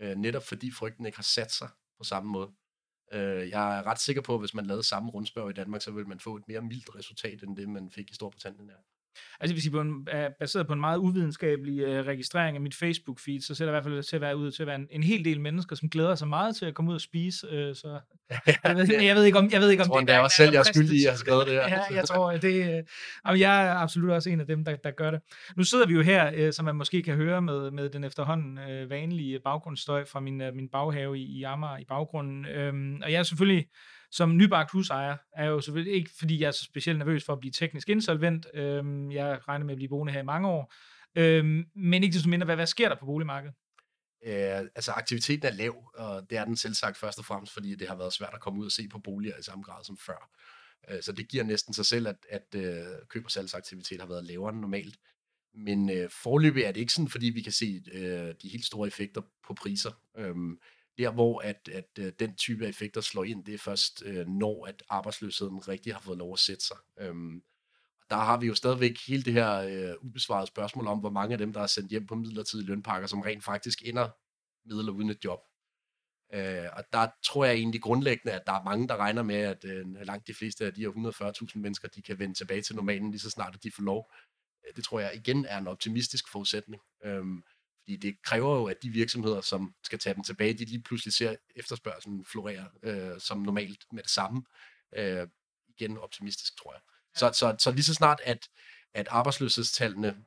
Øh, 0.00 0.16
netop 0.16 0.42
fordi 0.42 0.70
frygten 0.70 1.06
ikke 1.06 1.18
har 1.18 1.22
sat 1.22 1.52
sig 1.52 1.68
på 1.98 2.04
samme 2.04 2.30
måde. 2.30 2.50
Øh, 3.12 3.48
jeg 3.48 3.78
er 3.78 3.86
ret 3.86 4.00
sikker 4.00 4.22
på, 4.22 4.34
at 4.34 4.40
hvis 4.40 4.54
man 4.54 4.66
lavede 4.66 4.82
samme 4.82 5.10
rundspørg 5.10 5.50
i 5.50 5.52
Danmark, 5.52 5.82
så 5.82 5.90
ville 5.90 6.08
man 6.08 6.20
få 6.20 6.36
et 6.36 6.48
mere 6.48 6.60
mildt 6.60 6.94
resultat, 6.94 7.42
end 7.42 7.56
det, 7.56 7.68
man 7.68 7.90
fik 7.90 8.10
i 8.10 8.14
Storbritannien. 8.14 8.68
Ja. 8.68 8.74
Altså 9.40 9.54
hvis 9.54 9.66
I 9.66 9.70
på 9.70 9.80
en, 9.80 10.08
er 10.10 10.28
baseret 10.40 10.66
på 10.66 10.72
en 10.72 10.80
meget 10.80 10.98
uvidenskabelig 10.98 11.86
uh, 11.86 12.06
registrering 12.06 12.56
af 12.56 12.60
mit 12.60 12.74
Facebook-feed, 12.74 13.40
så 13.40 13.54
ser 13.54 13.64
der 13.64 13.72
i 13.72 13.74
hvert 13.74 13.84
fald 13.84 14.02
til 14.02 14.16
at 14.16 14.22
være 14.22 14.36
ud 14.36 14.50
til 14.50 14.62
at 14.62 14.66
være 14.66 14.76
en, 14.76 14.86
en 14.90 15.02
hel 15.02 15.24
del 15.24 15.40
mennesker, 15.40 15.76
som 15.76 15.90
glæder 15.90 16.14
sig 16.14 16.28
meget 16.28 16.56
til 16.56 16.66
at 16.66 16.74
komme 16.74 16.90
ud 16.90 16.94
og 16.94 17.00
spise. 17.00 17.46
Uh, 17.46 17.74
så 17.74 18.00
jeg 18.64 18.76
ved, 18.76 19.02
jeg 19.02 19.16
ved 19.16 19.24
ikke 19.24 19.38
om, 19.38 19.50
jeg 19.52 19.60
ved 19.60 19.70
ikke 19.70 19.82
om 19.82 19.84
jeg 19.84 19.90
tror, 19.90 19.98
det, 19.98 20.08
det 20.08 20.14
er 20.14 20.18
også 20.18 20.36
selv, 20.36 20.52
jeg 20.52 20.58
er 20.58 20.64
skyldig 20.64 20.98
i 20.98 21.04
at 21.04 21.10
have 21.10 21.18
skrevet 21.18 21.46
det 21.46 21.54
her. 21.54 21.68
ja, 21.68 21.94
jeg 21.94 22.04
tror, 22.04 22.36
det, 22.36 22.84
uh, 23.30 23.40
jeg 23.40 23.66
er 23.66 23.74
absolut 23.74 24.10
også 24.10 24.30
en 24.30 24.40
af 24.40 24.46
dem, 24.46 24.64
der, 24.64 24.76
der 24.76 24.90
gør 24.90 25.10
det. 25.10 25.20
Nu 25.56 25.64
sidder 25.64 25.86
vi 25.86 25.94
jo 25.94 26.02
her, 26.02 26.46
uh, 26.46 26.52
som 26.52 26.64
man 26.64 26.76
måske 26.76 27.02
kan 27.02 27.14
høre 27.14 27.42
med, 27.42 27.70
med 27.70 27.88
den 27.88 28.04
efterhånden 28.04 28.58
uh, 28.58 28.90
vanlige 28.90 29.40
baggrundsstøj 29.44 30.04
fra 30.04 30.20
min, 30.20 30.40
uh, 30.40 30.54
min 30.54 30.68
baghave 30.68 31.18
i, 31.18 31.22
i 31.22 31.42
Amager 31.42 31.78
i 31.78 31.84
baggrunden. 31.88 32.46
Um, 32.68 33.00
og 33.02 33.12
jeg 33.12 33.18
er 33.18 33.22
selvfølgelig 33.22 33.66
som 34.10 34.36
nybagt 34.36 34.70
husejer 34.70 35.16
er 35.36 35.46
jo 35.46 35.60
selvfølgelig 35.60 35.94
ikke, 35.94 36.10
fordi 36.18 36.40
jeg 36.40 36.46
er 36.46 36.50
så 36.50 36.64
specielt 36.64 36.98
nervøs 36.98 37.24
for 37.24 37.32
at 37.32 37.40
blive 37.40 37.52
teknisk 37.52 37.88
insolvent. 37.88 38.46
Øhm, 38.54 39.12
jeg 39.12 39.48
regner 39.48 39.64
med 39.64 39.74
at 39.74 39.78
blive 39.78 39.88
boende 39.88 40.12
her 40.12 40.20
i 40.20 40.24
mange 40.24 40.48
år. 40.48 40.72
Øhm, 41.16 41.64
men 41.74 42.02
ikke 42.02 42.14
desto 42.14 42.28
mindre, 42.28 42.44
hvad, 42.44 42.56
hvad 42.56 42.66
sker 42.66 42.88
der 42.88 42.96
på 42.96 43.06
boligmarkedet? 43.06 43.54
Øh, 44.26 44.68
altså 44.74 44.92
aktiviteten 44.92 45.46
er 45.46 45.52
lav, 45.52 45.90
og 45.94 46.30
det 46.30 46.38
er 46.38 46.44
den 46.44 46.56
selv 46.56 46.74
sagt 46.74 46.96
først 46.96 47.18
og 47.18 47.24
fremmest, 47.24 47.52
fordi 47.52 47.74
det 47.74 47.88
har 47.88 47.96
været 47.96 48.12
svært 48.12 48.34
at 48.34 48.40
komme 48.40 48.60
ud 48.60 48.66
og 48.66 48.72
se 48.72 48.88
på 48.88 48.98
boliger 48.98 49.38
i 49.38 49.42
samme 49.42 49.64
grad 49.64 49.84
som 49.84 49.96
før. 49.96 50.30
Øh, 50.90 51.02
så 51.02 51.12
det 51.12 51.28
giver 51.28 51.44
næsten 51.44 51.74
sig 51.74 51.86
selv, 51.86 52.08
at, 52.08 52.26
at 52.28 52.54
øh, 52.54 52.84
køb- 53.08 53.24
og 53.24 53.30
salgsaktivitet 53.30 54.00
har 54.00 54.08
været 54.08 54.24
lavere 54.24 54.52
end 54.52 54.60
normalt. 54.60 54.96
Men 55.54 55.90
øh, 55.90 56.10
forløbig 56.10 56.62
er 56.62 56.72
det 56.72 56.80
ikke 56.80 56.92
sådan, 56.92 57.08
fordi 57.08 57.26
vi 57.26 57.42
kan 57.42 57.52
se 57.52 57.82
øh, 57.92 58.34
de 58.42 58.48
helt 58.48 58.64
store 58.64 58.86
effekter 58.86 59.22
på 59.46 59.54
priser. 59.54 59.90
Øhm, 60.16 60.58
der 60.98 61.10
hvor 61.10 61.40
at, 61.40 61.68
at, 61.72 61.84
at 61.98 62.04
øh, 62.04 62.12
den 62.18 62.36
type 62.36 62.64
af 62.64 62.68
effekter 62.68 63.00
slår 63.00 63.24
ind, 63.24 63.44
det 63.44 63.54
er 63.54 63.58
først, 63.58 64.02
øh, 64.06 64.26
når 64.26 64.66
at 64.66 64.82
arbejdsløsheden 64.88 65.68
rigtig 65.68 65.94
har 65.94 66.00
fået 66.00 66.18
lov 66.18 66.32
at 66.32 66.38
sætte 66.38 66.64
sig. 66.64 66.76
Øhm, 67.00 67.42
der 68.10 68.16
har 68.16 68.36
vi 68.36 68.46
jo 68.46 68.54
stadigvæk 68.54 68.96
hele 69.06 69.22
det 69.22 69.32
her 69.32 69.52
øh, 69.56 69.94
ubesvarede 70.00 70.46
spørgsmål 70.46 70.86
om, 70.86 70.98
hvor 70.98 71.10
mange 71.10 71.32
af 71.32 71.38
dem, 71.38 71.52
der 71.52 71.60
er 71.60 71.66
sendt 71.66 71.90
hjem 71.90 72.06
på 72.06 72.14
midlertidige 72.14 72.66
lønpakker, 72.66 73.08
som 73.08 73.20
rent 73.20 73.44
faktisk 73.44 73.82
ender 73.84 74.08
med 74.68 74.78
eller 74.78 74.92
uden 74.92 75.10
et 75.10 75.24
job. 75.24 75.40
Øh, 76.34 76.68
og 76.72 76.84
der 76.92 77.08
tror 77.24 77.44
jeg 77.44 77.54
egentlig 77.54 77.82
grundlæggende, 77.82 78.32
at 78.32 78.42
der 78.46 78.52
er 78.52 78.64
mange, 78.64 78.88
der 78.88 78.96
regner 78.96 79.22
med, 79.22 79.36
at 79.36 79.64
øh, 79.64 79.86
langt 80.02 80.26
de 80.26 80.34
fleste 80.34 80.66
af 80.66 80.74
de 80.74 80.80
her 80.80 80.88
140.000 81.52 81.58
mennesker, 81.58 81.88
de 81.88 82.02
kan 82.02 82.18
vende 82.18 82.34
tilbage 82.34 82.62
til 82.62 82.76
normalen 82.76 83.10
lige 83.10 83.20
så 83.20 83.30
snart, 83.30 83.54
at 83.54 83.62
de 83.62 83.70
får 83.76 83.82
lov. 83.82 84.12
Øh, 84.66 84.76
det 84.76 84.84
tror 84.84 85.00
jeg 85.00 85.14
igen 85.14 85.44
er 85.44 85.58
en 85.58 85.66
optimistisk 85.66 86.28
forudsætning. 86.32 86.82
Øh, 87.04 87.24
fordi 87.86 87.96
det 87.96 88.22
kræver 88.22 88.56
jo, 88.56 88.64
at 88.64 88.82
de 88.82 88.90
virksomheder, 88.90 89.40
som 89.40 89.74
skal 89.84 89.98
tage 89.98 90.14
dem 90.14 90.24
tilbage, 90.24 90.54
de 90.54 90.64
lige 90.64 90.82
pludselig 90.82 91.14
ser 91.14 91.36
efterspørgselen 91.56 92.24
florere 92.24 92.68
øh, 92.82 93.20
som 93.20 93.38
normalt 93.38 93.86
med 93.92 94.02
det 94.02 94.10
samme. 94.10 94.42
Øh, 94.96 95.28
igen 95.68 95.98
optimistisk, 95.98 96.58
tror 96.58 96.72
jeg. 96.72 96.80
Så, 97.14 97.30
så, 97.32 97.56
så 97.58 97.70
lige 97.70 97.84
så 97.84 97.94
snart, 97.94 98.20
at, 98.24 98.48
at 98.94 99.08
arbejdsløshedstallene 99.08 100.24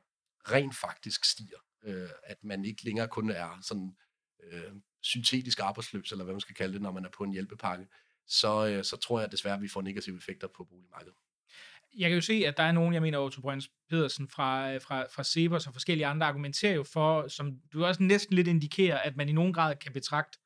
rent 0.50 0.76
faktisk 0.76 1.24
stiger, 1.24 1.58
øh, 1.84 2.08
at 2.24 2.44
man 2.44 2.64
ikke 2.64 2.84
længere 2.84 3.08
kun 3.08 3.30
er 3.30 3.58
sådan 3.62 3.96
øh, 4.42 4.72
syntetisk 5.00 5.58
arbejdsløs, 5.60 6.12
eller 6.12 6.24
hvad 6.24 6.34
man 6.34 6.40
skal 6.40 6.54
kalde 6.54 6.74
det, 6.74 6.82
når 6.82 6.92
man 6.92 7.04
er 7.04 7.10
på 7.10 7.24
en 7.24 7.32
hjælpepakke, 7.32 7.88
så, 8.26 8.66
øh, 8.66 8.84
så 8.84 8.96
tror 8.96 9.20
jeg 9.20 9.32
desværre, 9.32 9.56
at 9.56 9.62
vi 9.62 9.68
får 9.68 9.82
negative 9.82 10.16
effekter 10.16 10.48
på 10.56 10.64
boligmarkedet. 10.64 11.14
Jeg 11.98 12.10
kan 12.10 12.14
jo 12.14 12.20
se, 12.20 12.42
at 12.46 12.56
der 12.56 12.62
er 12.62 12.72
nogen, 12.72 12.94
jeg 12.94 13.02
mener, 13.02 13.18
Otto 13.18 13.40
Brøns 13.40 13.70
Pedersen 13.90 14.28
fra, 14.28 14.72
øh, 14.72 14.80
fra, 14.80 15.06
fra 15.14 15.24
Sebers 15.24 15.66
og 15.66 15.72
forskellige 15.72 16.06
andre 16.06 16.26
argumenterer 16.26 16.74
jo 16.74 16.82
for, 16.82 17.28
som 17.28 17.52
du 17.72 17.84
også 17.84 18.02
næsten 18.02 18.36
lidt 18.36 18.48
indikerer, 18.48 18.98
at 18.98 19.16
man 19.16 19.28
i 19.28 19.32
nogen 19.32 19.52
grad 19.52 19.76
kan 19.76 19.92
betragte 19.92 20.38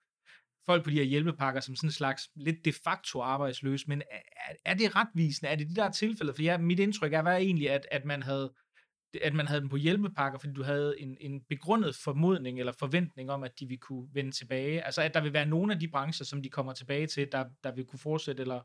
folk 0.67 0.85
på 0.85 0.91
de 0.91 0.95
her 0.95 1.03
hjælpepakker 1.03 1.61
som 1.61 1.77
sådan 1.77 1.89
en 1.89 1.93
slags 1.93 2.29
lidt 2.37 2.65
de 2.65 2.73
facto 2.73 3.21
arbejdsløs, 3.21 3.87
men 3.87 4.03
er, 4.11 4.53
er 4.65 4.75
det 4.75 4.97
retvisende? 4.97 5.51
Er 5.51 5.57
det 5.57 5.69
det, 5.69 5.77
der 5.77 5.91
tilfælde? 5.91 6.35
For 6.35 6.43
ja, 6.43 6.59
mit 6.59 6.81
indtryk 6.81 7.13
er 7.13 7.21
var 7.21 7.37
egentlig, 7.37 7.71
at, 7.71 7.87
at 7.91 8.05
man 8.05 8.23
havde 8.23 8.53
at 9.23 9.35
man 9.35 9.47
havde 9.47 9.61
dem 9.61 9.69
på 9.69 9.77
hjælpepakker, 9.77 10.39
fordi 10.39 10.53
du 10.53 10.63
havde 10.63 11.01
en, 11.01 11.17
en 11.21 11.41
begrundet 11.49 11.97
formodning 11.97 12.59
eller 12.59 12.73
forventning 12.73 13.31
om, 13.31 13.43
at 13.43 13.61
de 13.61 13.67
ville 13.67 13.81
kunne 13.81 14.09
vende 14.13 14.33
tilbage. 14.33 14.83
Altså, 14.83 15.03
at 15.03 15.15
der 15.15 15.21
vil 15.21 15.33
være 15.33 15.47
nogle 15.47 15.73
af 15.73 15.81
de 15.81 15.89
brancher, 15.89 16.25
som 16.25 16.43
de 16.43 16.51
kommer 16.51 16.73
tilbage 16.73 17.07
til, 17.07 17.33
der, 17.33 17.45
der 17.65 17.75
vil 17.75 17.85
kunne 17.85 17.99
fortsætte, 17.99 18.41
eller 18.41 18.61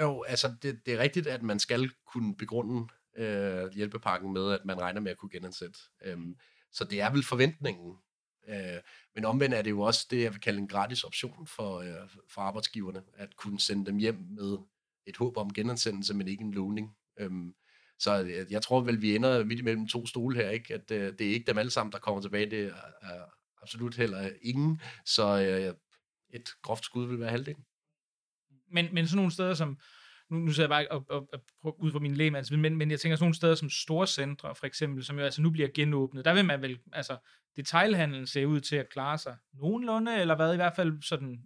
jo, 0.00 0.22
altså, 0.22 0.54
det, 0.62 0.86
det 0.86 0.94
er 0.94 0.98
rigtigt, 0.98 1.26
at 1.26 1.42
man 1.42 1.58
skal 1.58 1.90
kunne 2.06 2.36
begrunde 2.36 2.88
øh, 3.16 3.72
hjælpepakken 3.72 4.32
med, 4.32 4.52
at 4.52 4.64
man 4.64 4.80
regner 4.80 5.00
med 5.00 5.10
at 5.10 5.18
kunne 5.18 5.30
genansætte. 5.30 5.78
Øhm, 6.04 6.36
så 6.72 6.84
det 6.84 7.00
er 7.00 7.10
vel 7.10 7.24
forventningen. 7.24 7.96
Øh, 8.48 8.80
men 9.14 9.24
omvendt 9.24 9.54
er 9.54 9.62
det 9.62 9.70
jo 9.70 9.80
også 9.80 10.06
det, 10.10 10.22
jeg 10.22 10.32
vil 10.32 10.40
kalde 10.40 10.58
en 10.58 10.68
gratis 10.68 11.04
option 11.04 11.46
for, 11.46 11.78
øh, 11.78 12.08
for 12.28 12.40
arbejdsgiverne, 12.40 13.02
at 13.14 13.36
kunne 13.36 13.60
sende 13.60 13.86
dem 13.86 13.96
hjem 13.96 14.26
med 14.30 14.58
et 15.06 15.16
håb 15.16 15.36
om 15.36 15.52
genansættelse, 15.52 16.14
men 16.14 16.28
ikke 16.28 16.44
en 16.44 16.54
lovning. 16.54 16.96
Øhm, 17.18 17.54
så 17.98 18.14
jeg, 18.14 18.46
jeg 18.50 18.62
tror 18.62 18.80
vel, 18.80 19.02
vi 19.02 19.16
ender 19.16 19.44
midt 19.44 19.60
imellem 19.60 19.88
to 19.88 20.06
stole 20.06 20.36
her, 20.36 20.50
ikke? 20.50 20.74
at 20.74 20.90
øh, 20.90 21.12
det 21.18 21.26
er 21.26 21.34
ikke 21.34 21.46
dem 21.46 21.58
alle 21.58 21.70
sammen, 21.70 21.92
der 21.92 21.98
kommer 21.98 22.20
tilbage. 22.20 22.50
Det 22.50 22.64
er, 22.64 22.74
er 23.02 23.24
absolut 23.62 23.96
heller 23.96 24.30
ingen. 24.42 24.80
Så 25.04 25.42
øh, 25.42 25.74
et 26.30 26.48
groft 26.62 26.84
skud 26.84 27.06
vil 27.08 27.20
være 27.20 27.30
halvdelen. 27.30 27.64
Men, 28.70 28.88
men 28.92 29.06
sådan 29.06 29.16
nogle 29.16 29.32
steder 29.32 29.54
som, 29.54 29.78
nu, 30.30 30.38
nu 30.38 30.52
sidder 30.52 30.76
jeg 30.76 30.86
bare 30.88 30.98
og, 30.98 31.06
og, 31.08 31.28
og, 31.62 31.82
ud 31.82 31.92
fra 31.92 31.98
min 31.98 32.14
lægemands, 32.14 32.50
men, 32.50 32.76
men 32.76 32.90
jeg 32.90 33.00
tænker 33.00 33.16
sådan 33.16 33.24
nogle 33.24 33.34
steder 33.34 33.54
som 33.54 33.70
store 33.70 34.06
centre, 34.06 34.54
for 34.54 34.66
eksempel, 34.66 35.04
som 35.04 35.18
jo 35.18 35.24
altså 35.24 35.42
nu 35.42 35.50
bliver 35.50 35.68
genåbnet, 35.74 36.24
der 36.24 36.34
vil 36.34 36.44
man 36.44 36.62
vel, 36.62 36.78
altså 36.92 37.16
detailhandlen 37.56 38.26
ser 38.26 38.46
ud 38.46 38.60
til 38.60 38.76
at 38.76 38.88
klare 38.88 39.18
sig 39.18 39.36
nogenlunde, 39.54 40.20
eller 40.20 40.36
hvad, 40.36 40.52
i 40.52 40.56
hvert 40.56 40.76
fald 40.76 41.02
sådan 41.02 41.42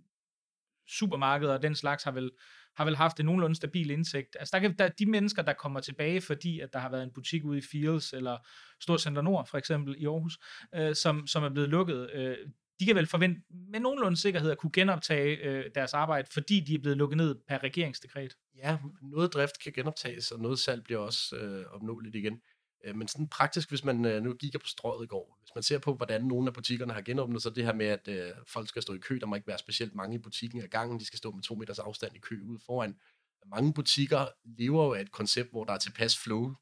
supermarkeder 0.88 1.52
og 1.54 1.63
den 1.63 1.75
slags 1.75 2.04
har 2.04 2.10
vel 2.10 2.30
har 2.76 2.84
vel 2.84 2.97
haft 2.97 3.21
en 3.21 3.26
nogenlunde 3.26 3.56
stabil 3.56 3.91
indsigt. 3.91 4.37
Altså 4.41 4.56
der 4.56 4.60
kan, 4.60 4.78
der, 4.78 4.89
de 4.89 5.06
mennesker, 5.06 5.43
der 5.43 5.52
kommer 5.52 5.80
tilbage, 5.80 6.21
fordi 6.21 6.60
at 6.60 6.73
der 6.73 6.78
har 6.78 6.91
været 6.91 7.02
en 7.02 7.13
butik 7.15 7.45
ude 7.45 7.58
i 7.58 7.63
Fields, 7.71 8.13
eller 8.13 8.39
Storcenter 8.80 9.23
Nord 9.23 9.47
for 9.47 9.58
eksempel 9.58 9.95
i 9.99 10.06
Aarhus, 10.06 10.39
øh, 10.75 10.95
som, 10.95 11.26
som 11.26 11.45
er 11.45 11.49
blevet 11.49 11.71
lukket, 11.71 12.10
øh, 12.15 12.37
de 12.80 12.87
kan 12.87 12.97
vel 12.97 13.06
forvente 13.06 13.41
med 13.71 13.80
nogenlunde 13.80 14.17
sikkerhed 14.17 14.50
at 14.50 14.58
kunne 14.58 14.73
genoptage 14.73 15.37
øh, 15.37 15.65
deres 15.75 15.95
arbejde, 15.95 16.28
fordi 16.32 16.60
de 16.60 16.75
er 16.75 16.78
blevet 16.78 16.99
lukket 16.99 17.17
ned 17.17 17.34
per 17.49 17.63
regeringsdekret. 17.63 18.37
Ja, 18.56 18.78
noget 19.02 19.34
drift 19.34 19.63
kan 19.63 19.73
genoptages, 19.73 20.30
og 20.30 20.41
noget 20.41 20.58
salg 20.58 20.84
bliver 20.84 21.00
også 21.00 21.37
øh, 21.37 21.67
opnåeligt 21.67 22.15
igen. 22.15 22.41
Øh, 22.84 22.97
men 22.97 23.08
sådan 23.08 23.28
praktisk, 23.28 23.69
hvis 23.69 23.84
man 23.84 24.04
øh, 24.04 24.23
nu 24.23 24.34
gik 24.34 24.52
på 24.52 24.67
strøget 24.67 25.04
i 25.04 25.06
går, 25.06 25.39
hvis 25.41 25.54
man 25.54 25.63
ser 25.63 25.78
på, 25.78 25.95
hvordan 25.95 26.25
nogle 26.25 26.47
af 26.47 26.54
butikkerne 26.54 26.93
har 26.93 27.00
genåbnet, 27.00 27.43
så 27.43 27.50
det 27.50 27.65
her 27.65 27.75
med, 27.75 27.87
at 27.87 28.08
øh, 28.08 28.30
folk 28.49 28.69
skal 28.69 28.82
stå 28.82 28.95
i 28.95 28.99
kø, 28.99 29.19
der 29.21 29.26
må 29.26 29.34
ikke 29.34 29.49
være 29.49 29.58
specielt 29.58 29.95
mange 29.95 30.15
i 30.15 30.19
butikken 30.19 30.63
ad 30.63 30.69
gangen, 30.69 31.00
de 31.00 31.04
skal 31.04 31.19
stå 31.19 31.30
med 31.30 31.43
to 31.43 31.54
meters 31.54 31.78
afstand 31.78 32.17
i 32.17 32.19
kø 32.19 32.41
ude 32.45 32.58
foran. 32.67 32.97
Mange 33.47 33.75
butikker 33.75 34.26
lever 34.45 34.84
jo 34.84 34.95
af 34.95 35.00
et 35.00 35.13
koncept, 35.13 35.50
hvor 35.50 35.65
der 35.65 35.73
er 35.73 35.78
tilpas 35.78 36.19
flow 36.19 36.54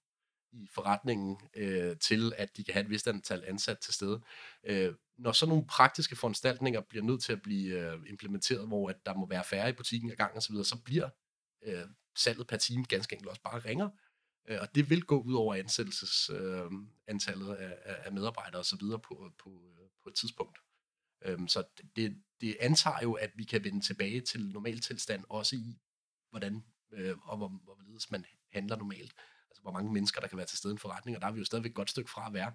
i 0.52 0.68
forretningen 0.74 1.40
øh, 1.56 1.96
til, 1.96 2.32
at 2.36 2.56
de 2.56 2.64
kan 2.64 2.74
have 2.74 2.84
et 2.84 2.90
vist 2.90 3.08
antal 3.08 3.44
ansat 3.46 3.78
til 3.78 3.94
stede. 3.94 4.20
Øh, 4.64 4.94
når 5.18 5.32
så 5.32 5.46
nogle 5.46 5.66
praktiske 5.66 6.16
foranstaltninger 6.16 6.80
bliver 6.80 7.04
nødt 7.04 7.22
til 7.22 7.32
at 7.32 7.42
blive 7.42 7.78
øh, 7.78 8.00
implementeret, 8.06 8.66
hvor 8.66 8.88
at 8.88 9.06
der 9.06 9.14
må 9.14 9.26
være 9.26 9.44
færre 9.44 9.68
i 9.68 9.72
butikken 9.72 10.10
ad 10.10 10.16
gangen 10.16 10.38
osv., 10.38 10.54
så 10.64 10.76
bliver 10.84 11.08
øh, 11.62 11.84
salget 12.16 12.46
per 12.46 12.56
time 12.56 12.84
ganske 12.84 13.12
enkelt 13.12 13.30
også 13.30 13.42
bare 13.42 13.58
ringer. 13.58 13.88
Øh, 14.48 14.58
og 14.60 14.74
det 14.74 14.90
vil 14.90 15.04
gå 15.04 15.22
ud 15.22 15.34
over 15.34 15.54
ansættelsesantallet 15.54 17.58
øh, 17.58 17.70
af, 17.84 17.96
af 18.04 18.12
medarbejdere 18.12 18.60
osv. 18.60 18.80
På, 18.80 19.32
på, 19.38 19.50
øh, 19.50 19.88
på 20.02 20.08
et 20.08 20.14
tidspunkt. 20.14 20.58
Øh, 21.24 21.38
så 21.48 21.64
det, 21.96 22.22
det 22.40 22.56
antager 22.60 22.98
jo, 23.02 23.12
at 23.12 23.30
vi 23.34 23.44
kan 23.44 23.64
vende 23.64 23.80
tilbage 23.80 24.20
til 24.20 24.52
normal 24.52 24.80
tilstand, 24.80 25.24
også 25.28 25.56
i, 25.56 25.78
hvordan 26.30 26.64
øh, 26.92 27.16
og 27.22 27.36
hvor, 27.36 27.48
hvorledes 27.48 28.10
man 28.10 28.24
handler 28.52 28.76
normalt. 28.76 29.12
Altså, 29.52 29.62
hvor 29.62 29.72
mange 29.72 29.92
mennesker, 29.92 30.20
der 30.20 30.28
kan 30.28 30.38
være 30.38 30.46
til 30.46 30.58
stede 30.58 30.72
i 30.72 30.74
en 30.74 30.78
forretning, 30.78 31.16
og 31.16 31.20
der 31.20 31.28
er 31.28 31.32
vi 31.32 31.38
jo 31.38 31.44
stadigvæk 31.44 31.70
et 31.70 31.74
godt 31.74 31.90
stykke 31.90 32.10
fra 32.10 32.26
at 32.26 32.34
være. 32.34 32.52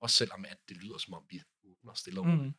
Også 0.00 0.16
selvom 0.16 0.44
at 0.48 0.58
det 0.68 0.76
lyder, 0.76 0.98
som 0.98 1.14
om 1.14 1.22
vi 1.30 1.42
åbner 1.64 1.94
stille 1.94 2.20
og 2.20 2.26
mm. 2.26 2.54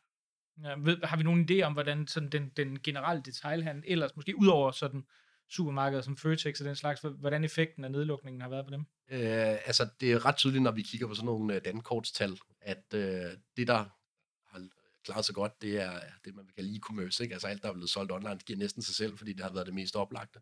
Ja, 0.64 0.74
ved, 0.78 0.98
har 1.04 1.16
vi 1.16 1.22
nogen 1.22 1.48
idé 1.50 1.62
om, 1.62 1.72
hvordan 1.72 2.06
sådan 2.06 2.28
den, 2.28 2.48
den 2.48 2.80
generelle 2.82 3.22
detailhandel 3.22 3.84
ellers, 3.86 4.16
måske 4.16 4.38
udover 4.38 4.72
sådan 4.72 5.04
supermarkeder 5.50 6.02
som 6.02 6.16
Føtex 6.16 6.60
og 6.60 6.66
den 6.66 6.76
slags, 6.76 7.00
hvordan 7.00 7.44
effekten 7.44 7.84
af 7.84 7.90
nedlukningen 7.90 8.40
har 8.40 8.48
været 8.48 8.64
på 8.64 8.70
dem? 8.70 8.80
Øh, 9.10 9.66
altså, 9.66 9.88
det 10.00 10.12
er 10.12 10.24
ret 10.26 10.36
tydeligt, 10.36 10.62
når 10.62 10.70
vi 10.70 10.82
kigger 10.82 11.06
på 11.06 11.14
sådan 11.14 11.26
nogle 11.26 11.56
uh, 11.56 11.60
dankortstal, 11.64 12.38
at 12.60 12.84
uh, 12.94 13.00
det, 13.56 13.66
der 13.66 13.84
har 14.46 14.68
klaret 15.04 15.24
sig 15.24 15.34
godt, 15.34 15.62
det 15.62 15.82
er 15.82 16.00
det, 16.24 16.34
man 16.34 16.46
vil 16.46 16.54
kalde 16.54 16.76
e-commerce. 16.76 17.22
Ikke? 17.22 17.32
Altså 17.32 17.48
alt, 17.48 17.62
der 17.62 17.68
er 17.68 17.72
blevet 17.72 17.90
solgt 17.90 18.12
online, 18.12 18.34
det 18.34 18.44
giver 18.44 18.58
næsten 18.58 18.82
sig 18.82 18.94
selv, 18.94 19.18
fordi 19.18 19.32
det 19.32 19.40
har 19.40 19.52
været 19.52 19.66
det 19.66 19.74
mest 19.74 19.96
oplagte. 19.96 20.40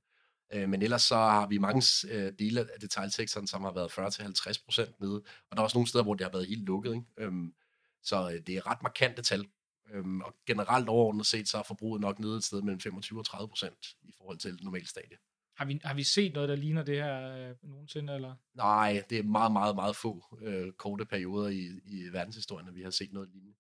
Uh, 0.56 0.68
men 0.68 0.82
ellers 0.82 1.02
så 1.02 1.16
har 1.16 1.46
vi 1.46 1.58
mange 1.58 1.82
uh, 2.04 2.38
dele 2.38 2.60
af 2.60 2.80
detailsektoren, 2.80 3.46
som 3.46 3.62
har 3.62 3.72
været 3.72 3.90
40-50% 3.90 4.96
nede, 5.00 5.22
og 5.50 5.56
der 5.56 5.58
er 5.58 5.62
også 5.62 5.76
nogle 5.76 5.88
steder, 5.88 6.04
hvor 6.04 6.14
det 6.14 6.24
har 6.24 6.32
været 6.32 6.46
helt 6.46 6.64
lukket. 6.64 6.94
Ikke? 6.94 7.28
Um, 7.28 7.54
så 8.02 8.24
uh, 8.24 8.32
det 8.32 8.48
er 8.48 8.70
ret 8.70 8.82
markante 8.82 9.22
tal. 9.22 9.46
Øhm, 9.92 10.20
og 10.20 10.34
generelt 10.46 10.88
overordnet 10.88 11.26
set, 11.26 11.48
så 11.48 11.58
er 11.58 11.62
forbruget 11.62 12.00
nok 12.00 12.18
nede 12.18 12.36
et 12.36 12.44
sted 12.44 12.62
mellem 12.62 12.80
25 12.80 13.18
og 13.18 13.26
30 13.26 13.48
procent 13.48 13.96
i 14.02 14.12
forhold 14.16 14.38
til 14.38 14.58
normal 14.62 14.86
stadie. 14.86 15.16
Har 15.56 15.64
vi, 15.64 15.80
har 15.84 15.94
vi 15.94 16.02
set 16.02 16.34
noget, 16.34 16.48
der 16.48 16.56
ligner 16.56 16.82
det 16.82 16.96
her 16.96 17.48
øh, 17.50 17.54
nogensinde? 17.62 18.14
Eller? 18.14 18.34
Nej, 18.54 19.02
det 19.10 19.18
er 19.18 19.22
meget, 19.22 19.52
meget, 19.52 19.74
meget 19.74 19.96
få 19.96 20.38
øh, 20.42 20.72
korte 20.72 21.04
perioder 21.04 21.48
i, 21.48 21.80
i 21.84 22.08
verdenshistorien, 22.12 22.68
at 22.68 22.74
vi 22.74 22.82
har 22.82 22.90
set 22.90 23.12
noget 23.12 23.28
lignende. 23.28 23.54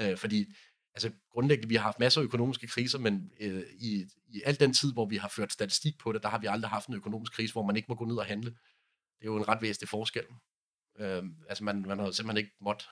Øh, 0.00 0.16
fordi 0.16 0.54
altså, 0.94 1.10
grundlæggende, 1.30 1.68
vi 1.68 1.74
har 1.74 1.82
haft 1.82 2.00
masser 2.00 2.20
af 2.20 2.24
økonomiske 2.24 2.66
kriser, 2.66 2.98
men 2.98 3.30
øh, 3.40 3.62
i, 3.80 4.06
i 4.28 4.42
al 4.44 4.60
den 4.60 4.74
tid, 4.74 4.92
hvor 4.92 5.06
vi 5.06 5.16
har 5.16 5.28
ført 5.28 5.52
statistik 5.52 5.98
på 5.98 6.12
det, 6.12 6.22
der 6.22 6.28
har 6.28 6.38
vi 6.38 6.46
aldrig 6.46 6.70
haft 6.70 6.88
en 6.88 6.94
økonomisk 6.94 7.32
krise, 7.32 7.52
hvor 7.52 7.66
man 7.66 7.76
ikke 7.76 7.86
må 7.88 7.94
gå 7.94 8.04
ned 8.04 8.16
og 8.16 8.26
handle. 8.26 8.50
Det 8.50 9.22
er 9.22 9.32
jo 9.32 9.36
en 9.36 9.48
ret 9.48 9.62
væsentlig 9.62 9.88
forskel. 9.88 10.24
Øh, 10.98 11.22
altså, 11.48 11.64
man, 11.64 11.82
man 11.82 11.98
har 11.98 12.10
simpelthen 12.10 12.36
ikke 12.36 12.56
måttet 12.60 12.88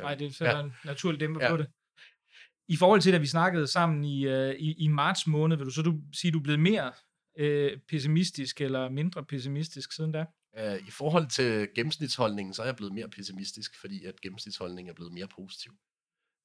Nej, 0.00 0.14
det 0.14 0.34
sætter 0.34 0.56
ja. 0.56 0.64
en 0.64 0.72
naturlig 0.84 1.20
dæmper 1.20 1.44
ja. 1.44 1.50
på 1.50 1.56
det. 1.56 1.66
I 2.68 2.76
forhold 2.76 3.00
til, 3.00 3.12
da 3.12 3.18
vi 3.18 3.26
snakkede 3.26 3.66
sammen 3.66 4.04
i, 4.04 4.26
uh, 4.26 4.50
i, 4.50 4.74
i 4.78 4.88
marts 4.88 5.26
måned, 5.26 5.56
vil 5.56 5.66
du 5.66 5.70
så 5.70 5.82
du 5.82 6.00
sige, 6.12 6.28
at 6.28 6.32
du 6.32 6.38
er 6.38 6.42
blevet 6.42 6.60
mere 6.60 6.92
uh, 7.40 7.80
pessimistisk 7.88 8.60
eller 8.60 8.88
mindre 8.88 9.24
pessimistisk 9.24 9.92
siden 9.92 10.12
da? 10.12 10.24
Uh, 10.58 10.88
I 10.88 10.90
forhold 10.90 11.30
til 11.30 11.68
gennemsnitsholdningen, 11.74 12.54
så 12.54 12.62
er 12.62 12.66
jeg 12.66 12.76
blevet 12.76 12.94
mere 12.94 13.08
pessimistisk, 13.08 13.80
fordi 13.80 14.04
at 14.04 14.20
gennemsnitsholdningen 14.20 14.90
er 14.90 14.94
blevet 14.94 15.12
mere 15.12 15.28
positiv. 15.28 15.72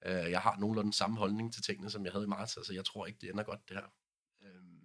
Øh, 0.06 0.32
jeg 0.32 0.42
har 0.42 0.58
nogenlunde 0.60 0.94
samme 0.94 1.18
holdning 1.18 1.54
til 1.54 1.64
tingene, 1.64 1.90
som 1.90 2.06
jeg 2.06 2.12
havde 2.12 2.26
i 2.26 2.28
marts, 2.28 2.58
altså 2.58 2.74
jeg 2.74 2.86
tror 2.86 3.06
ikke, 3.06 3.20
det 3.22 3.30
ender 3.30 3.44
godt 3.44 3.70
det 3.70 3.78
her. 3.78 3.88
Øh, 4.42 4.84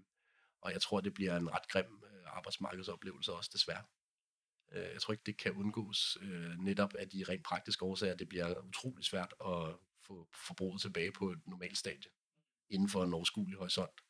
og 0.61 0.73
jeg 0.73 0.83
tror, 0.83 1.01
det 1.01 1.15
bliver 1.15 1.37
en 1.37 1.53
ret 1.53 1.69
grim 1.69 2.03
uh, 2.03 2.37
arbejdsmarkedsoplevelse 2.37 3.33
også, 3.33 3.51
desværre. 3.53 3.85
Øh, 4.73 4.93
jeg 4.93 5.01
tror 5.03 5.13
ikke, 5.13 5.25
det 5.27 5.37
kan 5.37 5.53
undgås 5.53 6.19
øh, 6.23 6.59
netop 6.59 6.95
af 6.95 7.09
de 7.09 7.25
rent 7.29 7.45
praktiske 7.45 7.85
årsager. 7.85 8.15
Det 8.15 8.29
bliver 8.29 8.61
utrolig 8.61 9.05
svært 9.05 9.35
at 9.47 9.77
få 10.07 10.29
forbruget 10.47 10.81
tilbage 10.81 11.13
på 11.13 11.31
et 11.31 11.39
normalt 11.47 11.79
stadie 11.79 12.11
inden 12.71 12.89
for 12.89 13.05
en 13.05 13.15
overskuelig 13.15 13.59
horisont. 13.59 14.01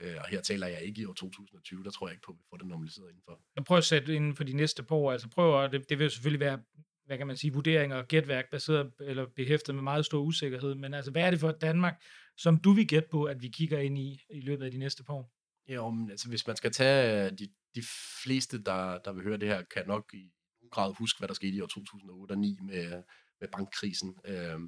Øh, 0.00 0.16
og 0.20 0.28
her 0.28 0.40
taler 0.40 0.66
jeg 0.66 0.82
ikke 0.82 1.02
i 1.02 1.04
år 1.04 1.12
2020, 1.12 1.84
der 1.84 1.90
tror 1.90 2.08
jeg 2.08 2.14
ikke 2.14 2.24
på, 2.26 2.32
at 2.32 2.38
vi 2.38 2.44
får 2.50 2.56
det 2.56 2.66
normaliseret 2.66 3.08
indenfor. 3.08 3.42
Jeg 3.56 3.64
prøver 3.64 3.78
at 3.78 3.84
sætte 3.84 4.14
inden 4.14 4.36
for 4.36 4.44
de 4.44 4.52
næste 4.52 4.82
par 4.82 4.96
år, 4.96 5.12
altså 5.12 5.28
prøver, 5.28 5.66
det, 5.66 5.88
det 5.88 5.98
vil 5.98 6.10
selvfølgelig 6.10 6.40
være, 6.40 6.62
hvad 7.06 7.18
kan 7.18 7.26
man 7.26 7.36
sige, 7.36 7.52
vurderinger 7.52 7.96
og 7.96 8.08
gætværk 8.08 8.50
baseret 8.50 8.92
eller 9.00 9.26
behæftet 9.36 9.74
med 9.74 9.82
meget 9.82 10.06
stor 10.06 10.20
usikkerhed, 10.20 10.74
men 10.74 10.94
altså 10.94 11.10
hvad 11.10 11.22
er 11.22 11.30
det 11.30 11.40
for 11.40 11.50
Danmark, 11.50 12.02
som 12.36 12.56
du 12.56 12.72
vil 12.72 12.88
gætte 12.88 13.08
på, 13.10 13.24
at 13.24 13.42
vi 13.42 13.48
kigger 13.48 13.78
ind 13.78 13.98
i 13.98 14.20
i 14.30 14.40
løbet 14.40 14.64
af 14.64 14.70
de 14.70 14.78
næste 14.78 15.04
par 15.04 15.14
år? 15.14 15.32
Ja, 15.68 15.90
men 15.90 16.10
altså 16.10 16.28
hvis 16.28 16.46
man 16.46 16.56
skal 16.56 16.72
tage 16.72 17.26
øh, 17.26 17.38
de 17.38 17.48
de 17.74 17.82
fleste, 18.22 18.62
der, 18.62 18.98
der 18.98 19.12
vil 19.12 19.22
høre 19.22 19.36
det 19.36 19.48
her, 19.48 19.62
kan 19.62 19.86
nok 19.86 20.14
i 20.14 20.32
nogen 20.60 20.70
grad 20.70 20.94
huske, 20.98 21.18
hvad 21.18 21.28
der 21.28 21.34
skete 21.34 21.56
i 21.56 21.60
år 21.60 21.66
2008 21.66 22.32
og 22.32 22.38
2009 22.38 22.58
med, 22.62 23.02
med 23.40 23.48
bankkrisen, 23.48 24.16
øh, 24.24 24.60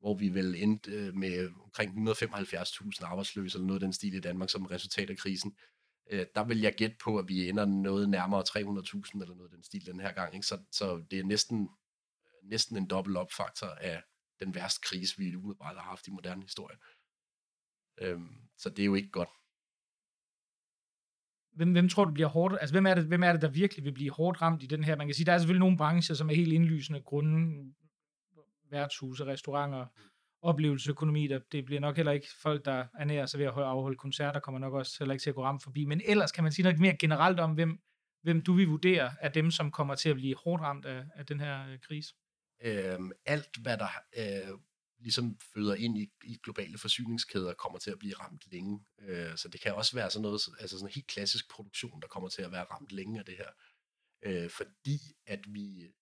hvor 0.00 0.14
vi 0.14 0.28
vel 0.28 0.54
endte 0.54 0.90
øh, 0.90 1.14
med 1.14 1.50
omkring 1.64 2.08
175.000 2.08 3.04
arbejdsløse, 3.04 3.56
eller 3.56 3.66
noget 3.66 3.82
af 3.82 3.86
den 3.86 3.92
stil 3.92 4.14
i 4.14 4.20
Danmark, 4.20 4.50
som 4.50 4.66
resultat 4.66 5.10
af 5.10 5.16
krisen. 5.16 5.56
Øh, 6.10 6.26
der 6.34 6.44
vil 6.44 6.60
jeg 6.60 6.74
gætte 6.74 6.96
på, 7.04 7.18
at 7.18 7.28
vi 7.28 7.48
ender 7.48 7.64
noget 7.64 8.08
nærmere 8.08 8.44
300.000, 8.48 9.22
eller 9.22 9.34
noget 9.34 9.50
af 9.50 9.54
den 9.54 9.62
stil 9.62 9.86
den 9.86 10.00
her 10.00 10.12
gang. 10.12 10.34
Ikke? 10.34 10.46
Så, 10.46 10.58
så 10.72 11.04
det 11.10 11.18
er 11.18 11.24
næsten, 11.24 11.68
næsten 12.50 12.76
en 12.76 12.86
dobbelt 12.86 13.16
opfaktor 13.16 13.66
af 13.66 14.02
den 14.40 14.54
værste 14.54 14.80
krise, 14.82 15.18
vi 15.18 15.36
umiddelbart 15.36 15.76
har 15.76 15.82
haft 15.82 16.06
i 16.06 16.10
moderne 16.10 16.42
historie. 16.42 16.76
Øh, 18.00 18.20
så 18.58 18.70
det 18.70 18.82
er 18.82 18.86
jo 18.86 18.94
ikke 18.94 19.10
godt. 19.10 19.28
Hvem, 21.52 21.72
hvem 21.72 21.88
tror 21.88 22.04
du 22.04 22.12
bliver 22.12 22.28
hårdt? 22.28 22.54
Altså, 22.60 22.74
hvem 22.74 22.86
er, 22.86 22.94
det, 22.94 23.04
hvem 23.04 23.22
er 23.22 23.32
det, 23.32 23.42
der 23.42 23.48
virkelig 23.48 23.84
vil 23.84 23.92
blive 23.92 24.10
hårdt 24.10 24.42
ramt 24.42 24.62
i 24.62 24.66
den 24.66 24.84
her? 24.84 24.96
Man 24.96 25.06
kan 25.06 25.14
sige, 25.14 25.26
der 25.26 25.32
er 25.32 25.38
selvfølgelig 25.38 25.60
nogle 25.60 25.76
brancher, 25.76 26.14
som 26.14 26.30
er 26.30 26.34
helt 26.34 26.52
indlysende 26.52 27.00
grunde, 27.00 27.72
værtshuse, 28.70 29.24
restauranter, 29.24 29.86
oplevelsesøkonomi, 30.42 31.26
der, 31.26 31.38
det 31.52 31.64
bliver 31.64 31.80
nok 31.80 31.96
heller 31.96 32.12
ikke 32.12 32.28
folk, 32.42 32.64
der 32.64 32.86
ernærer 32.98 33.26
sig 33.26 33.38
ved 33.40 33.46
at 33.46 33.52
afholde 33.52 33.96
koncerter, 33.96 34.40
kommer 34.40 34.58
nok 34.58 34.74
også 34.74 34.96
heller 34.98 35.12
ikke 35.12 35.22
til 35.22 35.30
at 35.30 35.34
gå 35.36 35.42
ramt 35.42 35.62
forbi. 35.62 35.84
Men 35.84 36.00
ellers 36.04 36.32
kan 36.32 36.44
man 36.44 36.52
sige 36.52 36.62
noget 36.62 36.80
mere 36.80 36.96
generelt 36.96 37.40
om, 37.40 37.52
hvem, 37.52 37.78
hvem 38.22 38.42
du 38.42 38.52
vil 38.52 38.68
vurdere 38.68 39.14
er 39.20 39.28
dem, 39.28 39.50
som 39.50 39.70
kommer 39.70 39.94
til 39.94 40.08
at 40.08 40.16
blive 40.16 40.36
hårdt 40.44 40.62
ramt 40.62 40.86
af, 40.86 41.04
af 41.14 41.26
den 41.26 41.40
her 41.40 41.68
øh, 41.68 41.78
krise? 41.78 42.14
Øh, 42.60 42.98
alt, 43.26 43.56
hvad 43.62 43.78
der 43.78 43.88
øh, 44.16 44.58
ligesom 44.98 45.38
føder 45.54 45.74
ind 45.74 45.98
i, 45.98 46.12
i 46.24 46.38
globale 46.42 46.78
forsyningskæder, 46.78 47.54
kommer 47.54 47.78
til 47.78 47.90
at 47.90 47.98
blive 47.98 48.14
ramt 48.14 48.42
længe. 48.52 48.84
Øh, 48.98 49.36
så 49.36 49.48
det 49.48 49.60
kan 49.60 49.74
også 49.74 49.96
være 49.96 50.10
sådan 50.10 50.22
noget, 50.22 50.40
altså 50.60 50.78
sådan 50.78 50.88
en 50.88 50.94
helt 50.94 51.06
klassisk 51.06 51.50
produktion, 51.50 52.02
der 52.02 52.08
kommer 52.08 52.28
til 52.28 52.42
at 52.42 52.52
være 52.52 52.64
ramt 52.64 52.92
længe 52.92 53.18
af 53.18 53.24
det 53.24 53.36
her. 53.36 53.50
Øh, 54.22 54.50
fordi 54.50 54.98
at 55.26 55.40
vi 55.48 55.92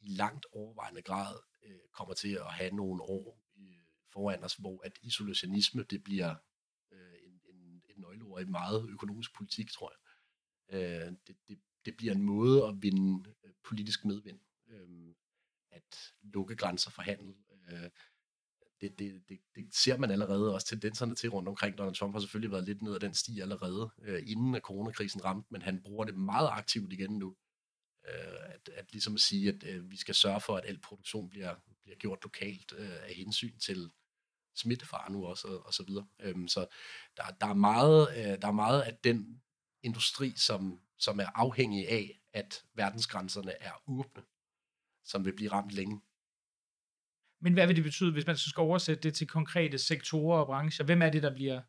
i 0.00 0.08
langt 0.08 0.46
overvejende 0.52 1.02
grad 1.02 1.38
øh, 1.62 1.80
kommer 1.92 2.14
til 2.14 2.34
at 2.34 2.52
have 2.52 2.70
nogle 2.70 3.02
år 3.02 3.42
øh, 3.58 3.80
foran 4.12 4.44
os, 4.44 4.54
hvor 4.54 4.80
at 4.84 4.92
isolationisme, 5.02 5.82
det 5.82 6.04
bliver 6.04 6.34
øh, 6.92 7.14
en, 7.26 7.40
en, 7.44 7.82
et 7.88 7.98
nøgleord 7.98 8.42
i 8.42 8.44
meget 8.44 8.88
økonomisk 8.90 9.34
politik, 9.34 9.70
tror 9.70 9.92
jeg. 9.92 10.00
Øh, 10.76 11.12
det, 11.26 11.36
det, 11.48 11.58
det 11.84 11.96
bliver 11.96 12.14
en 12.14 12.22
måde 12.22 12.66
at 12.66 12.74
vinde 12.82 13.34
øh, 13.44 13.52
politisk 13.64 14.04
medvind. 14.04 14.40
Øh, 14.68 15.14
at 15.70 16.12
lukke 16.22 16.56
grænser 16.56 16.90
for 16.90 17.02
handel. 17.02 17.34
Øh, 17.72 17.90
det, 18.80 18.98
det, 18.98 19.22
det, 19.28 19.38
det 19.54 19.74
ser 19.74 19.96
man 19.96 20.10
allerede 20.10 20.54
også 20.54 20.66
tendenserne 20.66 21.14
til 21.14 21.30
rundt 21.30 21.48
omkring. 21.48 21.78
Donald 21.78 21.94
Trump 21.94 22.14
har 22.14 22.20
selvfølgelig 22.20 22.52
været 22.52 22.64
lidt 22.64 22.82
ned 22.82 22.94
ad 22.94 23.00
den 23.00 23.14
sti 23.14 23.40
allerede, 23.40 23.90
øh, 24.02 24.22
inden 24.26 24.54
at 24.54 24.62
coronakrisen 24.62 25.24
ramte, 25.24 25.48
men 25.50 25.62
han 25.62 25.82
bruger 25.82 26.04
det 26.04 26.14
meget 26.14 26.48
aktivt 26.52 26.92
igen 26.92 27.18
nu. 27.18 27.36
Øh, 28.08 28.54
at, 28.54 28.68
at 28.68 28.92
ligesom 28.92 29.14
at 29.14 29.20
sige, 29.20 29.48
at 29.48 29.64
øh, 29.64 29.90
vi 29.90 29.96
skal 29.96 30.14
sørge 30.14 30.40
for, 30.40 30.56
at 30.56 30.64
al 30.66 30.80
produktion 30.80 31.28
bliver, 31.30 31.54
bliver 31.82 31.96
gjort 31.96 32.18
lokalt 32.22 32.72
øh, 32.76 33.02
af 33.02 33.14
hensyn 33.14 33.58
til 33.58 33.90
smittefare 34.56 35.12
nu 35.12 35.26
også, 35.26 35.48
og, 35.48 35.66
og 35.66 35.74
så 35.74 35.82
videre. 35.82 36.06
Øhm, 36.20 36.48
så 36.48 36.66
der, 37.16 37.22
der, 37.40 37.46
er 37.46 37.54
meget, 37.54 38.08
øh, 38.16 38.42
der 38.42 38.48
er 38.48 38.52
meget 38.52 38.82
af 38.82 38.96
den 39.04 39.42
industri, 39.82 40.32
som, 40.36 40.80
som 40.98 41.20
er 41.20 41.26
afhængig 41.34 41.88
af, 41.88 42.20
at 42.32 42.64
verdensgrænserne 42.74 43.52
er 43.62 43.72
åbne, 43.86 44.22
som 45.08 45.24
vil 45.24 45.36
blive 45.36 45.52
ramt 45.52 45.70
længe. 45.70 46.00
Men 47.40 47.52
hvad 47.52 47.66
vil 47.66 47.76
det 47.76 47.84
betyde, 47.84 48.12
hvis 48.12 48.26
man 48.26 48.36
skal 48.36 48.60
oversætte 48.60 49.02
det 49.02 49.14
til 49.14 49.26
konkrete 49.26 49.78
sektorer 49.78 50.40
og 50.40 50.46
brancher? 50.46 50.84
Hvem 50.84 51.02
er 51.02 51.10
det, 51.10 51.22
der 51.22 51.34
bliver, 51.34 51.62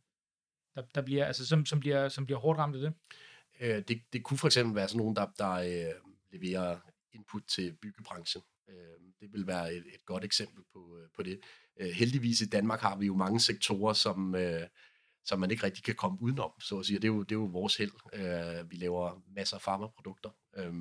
der, 0.76 0.82
der 0.96 1.02
bliver, 1.02 1.26
altså, 1.26 1.48
som, 1.48 1.66
som, 1.66 1.80
bliver, 1.80 2.10
som 2.10 2.26
bliver 2.26 2.40
hårdt 2.40 2.60
ramt 2.60 2.76
af 2.76 2.82
det? 2.82 2.94
Øh, 3.60 3.84
det? 3.88 4.02
Det 4.14 4.24
kunne 4.24 4.38
for 4.38 4.48
eksempel 4.48 4.76
være 4.76 4.88
sådan 4.88 4.98
nogen, 4.98 5.16
der, 5.16 5.28
der 5.38 5.52
øh, 5.52 5.94
leverer 6.32 6.80
input 7.14 7.44
til 7.48 7.78
byggebranchen. 7.82 8.44
Øh, 8.70 8.76
det 9.20 9.34
vil 9.34 9.48
være 9.48 9.74
et, 9.74 9.84
et 9.94 10.06
godt 10.06 10.24
eksempel 10.24 10.64
på, 10.74 10.98
øh, 10.98 11.10
på 11.16 11.24
det. 11.24 11.40
Øh, 11.80 11.90
heldigvis 11.90 12.42
i 12.42 12.50
Danmark 12.50 12.80
har 12.80 12.98
vi 12.98 13.06
jo 13.06 13.16
mange 13.16 13.40
sektorer, 13.40 13.94
som, 13.94 14.36
øh, 14.36 14.68
som 15.26 15.40
man 15.40 15.52
ikke 15.52 15.64
rigtig 15.64 15.84
kan 15.84 15.96
komme 15.96 16.22
udenom, 16.22 16.52
så 16.62 16.80
at 16.80 16.86
sige. 16.86 17.00
Det 17.00 17.04
er 17.04 17.14
jo, 17.14 17.24
det 17.24 17.32
er 17.32 17.40
jo 17.40 17.46
vores 17.46 17.78
held. 17.78 17.92
Øh, 18.14 18.72
vi 18.72 18.76
laver 18.76 19.22
masser 19.28 19.56
af 19.56 19.62
farmaprodukter. 19.62 20.30
Øh, 20.58 20.74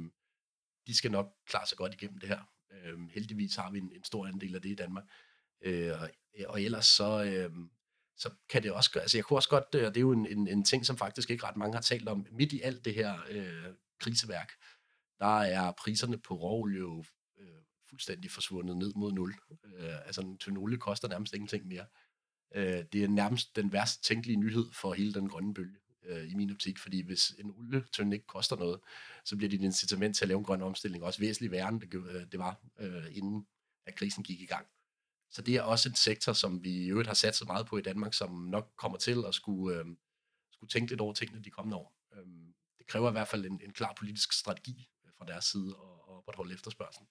de 0.89 0.97
skal 0.97 1.11
nok 1.11 1.35
klare 1.47 1.67
sig 1.67 1.79
godt 1.79 1.95
igennem 1.95 2.19
det 2.19 2.29
her. 2.29 2.41
Øh, 2.73 2.99
heldigvis 3.11 3.57
har 3.57 3.71
vi 3.71 3.79
en, 3.79 3.93
en 3.95 4.05
stor 4.05 4.27
andel 4.27 4.55
af 4.55 4.63
det 4.63 4.71
i 4.71 4.75
Danmark. 4.75 5.05
Øh, 5.65 5.93
og, 6.01 6.11
øh, 6.39 6.45
og 6.49 6.63
ellers 6.63 6.87
så, 6.87 7.25
øh, 7.25 7.51
så 8.17 8.31
kan 8.49 8.63
det 8.63 8.73
også 8.73 8.91
gøre, 8.91 9.03
altså 9.03 9.17
jeg 9.17 9.25
kunne 9.25 9.39
også 9.39 9.49
godt, 9.49 9.75
øh, 9.75 9.87
og 9.87 9.95
det 9.95 10.01
er 10.01 10.03
jo 10.03 10.13
en, 10.13 10.27
en, 10.27 10.49
en 10.49 10.65
ting, 10.65 10.87
som 10.87 10.97
faktisk 10.97 11.31
ikke 11.31 11.47
ret 11.47 11.57
mange 11.57 11.75
har 11.75 11.83
talt 11.83 12.09
om, 12.09 12.27
midt 12.33 12.53
i 12.53 12.61
alt 12.61 12.85
det 12.85 12.95
her 12.95 13.19
øh, 13.31 13.75
kriseværk, 14.01 14.53
der 15.19 15.41
er 15.41 15.73
priserne 15.73 16.19
på 16.19 16.35
råolie 16.35 16.79
jo 16.79 17.05
øh, 17.39 17.63
fuldstændig 17.89 18.31
forsvundet 18.31 18.77
ned 18.77 18.93
mod 18.97 19.13
nul. 19.13 19.35
Øh, 19.65 20.07
altså 20.07 20.21
en 20.21 20.39
tynd 20.39 20.59
olie 20.59 20.79
koster 20.79 21.09
nærmest 21.09 21.35
ingenting 21.35 21.67
mere. 21.67 21.87
Øh, 22.55 22.85
det 22.93 23.05
er 23.05 23.09
nærmest 23.09 23.57
den 23.57 23.73
værst 23.73 24.05
tænkelige 24.05 24.37
nyhed 24.37 24.67
for 24.73 24.95
hele 24.95 25.15
den 25.15 25.29
grønne 25.29 25.55
bølge 25.55 25.79
øh, 26.03 26.31
i 26.31 26.35
min 26.35 26.51
optik, 26.51 26.79
fordi 26.79 27.03
hvis 27.07 27.31
en 27.39 27.51
olietønde 27.51 28.17
ikke 28.17 28.27
koster 28.27 28.57
noget, 28.57 28.81
så 29.25 29.37
bliver 29.37 29.51
dit 29.51 29.63
incitament 29.63 30.17
til 30.17 30.25
at 30.25 30.29
lave 30.29 30.39
en 30.39 30.45
grøn 30.45 30.63
omstilling 30.63 31.05
også 31.05 31.21
væsentligt 31.21 31.53
værre, 31.53 31.69
end 31.69 31.81
det, 31.81 31.95
øh, 31.95 32.27
det 32.33 32.39
var, 32.39 32.61
øh, 32.79 33.17
inden 33.17 33.47
at 33.87 33.95
krisen 33.95 34.25
gik 34.25 34.41
i 34.41 34.47
gang. 34.47 34.67
Så 35.31 35.43
det 35.43 35.57
er 35.57 35.63
også 35.63 35.89
en 35.89 35.95
sektor, 35.95 36.33
som 36.33 36.65
vi 36.65 36.71
i 36.71 36.91
øvrigt 36.91 37.09
har 37.09 37.15
sat 37.15 37.37
så 37.37 37.45
meget 37.45 37.67
på 37.67 37.79
i 37.79 37.83
Danmark, 37.83 38.15
som 38.15 38.31
nok 38.31 38.73
kommer 38.77 38.99
til 38.99 39.25
at 39.29 39.35
skulle, 39.35 39.79
øh, 39.79 39.87
skulle 40.53 40.71
tænke 40.71 40.91
lidt 40.91 41.01
over 41.01 41.15
tingene 41.15 41.45
de 41.45 41.51
kommende 41.51 41.77
år. 41.77 41.95
Øh, 42.17 42.27
det 42.79 42.87
kræver 42.87 43.09
i 43.09 43.13
hvert 43.13 43.29
fald 43.29 43.47
en, 43.47 43.61
en 43.65 43.73
klar 43.73 43.93
politisk 43.97 44.33
strategi 44.33 44.89
øh, 45.05 45.13
fra 45.19 45.27
deres 45.27 45.45
side 45.45 45.69
at, 45.69 45.99
at 46.09 46.15
opretholde 46.15 46.55
efterspørgselen. 46.55 47.09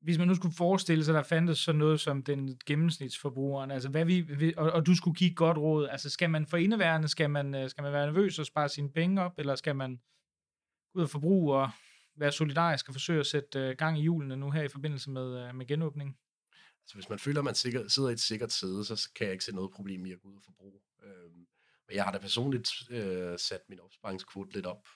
Hvis 0.00 0.18
man 0.18 0.28
nu 0.28 0.34
skulle 0.34 0.54
forestille 0.54 1.04
sig, 1.04 1.14
der 1.14 1.22
fandtes 1.22 1.58
sådan 1.58 1.78
noget 1.78 2.00
som 2.00 2.22
den 2.22 2.58
gennemsnitsforbrugeren, 2.66 3.70
altså 3.70 3.88
hvad 3.88 4.04
vi, 4.04 4.54
og, 4.56 4.70
og 4.70 4.86
du 4.86 4.94
skulle 4.94 5.14
give 5.14 5.34
godt 5.34 5.58
råd, 5.58 5.88
altså 5.88 6.10
skal 6.10 6.30
man 6.30 6.46
for 6.46 6.56
indeværende, 6.56 7.08
skal 7.08 7.30
man, 7.30 7.54
øh, 7.54 7.70
skal 7.70 7.82
man 7.82 7.92
være 7.92 8.06
nervøs 8.06 8.38
og 8.38 8.46
spare 8.46 8.68
sine 8.68 8.92
penge 8.92 9.22
op, 9.22 9.38
eller 9.38 9.54
skal 9.54 9.76
man 9.76 10.00
gå 10.92 10.98
ud 10.98 11.02
og 11.02 11.10
forbruge 11.10 11.56
og 11.56 11.70
være 12.16 12.32
solidarisk 12.32 12.88
og 12.88 12.94
forsøge 12.94 13.20
at 13.20 13.26
sætte 13.26 13.58
øh, 13.58 13.76
gang 13.76 13.98
i 13.98 14.02
hjulene 14.02 14.36
nu 14.36 14.50
her 14.50 14.62
i 14.62 14.68
forbindelse 14.68 15.10
med, 15.10 15.48
øh, 15.48 15.54
med 15.54 15.66
genåbning? 15.66 16.18
Altså 16.82 16.94
hvis 16.94 17.08
man 17.08 17.18
føler, 17.18 17.40
at 17.40 17.44
man 17.44 17.54
sikker, 17.54 17.88
sidder 17.88 18.08
i 18.08 18.12
et 18.12 18.20
sikkert 18.20 18.52
sæde, 18.52 18.84
så 18.84 19.10
kan 19.16 19.24
jeg 19.26 19.32
ikke 19.32 19.44
se 19.44 19.54
noget 19.54 19.70
problem 19.72 20.06
i 20.06 20.12
at 20.12 20.20
gå 20.20 20.28
ud 20.28 20.36
og 20.36 20.42
forbruge. 20.44 20.80
Øhm, 21.02 21.46
men 21.88 21.96
jeg 21.96 22.04
har 22.04 22.12
da 22.12 22.18
personligt 22.18 22.68
øh, 22.90 23.38
sat 23.38 23.60
min 23.68 23.80
opsparingskvote 23.80 24.52
lidt 24.52 24.66
op, 24.66 24.88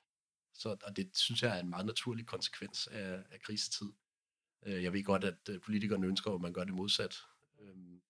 så, 0.55 0.77
og 0.83 0.97
det 0.97 1.11
synes 1.15 1.43
jeg 1.43 1.57
er 1.57 1.61
en 1.61 1.71
meget 1.71 1.87
naturlig 1.87 2.27
konsekvens 2.27 2.87
af, 2.87 3.13
af 3.31 3.41
krisetid. 3.41 3.93
Øh, 4.67 4.83
jeg 4.85 4.93
ved 4.93 5.05
godt, 5.05 5.25
at 5.25 5.49
øh, 5.51 5.61
politikerne 5.61 6.07
ønsker, 6.07 6.31
at 6.31 6.41
man 6.41 6.53
gør 6.53 6.65
det 6.65 6.75
modsat. 6.75 7.15
Øhm, 7.61 8.01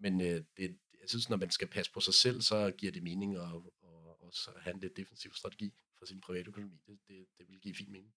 men 0.00 0.20
øh, 0.20 0.44
det, 0.56 0.78
jeg 1.00 1.08
synes, 1.08 1.30
når 1.30 1.36
man 1.36 1.50
skal 1.50 1.68
passe 1.68 1.92
på 1.92 2.00
sig 2.00 2.14
selv, 2.14 2.40
så 2.40 2.70
giver 2.78 2.92
det 2.92 3.02
mening 3.02 3.36
at, 3.36 3.42
at, 3.42 4.48
at 4.48 4.62
have 4.62 4.74
en 4.74 4.80
lidt 4.80 4.96
defensiv 4.96 5.32
strategi 5.34 5.72
for 5.98 6.06
sin 6.06 6.20
private 6.20 6.48
økonomi. 6.48 6.80
Det, 6.86 6.98
det, 7.08 7.26
det 7.38 7.48
vil 7.48 7.60
give 7.60 7.74
fin 7.74 7.92
mening. 7.92 8.14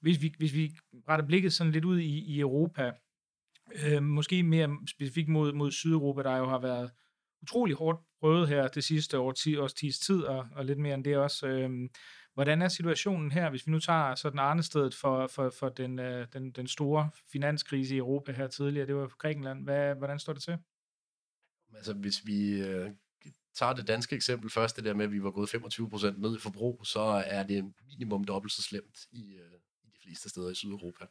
Hvis 0.00 0.22
vi, 0.22 0.34
hvis 0.38 0.54
vi 0.54 0.72
retter 1.08 1.26
blikket 1.26 1.52
sådan 1.52 1.72
lidt 1.72 1.84
ud 1.84 1.98
i, 1.98 2.18
i 2.18 2.40
Europa, 2.40 2.92
øh, 3.84 4.02
måske 4.02 4.42
mere 4.42 4.78
specifikt 4.86 5.28
mod, 5.28 5.52
mod 5.52 5.70
Sydeuropa, 5.70 6.22
der 6.22 6.36
jo 6.36 6.48
har 6.48 6.58
været 6.58 6.90
utrolig 7.42 7.76
hårdt 7.76 8.00
prøvet 8.20 8.48
her 8.48 8.68
det 8.68 8.84
sidste 8.84 9.18
år, 9.18 9.32
10 9.32 9.56
års 9.56 9.74
tids 9.74 9.98
tid, 9.98 10.22
og, 10.22 10.48
og 10.52 10.64
lidt 10.64 10.78
mere 10.78 10.94
end 10.94 11.04
det 11.04 11.16
også. 11.16 11.46
Øh, 11.46 11.70
hvordan 12.36 12.62
er 12.62 12.68
situationen 12.68 13.32
her, 13.32 13.50
hvis 13.50 13.66
vi 13.66 13.72
nu 13.72 13.80
tager 13.80 14.14
sådan 14.14 14.38
Arnestedet 14.38 14.94
for, 14.94 15.26
for, 15.26 15.50
for 15.50 15.68
den, 15.68 15.98
øh, 15.98 16.26
den, 16.32 16.50
den 16.50 16.68
store 16.68 17.10
finanskrise 17.32 17.94
i 17.94 17.98
Europa 17.98 18.32
her 18.32 18.46
tidligere, 18.46 18.86
det 18.86 18.96
var 18.96 19.08
Grækenland. 19.08 19.64
Hvad, 19.64 19.94
hvordan 19.94 20.18
står 20.18 20.32
det 20.32 20.42
til? 20.42 20.58
Altså, 21.74 21.94
hvis 21.94 22.26
vi 22.26 22.60
øh, 22.60 22.90
tager 23.54 23.72
det 23.72 23.88
danske 23.88 24.16
eksempel 24.16 24.50
først, 24.50 24.76
det 24.76 24.84
der 24.84 24.94
med, 24.94 25.04
at 25.04 25.12
vi 25.12 25.22
var 25.22 25.30
gået 25.30 25.54
25% 25.54 26.20
ned 26.20 26.36
i 26.36 26.40
forbrug, 26.40 26.86
så 26.86 27.00
er 27.26 27.42
det 27.42 27.72
minimum 27.88 28.24
dobbelt 28.24 28.52
så 28.52 28.62
slemt 28.62 28.98
i, 29.12 29.34
øh, 29.34 29.58
i 29.84 29.88
de 29.90 29.98
fleste 30.02 30.28
steder 30.28 30.50
i 30.50 30.54
Sydeuropa. 30.54 31.06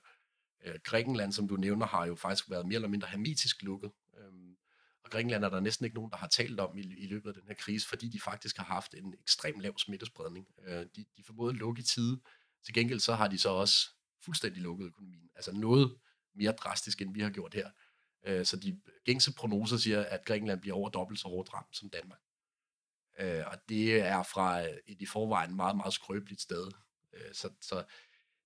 Øh, 0.66 0.76
Grækenland, 0.84 1.32
som 1.32 1.48
du 1.48 1.56
nævner, 1.56 1.86
har 1.86 2.06
jo 2.06 2.16
faktisk 2.16 2.50
været 2.50 2.66
mere 2.66 2.76
eller 2.76 2.90
mindre 2.90 3.08
hermetisk 3.08 3.64
lukket. 3.64 3.92
Øh, 4.18 4.55
og 5.06 5.12
Grækenland 5.12 5.46
er 5.46 5.50
der 5.50 5.60
næsten 5.60 5.86
ikke 5.86 5.96
nogen, 5.96 6.12
der 6.12 6.18
har 6.18 6.28
talt 6.28 6.60
om 6.60 6.78
i, 6.78 6.82
i 6.82 7.08
løbet 7.08 7.30
af 7.30 7.34
den 7.34 7.44
her 7.48 7.54
krise, 7.54 7.88
fordi 7.88 8.10
de 8.10 8.20
faktisk 8.20 8.58
har 8.58 8.64
haft 8.64 8.94
en 8.94 9.14
ekstrem 9.22 9.60
lav 9.60 9.78
smittespredning. 9.78 10.48
Øh, 10.68 10.86
de, 10.96 11.06
de 11.18 11.24
formåede 11.24 11.54
at 11.54 11.60
lukke 11.60 11.80
i 11.80 11.84
tide. 11.84 12.22
Til 12.64 12.74
gengæld 12.74 13.00
så 13.00 13.16
har 13.16 13.28
de 13.28 13.38
så 13.38 13.50
også 13.50 13.90
fuldstændig 14.22 14.62
lukket 14.62 14.86
økonomien. 14.86 15.30
Altså 15.36 15.52
noget 15.52 15.98
mere 16.36 16.52
drastisk, 16.52 17.02
end 17.02 17.14
vi 17.14 17.22
har 17.22 17.30
gjort 17.30 17.54
her. 17.54 17.70
Øh, 18.26 18.46
så 18.46 18.58
de 18.58 18.82
gængse 19.04 19.34
prognoser 19.34 19.78
siger, 19.78 20.04
at 20.04 20.26
Grækenland 20.26 20.62
bliver 20.62 20.76
over 20.76 20.90
dobbelt 20.90 21.20
så 21.20 21.28
hårdt 21.28 21.54
ramt 21.54 21.78
som 21.78 21.90
Danmark. 21.90 22.20
Øh, 23.20 23.44
og 23.48 23.58
det 23.70 24.02
er 24.02 24.24
fra 24.24 24.62
et 24.62 25.02
i 25.02 25.06
forvejen 25.06 25.56
meget, 25.56 25.78
meget 25.78 25.94
skrøbeligt 25.94 26.42
sted. 26.42 26.72
Øh, 27.14 27.34
så, 27.34 27.50
så 27.62 27.84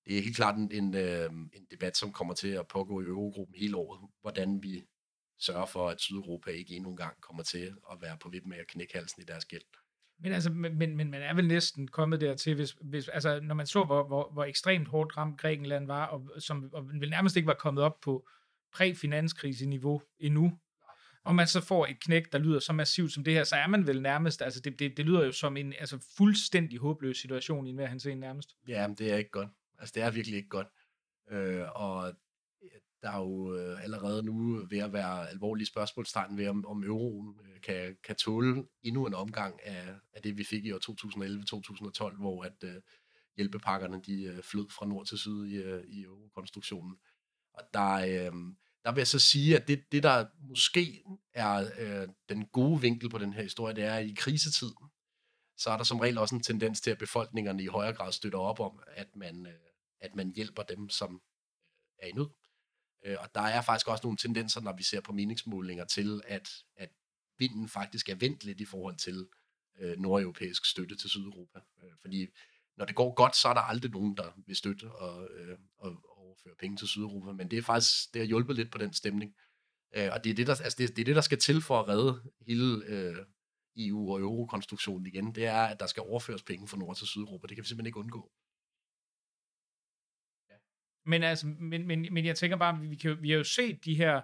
det 0.06 0.17
er 0.17 0.22
helt 0.22 0.36
klart 0.36 0.56
en, 0.56 0.72
en, 0.72 0.95
øh, 0.95 1.32
en 1.32 1.67
debat, 1.72 1.98
som 1.98 2.12
kommer 2.12 2.34
til 2.34 2.48
at 2.48 2.67
pågå 2.67 3.02
i 3.02 3.06
Eurogruppen 3.06 3.56
hele 3.56 3.78
året, 3.78 4.10
hvordan 4.22 4.63
vi 4.63 4.86
sørger 5.39 5.65
for, 5.65 5.89
at 5.89 6.02
Sydeuropa 6.02 6.52
ikke 6.52 6.75
endnu 6.75 6.89
en 6.89 6.97
gang 6.97 7.21
kommer 7.21 7.43
til 7.43 7.73
at 7.91 7.97
være 8.02 8.17
på 8.17 8.30
vippen 8.30 8.49
med 8.49 8.58
at 8.58 8.67
knække 8.67 8.93
halsen 8.93 9.21
i 9.21 9.25
deres 9.25 9.45
gæld. 9.45 9.62
Men, 10.21 10.32
altså, 10.32 10.49
men, 10.49 10.97
men 10.97 11.12
man 11.12 11.21
er 11.21 11.34
vel 11.34 11.47
næsten 11.47 11.88
kommet 11.88 12.21
dertil, 12.21 12.56
hvis, 12.56 12.75
hvis, 12.82 13.08
altså, 13.08 13.39
når 13.39 13.56
man 13.56 13.67
så, 13.67 13.84
hvor, 13.84 14.08
hvor, 14.08 14.32
hvor 14.34 14.45
ekstremt 14.45 14.88
hårdt 14.88 15.17
ramt 15.17 15.39
Grækenland 15.39 15.88
var, 15.88 16.06
og, 16.06 16.30
som, 16.39 16.69
og 16.73 16.89
vel 16.99 17.10
nærmest 17.10 17.36
ikke 17.36 17.47
var 17.47 17.54
kommet 17.54 17.84
op 17.84 17.99
på 18.02 18.28
præ-finanskrise-niveau 18.73 20.02
endnu, 20.19 20.60
og 21.23 21.36
man 21.36 21.47
så 21.47 21.62
får 21.62 21.86
et 21.86 21.99
knæk, 21.99 22.32
der 22.32 22.38
lyder 22.38 22.60
så 22.60 22.73
massivt 22.73 23.12
som 23.12 23.23
det 23.23 23.34
her, 23.34 23.43
så 23.43 23.56
er 23.56 23.67
man 23.67 23.88
vel 23.88 24.02
nærmest, 24.02 24.41
altså 24.41 24.60
det, 24.60 24.80
det, 24.80 24.97
det 24.97 25.06
lyder 25.06 25.25
jo 25.25 25.32
som 25.32 25.58
en 25.58 25.73
altså 25.80 26.13
fuldstændig 26.17 26.80
håbløs 26.80 27.17
situation 27.17 27.67
i 27.67 27.69
enhver 27.69 27.97
se 27.97 28.15
nærmest. 28.15 28.56
Ja, 28.67 28.88
men 28.88 28.97
det 28.97 29.13
er 29.13 29.17
ikke 29.17 29.30
godt. 29.30 29.49
Altså 29.80 29.93
det 29.95 30.04
er 30.04 30.12
virkelig 30.12 30.38
ikke 30.38 30.49
godt. 30.49 30.67
Øh, 31.32 31.65
og 31.75 32.13
der 33.02 33.12
er 33.12 33.18
jo 33.18 33.56
øh, 33.56 33.84
allerede 33.84 34.24
nu 34.24 34.66
ved 34.70 34.78
at 34.78 34.94
være 34.94 35.30
alvorlige 35.30 35.68
spørgsmålstegn 35.68 36.38
ved, 36.38 36.48
om, 36.48 36.66
om 36.66 36.84
euroen 36.84 37.40
øh, 37.44 37.62
kan, 37.62 37.98
kan 38.04 38.16
tåle 38.16 38.66
endnu 38.84 39.08
en 39.08 39.14
omgang 39.14 39.60
af, 39.64 39.96
af 40.14 40.22
det, 40.22 40.38
vi 40.38 40.44
fik 40.44 40.66
i 40.66 40.72
år 40.72 42.12
2011-2012, 42.12 42.18
hvor 42.18 42.44
at 42.44 42.64
øh, 42.64 42.82
hjælpepakkerne 43.36 44.02
de 44.06 44.24
øh, 44.24 44.44
flød 44.44 44.70
fra 44.70 44.86
nord 44.86 45.06
til 45.06 45.18
syd 45.18 45.46
i, 45.46 45.56
øh, 45.56 45.84
i 45.88 46.04
eurokonstruktionen. 46.04 46.96
Og 47.54 47.64
der, 47.74 47.94
øh, 47.94 48.32
der 48.84 48.92
vil 48.92 49.00
jeg 49.00 49.08
så 49.08 49.20
sige, 49.20 49.58
at 49.58 49.68
det, 49.68 49.84
det 49.92 50.04
der 50.04 50.26
måske 50.50 51.04
er 51.34 51.70
øh, 51.80 52.08
den 52.30 52.46
gode 52.46 52.82
vinkel 52.82 53.10
på 53.10 53.18
den 53.18 53.34
her 53.34 53.44
historie, 53.44 53.76
det 53.76 53.84
er, 53.84 53.94
at 53.94 54.06
i 54.06 54.14
krisetid, 54.18 54.72
så 55.58 55.70
er 55.70 55.78
der 55.78 55.84
som 55.84 56.00
regel 56.00 56.18
også 56.18 56.36
en 56.36 56.44
tendens 56.44 56.82
til, 56.82 56.92
at 56.92 56.98
befolkningerne 56.98 57.64
i 57.64 57.68
højere 57.68 57.94
grad 57.94 58.12
støtter 58.12 58.40
op 58.40 58.60
om, 58.60 58.80
at 58.88 59.16
man, 59.16 59.46
øh, 59.46 59.54
at 60.02 60.16
man 60.16 60.32
hjælper 60.36 60.64
dem, 60.64 60.90
som 60.90 61.16
øh, 61.16 61.20
er 62.00 62.08
i 62.08 62.12
nød. 62.12 62.30
Øh, 63.06 63.18
og 63.20 63.36
der 63.36 63.42
er 63.42 63.62
faktisk 63.62 63.88
også 63.88 64.02
nogle 64.04 64.18
tendenser, 64.18 64.62
når 64.62 64.74
vi 64.74 64.84
ser 64.84 65.02
på 65.02 65.12
meningsmålinger 65.12 65.86
til, 65.86 66.22
at, 66.28 66.50
at 66.76 66.90
vinden 67.38 67.70
faktisk 67.70 68.10
er 68.10 68.16
vendt 68.16 68.44
lidt 68.44 68.62
i 68.62 68.66
forhold 68.66 68.98
til 68.98 69.28
øh, 69.80 69.98
nordeuropæisk 69.98 70.66
støtte 70.66 70.96
til 70.96 71.10
Sydeuropa. 71.10 71.60
Øh, 71.84 71.92
fordi 72.02 72.28
når 72.78 72.86
det 72.86 72.96
går 72.96 73.14
godt, 73.14 73.36
så 73.36 73.48
er 73.48 73.54
der 73.54 73.62
aldrig 73.62 73.92
nogen, 73.92 74.18
der 74.18 74.32
vil 74.48 74.56
støtte 74.56 74.92
og, 74.92 75.30
øh, 75.32 75.58
og 75.78 76.18
overføre 76.18 76.56
penge 76.60 76.78
til 76.78 76.88
Sydeuropa. 76.88 77.32
Men 77.32 77.52
det 77.52 77.58
er 77.58 77.62
faktisk, 77.62 78.14
det 78.14 78.22
har 78.22 78.28
hjulpet 78.28 78.56
lidt 78.56 78.72
på 78.72 78.78
den 78.78 78.94
stemning. 78.94 79.36
Øh, 79.96 80.10
og 80.14 80.24
det 80.24 80.30
er 80.30 80.34
det, 80.34 80.48
der, 80.48 80.56
altså 80.56 80.76
det, 80.78 80.96
det 80.96 81.02
er 81.02 81.06
det, 81.06 81.16
der 81.16 81.22
skal 81.22 81.38
til 81.38 81.62
for 81.62 81.80
at 81.80 81.88
redde 81.88 82.22
hele 82.48 82.86
øh, 82.86 83.18
EU- 83.78 84.12
og 84.12 84.20
eurokonstruktionen 84.20 85.06
igen. 85.06 85.36
Det 85.36 85.46
er, 85.46 85.62
at 85.62 85.80
der 85.80 85.88
skal 85.88 86.04
overføres 86.04 86.44
penge 86.44 86.68
fra 86.68 86.78
Nord 86.78 86.96
til 86.96 87.08
Sydeuropa. 87.08 87.48
Det 87.48 87.56
kan 87.56 87.64
vi 87.64 87.68
simpelthen 87.68 87.88
ikke 87.88 88.00
undgå. 88.00 88.32
Men, 91.06 91.24
altså, 91.24 91.48
men, 91.48 91.88
men, 91.88 92.08
men 92.12 92.26
jeg 92.26 92.36
tænker 92.36 92.58
bare, 92.58 92.80
vi, 92.82 92.96
kan, 92.96 93.18
vi 93.22 93.30
har 93.30 93.38
jo 93.38 93.44
set 93.44 93.86
de 93.86 93.96
her, 93.96 94.22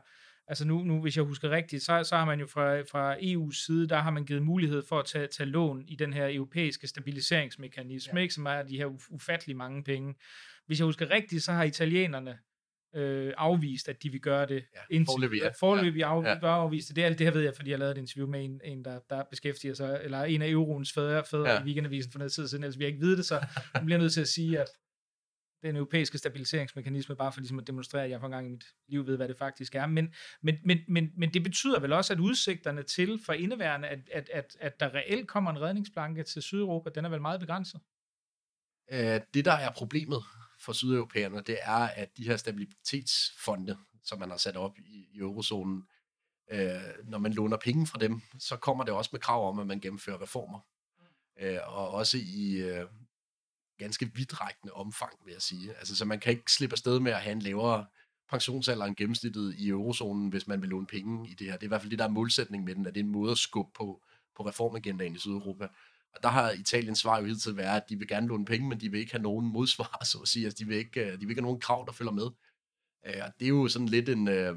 altså 0.48 0.68
nu, 0.68 0.84
nu 0.84 1.02
hvis 1.02 1.18
jeg 1.18 1.24
husker 1.24 1.50
rigtigt, 1.50 1.84
så, 1.84 2.04
så 2.04 2.16
har 2.16 2.26
man 2.26 2.40
jo 2.40 2.48
fra, 2.48 2.82
fra 2.82 3.16
EU's 3.16 3.66
side, 3.66 3.90
der 3.90 3.98
har 3.98 4.12
man 4.12 4.26
givet 4.26 4.44
mulighed 4.44 4.84
for 4.90 5.00
at 5.00 5.06
tage, 5.06 5.28
tage 5.28 5.50
lån 5.50 5.84
i 5.88 5.96
den 5.96 6.14
her 6.14 6.30
europæiske 6.32 6.88
stabiliseringsmekanisme, 6.88 8.20
ja. 8.20 8.22
ikke, 8.22 8.34
som 8.34 8.46
er 8.46 8.64
de 8.64 8.78
her 8.78 8.86
ufattelig 9.10 9.58
mange 9.58 9.84
penge. 9.84 10.16
Hvis 10.68 10.80
jeg 10.80 10.86
husker 10.86 11.12
rigtigt, 11.12 11.44
så 11.44 11.52
har 11.52 11.64
italienerne 11.64 12.38
øh, 12.96 13.34
afvist, 13.38 13.90
at 13.90 14.04
de 14.04 14.10
vil 14.10 14.22
gøre 14.22 14.46
det. 14.46 14.64
Ja, 14.92 14.98
forløbig, 14.98 15.42
ja. 15.42 15.50
Forløbig 15.60 16.04
af, 16.04 16.24
ja. 16.24 16.48
afvist 16.48 16.88
det. 16.88 16.96
Det, 16.96 17.20
det 17.20 17.28
her 17.28 17.34
ved 17.34 17.42
jeg, 17.42 17.54
fordi 17.56 17.70
jeg 17.72 17.80
lavede 17.80 17.92
et 17.92 17.98
interview 17.98 18.28
med 18.28 18.46
en, 18.46 18.62
en 18.64 18.86
der, 18.86 19.00
der 19.10 19.24
beskæftiger 19.30 19.74
sig, 19.74 20.00
eller 20.04 20.24
en 20.24 20.42
af 20.42 20.50
euroens 20.50 20.94
fædre, 20.94 21.24
fædre 21.32 21.50
ja. 21.50 21.62
i 21.62 21.64
weekendavisen 21.64 22.12
for 22.12 22.20
noget 22.20 22.32
tid 22.32 22.48
siden, 22.48 22.64
ellers 22.64 22.80
vi 22.80 22.86
ikke 22.86 23.00
vide 23.00 23.18
det, 23.18 23.26
så 23.26 23.46
jeg 23.74 23.82
bliver 23.86 24.00
nødt 24.00 24.14
til 24.14 24.22
at 24.22 24.28
sige, 24.28 24.60
at 24.60 24.68
den 25.64 25.76
europæiske 25.76 26.18
stabiliseringsmekanisme, 26.18 27.16
bare 27.16 27.32
for 27.32 27.40
ligesom 27.40 27.60
at 27.60 27.68
demonstrere, 27.68 28.04
at 28.04 28.10
jeg 28.10 28.20
for 28.20 28.28
en 28.28 28.32
gang 28.32 28.48
i 28.48 28.50
mit 28.50 28.66
liv 28.88 29.08
ved, 29.08 29.18
hvad 29.18 29.28
det 29.28 29.38
faktisk 29.38 29.76
er. 29.76 29.86
Men, 29.86 30.14
men, 30.42 30.56
men, 30.66 30.78
men, 30.88 31.12
men 31.18 31.34
det 31.34 31.44
betyder 31.44 31.80
vel 31.80 31.94
også, 31.94 32.14
at 32.14 32.20
udsigterne 32.20 32.84
til 32.84 33.20
for 33.26 33.34
indeværende, 33.34 33.88
at, 33.88 34.00
at, 34.12 34.30
at, 34.34 34.58
at 34.60 34.80
der 34.80 34.96
reelt 34.96 35.28
kommer 35.28 35.52
en 35.52 35.62
redningsplanke 35.62 36.24
til 36.24 36.42
Sydeuropa, 36.42 36.90
den 36.90 37.06
er 37.06 37.10
vel 37.10 37.22
meget 37.22 37.40
begrænset? 37.40 37.82
Øh, 38.92 39.22
det, 39.34 39.46
der 39.46 39.52
er 39.52 39.72
problemet 39.72 40.24
for 40.60 40.74
sydeuropæerne, 40.74 41.42
det 41.42 41.58
er, 41.62 41.88
at 41.88 42.18
de 42.18 42.24
her 42.24 42.38
stabilitetsfonde, 42.38 43.78
som 44.04 44.20
man 44.20 44.30
har 44.30 44.38
sat 44.38 44.56
op 44.58 44.78
i, 44.80 45.08
i 45.12 45.18
eurozonen, 45.18 45.84
øh, 46.52 46.70
når 47.04 47.18
man 47.18 47.34
låner 47.34 47.58
penge 47.58 47.88
fra 47.88 48.00
dem, 48.00 48.22
så 48.40 48.58
kommer 48.58 48.84
det 48.84 48.94
også 48.94 49.10
med 49.14 49.20
krav 49.20 49.50
om, 49.50 49.60
at 49.60 49.68
man 49.68 49.80
gennemfører 49.80 50.22
reformer. 50.22 50.60
Mm. 51.00 51.46
Øh, 51.46 51.60
og 51.66 51.92
også 51.92 52.18
i, 52.18 52.56
øh, 52.56 52.86
ganske 53.78 54.12
vidtrækkende 54.16 54.74
omfang, 54.74 55.12
vil 55.26 55.32
jeg 55.32 55.42
sige. 55.42 55.76
Altså, 55.76 55.96
så 55.96 56.06
man 56.06 56.20
kan 56.20 56.32
ikke 56.32 56.52
slippe 56.52 56.74
afsted 56.74 57.00
med 57.00 57.12
at 57.12 57.22
have 57.22 57.32
en 57.32 57.42
lavere 57.42 57.86
pensionsalder 58.30 58.86
end 58.86 58.96
gennemsnittet 58.96 59.56
i 59.58 59.70
eurozonen, 59.70 60.30
hvis 60.30 60.48
man 60.48 60.62
vil 60.62 60.70
låne 60.70 60.88
penge 60.88 61.30
i 61.30 61.34
det 61.34 61.48
her. 61.48 61.54
Det 61.54 61.64
er 61.64 61.68
i 61.68 61.68
hvert 61.68 61.82
fald 61.82 61.92
det, 61.92 62.00
der 62.00 62.06
er 62.06 62.10
målsætning 62.10 62.64
med 62.64 62.76
den, 62.76 62.88
at 62.88 62.96
det 62.96 63.02
er 63.02 63.06
en 63.06 63.12
måde 63.12 63.32
at 63.32 63.38
skubbe 63.38 63.72
på, 63.78 64.04
på 64.38 64.48
reformagendaen 64.48 65.16
i 65.16 65.20
Sydeuropa. 65.20 65.68
Og 66.16 66.24
der 66.24 66.30
har 66.30 66.52
Italiens 66.52 67.00
svar 67.00 67.20
jo 67.20 67.26
hidtil 67.26 67.58
været, 67.58 67.82
at 67.82 67.90
de 67.90 67.98
vil 67.98 68.08
gerne 68.08 68.28
låne 68.28 68.46
penge, 68.46 68.70
men 68.70 68.80
de 68.80 68.92
vil 68.92 69.00
ikke 69.00 69.12
have 69.12 69.24
nogen 69.24 69.46
modsvar, 69.46 70.04
så 70.12 70.18
at 70.18 70.28
sige. 70.28 70.46
Altså, 70.46 70.64
de, 70.64 70.68
vil 70.68 70.78
ikke, 70.78 71.00
øh, 71.00 71.12
de 71.12 71.20
vil 71.20 71.30
ikke 71.30 71.42
have 71.42 71.48
nogen 71.48 71.62
krav, 71.62 71.84
der 71.88 71.94
følger 71.94 72.12
med. 72.12 72.30
Øh, 73.06 73.22
og 73.26 73.34
det 73.40 73.46
er 73.46 73.50
jo 73.50 73.68
sådan 73.68 73.90
lidt 73.90 74.10
en, 74.10 74.28
øh, 74.28 74.56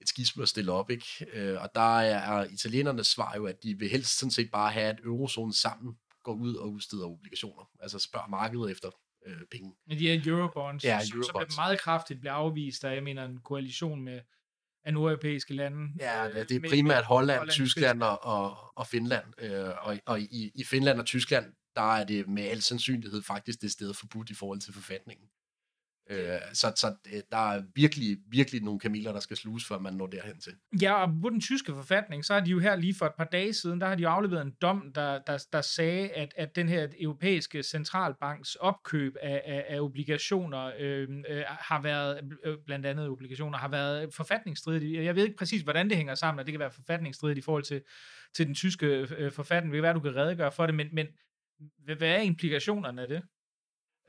et 0.00 0.08
skisme 0.08 0.42
at 0.42 0.48
stille 0.48 0.72
op, 0.72 0.90
ikke? 0.90 1.26
Øh, 1.32 1.62
og 1.62 1.70
der 1.74 1.98
er 2.00 2.44
italienernes 2.44 3.06
svar 3.06 3.36
jo, 3.36 3.46
at 3.46 3.62
de 3.62 3.78
vil 3.78 3.88
helst 3.88 4.18
sådan 4.18 4.30
set 4.30 4.50
bare 4.50 4.72
have 4.72 4.90
et 4.90 5.00
eurozonen 5.04 5.52
sammen 5.52 5.98
går 6.22 6.34
ud 6.34 6.54
og 6.54 6.72
udsteder 6.72 7.06
obligationer. 7.06 7.70
Altså 7.80 7.98
spørger 7.98 8.28
markedet 8.28 8.70
efter 8.70 8.90
øh, 9.26 9.36
penge. 9.50 9.74
Men 9.86 9.98
de 9.98 10.08
her 10.08 10.22
eurobonds, 10.26 10.84
ja, 10.84 11.00
eurobonds. 11.14 11.26
som 11.26 11.34
bliver 11.36 11.60
meget 11.60 11.80
kraftigt 11.80 12.20
bliver 12.20 12.32
afvist 12.32 12.84
af, 12.84 12.94
jeg 12.94 13.02
mener, 13.02 13.24
en 13.24 13.40
koalition 13.40 14.02
med 14.02 14.20
af 14.84 14.94
nordeuropæiske 14.94 15.54
lande. 15.54 15.88
Ja, 16.00 16.28
det 16.48 16.64
er 16.64 16.68
primært 16.68 17.04
Holland, 17.04 17.38
Holland 17.38 17.50
Tyskland 17.50 18.02
og, 18.02 18.24
og, 18.24 18.56
og 18.76 18.86
Finland. 18.86 19.24
Øh, 19.38 19.86
og 19.86 19.98
og 20.06 20.20
i, 20.20 20.50
i 20.54 20.64
Finland 20.64 21.00
og 21.00 21.06
Tyskland, 21.06 21.52
der 21.76 21.96
er 21.96 22.04
det 22.04 22.28
med 22.28 22.42
al 22.42 22.62
sandsynlighed 22.62 23.22
faktisk 23.22 23.60
det 23.60 23.72
sted 23.72 23.94
forbudt 23.94 24.30
i 24.30 24.34
forhold 24.34 24.60
til 24.60 24.74
forfatningen. 24.74 25.26
Øh, 26.10 26.38
så 26.52 26.72
så 26.76 26.94
øh, 27.14 27.20
der 27.30 27.52
er 27.52 27.62
virkelig, 27.74 28.18
virkelig 28.30 28.62
nogle 28.62 28.80
kameler, 28.80 29.12
der 29.12 29.20
skal 29.20 29.36
sluges, 29.36 29.64
før 29.64 29.78
man 29.78 29.94
når 29.94 30.06
derhen 30.06 30.40
til. 30.40 30.52
Ja, 30.82 30.92
og 30.92 31.12
på 31.22 31.30
den 31.30 31.40
tyske 31.40 31.74
forfatning, 31.74 32.24
så 32.24 32.34
har 32.34 32.40
de 32.40 32.50
jo 32.50 32.58
her 32.58 32.76
lige 32.76 32.94
for 32.94 33.06
et 33.06 33.14
par 33.18 33.24
dage 33.24 33.52
siden, 33.52 33.80
der 33.80 33.86
har 33.86 33.94
de 33.94 34.02
jo 34.02 34.08
afleveret 34.08 34.42
en 34.42 34.54
dom, 34.62 34.92
der, 34.94 35.18
der, 35.26 35.44
der 35.52 35.60
sagde, 35.60 36.08
at, 36.08 36.34
at 36.36 36.56
den 36.56 36.68
her 36.68 36.88
europæiske 37.00 37.62
centralbanks 37.62 38.54
opkøb 38.54 39.16
af, 39.22 39.42
af, 39.44 39.64
af 39.68 39.80
obligationer 39.80 40.72
øh, 40.78 41.08
øh, 41.28 41.42
har 41.46 41.82
været, 41.82 42.20
øh, 42.44 42.56
blandt 42.66 42.86
andet 42.86 43.08
obligationer, 43.08 43.58
har 43.58 43.68
været 43.68 44.14
forfatningsstridigt. 44.14 45.04
Jeg 45.04 45.16
ved 45.16 45.24
ikke 45.24 45.36
præcis, 45.36 45.62
hvordan 45.62 45.88
det 45.88 45.96
hænger 45.96 46.14
sammen, 46.14 46.40
og 46.40 46.46
det 46.46 46.52
kan 46.52 46.60
være 46.60 46.70
forfatningsstridigt 46.70 47.38
i 47.38 47.42
forhold 47.42 47.62
til, 47.62 47.82
til 48.34 48.46
den 48.46 48.54
tyske 48.54 48.86
øh, 49.18 49.32
forfatning. 49.32 49.72
Det 49.72 49.78
kan 49.78 49.82
være, 49.82 49.94
du 49.94 50.00
kan 50.00 50.16
redegøre 50.16 50.52
for 50.52 50.66
det, 50.66 50.74
men, 50.74 50.88
men 50.92 51.06
hvad 51.84 52.02
er 52.02 52.18
implikationerne 52.18 53.02
af 53.02 53.08
det? 53.08 53.22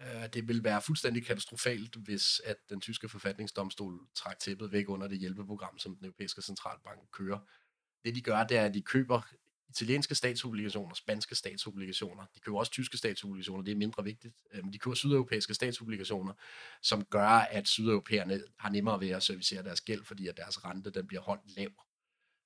Øh, 0.01 0.27
det 0.33 0.47
vil 0.47 0.63
være 0.63 0.81
fuldstændig 0.81 1.25
katastrofalt, 1.25 1.95
hvis 1.95 2.41
at 2.45 2.57
den 2.69 2.81
tyske 2.81 3.09
forfatningsdomstol 3.09 3.99
træk 4.15 4.39
tæppet 4.39 4.71
væk 4.71 4.89
under 4.89 5.07
det 5.07 5.19
hjælpeprogram, 5.19 5.77
som 5.77 5.95
den 5.95 6.05
europæiske 6.05 6.41
centralbank 6.41 6.99
kører. 7.11 7.39
Det 8.05 8.15
de 8.15 8.21
gør, 8.21 8.43
det 8.43 8.57
er, 8.57 8.65
at 8.65 8.73
de 8.73 8.81
køber 8.81 9.21
italienske 9.69 10.15
statsobligationer, 10.15 10.95
spanske 10.95 11.35
statsobligationer. 11.35 12.25
De 12.35 12.39
køber 12.39 12.59
også 12.59 12.71
tyske 12.71 12.97
statsobligationer, 12.97 13.63
det 13.63 13.71
er 13.71 13.75
mindre 13.75 14.03
vigtigt. 14.03 14.35
Øh, 14.53 14.63
men 14.63 14.73
de 14.73 14.79
køber 14.79 14.95
sydeuropæiske 14.95 15.53
statsobligationer, 15.53 16.33
som 16.81 17.05
gør, 17.05 17.27
at 17.27 17.67
sydeuropæerne 17.67 18.41
har 18.59 18.69
nemmere 18.69 18.99
ved 18.99 19.09
at 19.09 19.23
servicere 19.23 19.63
deres 19.63 19.81
gæld, 19.81 20.03
fordi 20.03 20.27
at 20.27 20.37
deres 20.37 20.65
rente 20.65 20.89
den 20.89 21.07
bliver 21.07 21.21
holdt 21.21 21.55
lav. 21.57 21.69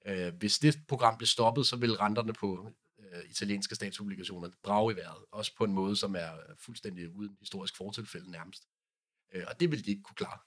Øh, 0.06 0.34
hvis 0.34 0.60
det 0.60 0.78
program 0.88 1.18
bliver 1.18 1.28
stoppet, 1.28 1.66
så 1.66 1.76
vil 1.76 1.96
renterne 1.96 2.34
på 2.34 2.72
øh, 3.12 3.30
italienske 3.30 3.76
statsobligationer 3.76 4.50
brage 4.64 4.94
i 4.94 4.96
vejret, 4.96 5.26
også 5.32 5.56
på 5.56 5.64
en 5.64 5.74
måde, 5.74 5.96
som 5.96 6.16
er 6.16 6.32
fuldstændig 6.60 7.16
uden 7.16 7.38
historisk 7.40 7.78
fortilfælde 7.78 8.32
nærmest. 8.32 8.68
Øh, 9.34 9.44
og 9.48 9.60
det 9.60 9.72
vil 9.72 9.86
de 9.86 9.90
ikke 9.90 10.04
kunne 10.04 10.16
klare. 10.16 10.40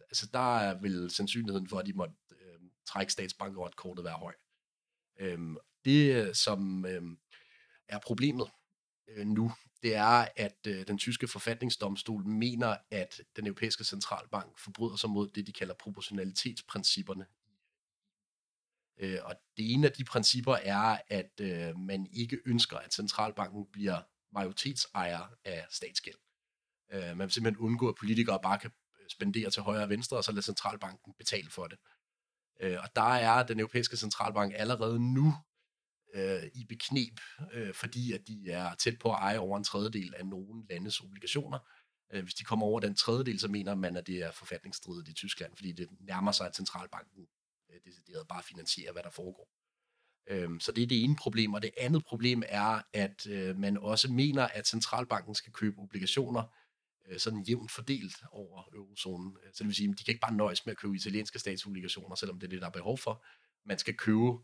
Altså 0.00 0.26
der 0.32 0.80
vil 0.80 1.10
sandsynligheden 1.10 1.68
for, 1.68 1.78
at 1.78 1.86
de 1.86 1.92
måtte 1.92 2.14
øh, 2.30 2.60
trække 2.86 3.12
statsbankerotkortet 3.12 4.04
være 4.04 4.14
høj. 4.14 4.34
Øh, 5.20 5.38
det, 5.84 6.36
som 6.36 6.86
øh, 6.86 7.02
er 7.88 7.98
problemet 7.98 8.50
øh, 9.08 9.26
nu, 9.26 9.52
det 9.82 9.94
er, 9.94 10.28
at 10.36 10.66
øh, 10.66 10.86
den 10.86 10.98
tyske 10.98 11.28
forfatningsdomstol 11.28 12.24
mener, 12.26 12.76
at 12.90 13.20
den 13.36 13.46
europæiske 13.46 13.84
centralbank 13.84 14.58
forbryder 14.58 14.96
sig 14.96 15.10
mod 15.10 15.28
det, 15.28 15.46
de 15.46 15.52
kalder 15.52 15.74
proportionalitetsprincipperne 15.74 17.26
Øh, 19.00 19.18
og 19.24 19.34
det 19.56 19.72
ene 19.72 19.86
af 19.86 19.92
de 19.92 20.04
principper 20.04 20.54
er, 20.54 20.98
at 21.08 21.40
øh, 21.40 21.78
man 21.78 22.06
ikke 22.12 22.38
ønsker, 22.46 22.76
at 22.76 22.94
centralbanken 22.94 23.66
bliver 23.72 24.02
majoritetsejer 24.32 25.34
af 25.44 25.66
statsgæld. 25.70 26.16
Øh, 26.92 27.16
man 27.16 27.18
vil 27.18 27.30
simpelthen 27.30 27.64
undgå, 27.64 27.88
at 27.88 27.94
politikere 27.98 28.40
bare 28.42 28.58
kan 28.58 28.70
spendere 29.08 29.50
til 29.50 29.62
højre 29.62 29.82
og 29.82 29.88
venstre, 29.88 30.16
og 30.16 30.24
så 30.24 30.32
lade 30.32 30.42
centralbanken 30.42 31.14
betale 31.18 31.50
for 31.50 31.66
det. 31.66 31.78
Øh, 32.60 32.78
og 32.82 32.88
der 32.96 33.14
er 33.14 33.42
den 33.42 33.60
europæiske 33.60 33.96
centralbank 33.96 34.52
allerede 34.56 35.14
nu 35.14 35.34
øh, 36.14 36.42
i 36.54 36.64
beknep, 36.68 37.20
øh, 37.52 37.74
fordi 37.74 38.12
at 38.12 38.20
de 38.26 38.50
er 38.50 38.74
tæt 38.74 38.98
på 38.98 39.12
at 39.12 39.18
eje 39.20 39.38
over 39.38 39.58
en 39.58 39.64
tredjedel 39.64 40.14
af 40.16 40.26
nogle 40.26 40.64
landes 40.70 41.00
obligationer. 41.00 41.58
Øh, 42.12 42.22
hvis 42.22 42.34
de 42.34 42.44
kommer 42.44 42.66
over 42.66 42.80
den 42.80 42.94
tredjedel, 42.94 43.40
så 43.40 43.48
mener 43.48 43.74
man, 43.74 43.96
at 43.96 44.06
det 44.06 44.16
er 44.22 44.30
forfatningsstridigt 44.30 45.08
i 45.08 45.14
Tyskland, 45.14 45.56
fordi 45.56 45.72
det 45.72 45.88
nærmer 46.00 46.32
sig, 46.32 46.46
at 46.46 46.56
centralbanken 46.56 47.26
øh, 47.70 47.80
decideret 47.84 48.28
bare 48.28 48.42
finansiere, 48.42 48.92
hvad 48.92 49.02
der 49.02 49.10
foregår. 49.10 49.48
Øhm, 50.26 50.60
så 50.60 50.72
det 50.72 50.82
er 50.82 50.86
det 50.86 51.04
ene 51.04 51.16
problem, 51.16 51.54
og 51.54 51.62
det 51.62 51.70
andet 51.78 52.04
problem 52.04 52.42
er, 52.48 52.82
at 52.92 53.26
øh, 53.26 53.56
man 53.58 53.76
også 53.76 54.12
mener, 54.12 54.46
at 54.46 54.66
centralbanken 54.66 55.34
skal 55.34 55.52
købe 55.52 55.78
obligationer 55.78 56.42
øh, 57.06 57.18
sådan 57.18 57.42
jævnt 57.42 57.70
fordelt 57.70 58.16
over 58.32 58.68
eurozonen. 58.74 59.36
Øh, 59.44 59.52
så 59.52 59.58
det 59.58 59.66
vil 59.66 59.74
sige, 59.74 59.90
at 59.90 59.98
de 59.98 60.04
kan 60.04 60.12
ikke 60.12 60.20
bare 60.20 60.34
nøjes 60.34 60.66
med 60.66 60.72
at 60.72 60.78
købe 60.78 60.96
italienske 60.96 61.38
statsobligationer, 61.38 62.14
selvom 62.14 62.40
det 62.40 62.46
er 62.46 62.50
det, 62.50 62.60
der 62.60 62.66
er 62.66 62.70
behov 62.70 62.98
for. 62.98 63.24
Man 63.64 63.78
skal 63.78 63.96
købe 63.96 64.38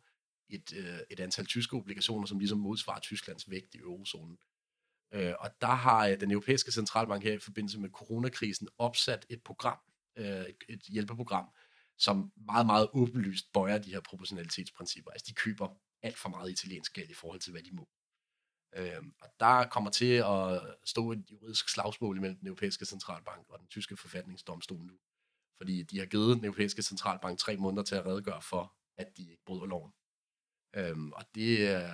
et, 0.48 0.72
øh, 0.76 0.98
et 1.10 1.20
antal 1.20 1.46
tyske 1.46 1.76
obligationer, 1.76 2.26
som 2.26 2.38
ligesom 2.38 2.58
modsvarer 2.58 3.00
Tysklands 3.00 3.50
vægt 3.50 3.74
i 3.74 3.78
eurozonen. 3.78 4.38
Øh, 5.12 5.34
og 5.40 5.50
der 5.60 5.74
har 5.74 6.06
øh, 6.06 6.20
den 6.20 6.30
europæiske 6.30 6.72
centralbank 6.72 7.24
her 7.24 7.32
i 7.32 7.38
forbindelse 7.38 7.80
med 7.80 7.90
coronakrisen 7.90 8.68
opsat 8.78 9.26
et 9.30 9.42
program, 9.42 9.78
øh, 10.16 10.26
et, 10.26 10.56
et 10.68 10.82
hjælpeprogram, 10.82 11.46
som 11.98 12.32
meget, 12.36 12.66
meget 12.66 12.88
åbenlyst 12.92 13.52
bøjer 13.52 13.78
de 13.78 13.90
her 13.90 14.00
proportionalitetsprincipper. 14.00 15.10
Altså 15.10 15.24
de 15.28 15.34
køber 15.34 15.68
alt 16.02 16.18
for 16.18 16.28
meget 16.28 16.50
italiensk 16.50 16.92
gæld 16.92 17.10
i 17.10 17.14
forhold 17.14 17.40
til, 17.40 17.52
hvad 17.52 17.62
de 17.62 17.70
må. 17.72 17.88
Øh, 18.76 19.02
og 19.20 19.28
der 19.40 19.68
kommer 19.68 19.90
til 19.90 20.12
at 20.14 20.76
stå 20.84 21.12
et 21.12 21.24
juridisk 21.30 21.68
slagsmål 21.68 22.20
mellem 22.20 22.38
den 22.38 22.46
europæiske 22.46 22.86
centralbank 22.86 23.48
og 23.48 23.58
den 23.58 23.68
tyske 23.68 23.96
forfatningsdomstol 23.96 24.84
nu. 24.84 24.98
Fordi 25.56 25.82
de 25.82 25.98
har 25.98 26.06
givet 26.06 26.36
den 26.36 26.44
europæiske 26.44 26.82
centralbank 26.82 27.38
tre 27.38 27.56
måneder 27.56 27.82
til 27.82 27.94
at 27.94 28.06
redegøre 28.06 28.42
for, 28.42 28.76
at 28.96 29.16
de 29.16 29.30
ikke 29.30 29.44
bryder 29.46 29.66
loven. 29.66 29.92
Øhm, 30.76 31.12
og 31.12 31.24
det 31.34 31.58
øh, 31.58 31.90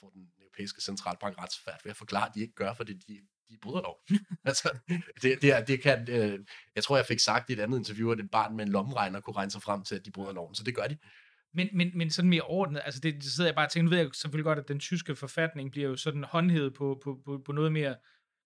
får 0.00 0.10
den 0.10 0.32
europæiske 0.38 0.80
centralbank 0.80 1.38
ret 1.38 1.52
svært 1.52 1.84
ved 1.84 1.90
at 1.90 1.96
forklare, 1.96 2.28
at 2.28 2.34
de 2.34 2.40
ikke 2.40 2.54
gør, 2.54 2.74
for 2.74 2.84
det 2.84 3.06
de, 3.08 3.20
de 3.50 3.56
bryder 3.62 3.82
lov. 3.82 4.00
altså, 4.50 4.78
det, 5.22 5.42
det, 5.42 5.68
det 5.68 5.82
kan, 5.82 6.08
øh, 6.10 6.38
jeg 6.74 6.84
tror, 6.84 6.96
jeg 6.96 7.06
fik 7.06 7.18
sagt 7.18 7.50
i 7.50 7.52
et 7.52 7.60
andet 7.60 7.78
interview, 7.78 8.10
at 8.10 8.20
et 8.20 8.30
barn 8.30 8.56
med 8.56 8.66
en 8.66 8.72
lommeregner 8.72 9.20
kunne 9.20 9.36
regne 9.36 9.50
sig 9.50 9.62
frem 9.62 9.82
til, 9.82 9.94
at 9.94 10.04
de 10.04 10.10
bryder 10.10 10.32
loven, 10.32 10.54
så 10.54 10.64
det 10.64 10.74
gør 10.74 10.86
de. 10.86 10.96
Men, 11.54 11.68
men, 11.72 11.90
men 11.94 12.10
sådan 12.10 12.28
mere 12.28 12.42
ordnet, 12.42 12.82
altså 12.84 13.00
det, 13.00 13.14
det 13.14 13.24
sidder 13.24 13.48
jeg 13.48 13.54
bare 13.54 13.66
og 13.66 13.70
tænker, 13.70 13.84
nu 13.84 13.90
ved 13.90 13.98
jeg 13.98 14.10
selvfølgelig 14.14 14.44
godt, 14.44 14.58
at 14.58 14.68
den 14.68 14.80
tyske 14.80 15.16
forfatning 15.16 15.70
bliver 15.70 15.88
jo 15.88 15.96
sådan 15.96 16.24
håndhævet 16.24 16.74
på, 16.74 17.00
på, 17.04 17.18
på, 17.24 17.42
på 17.46 17.52
noget 17.52 17.72
mere 17.72 17.96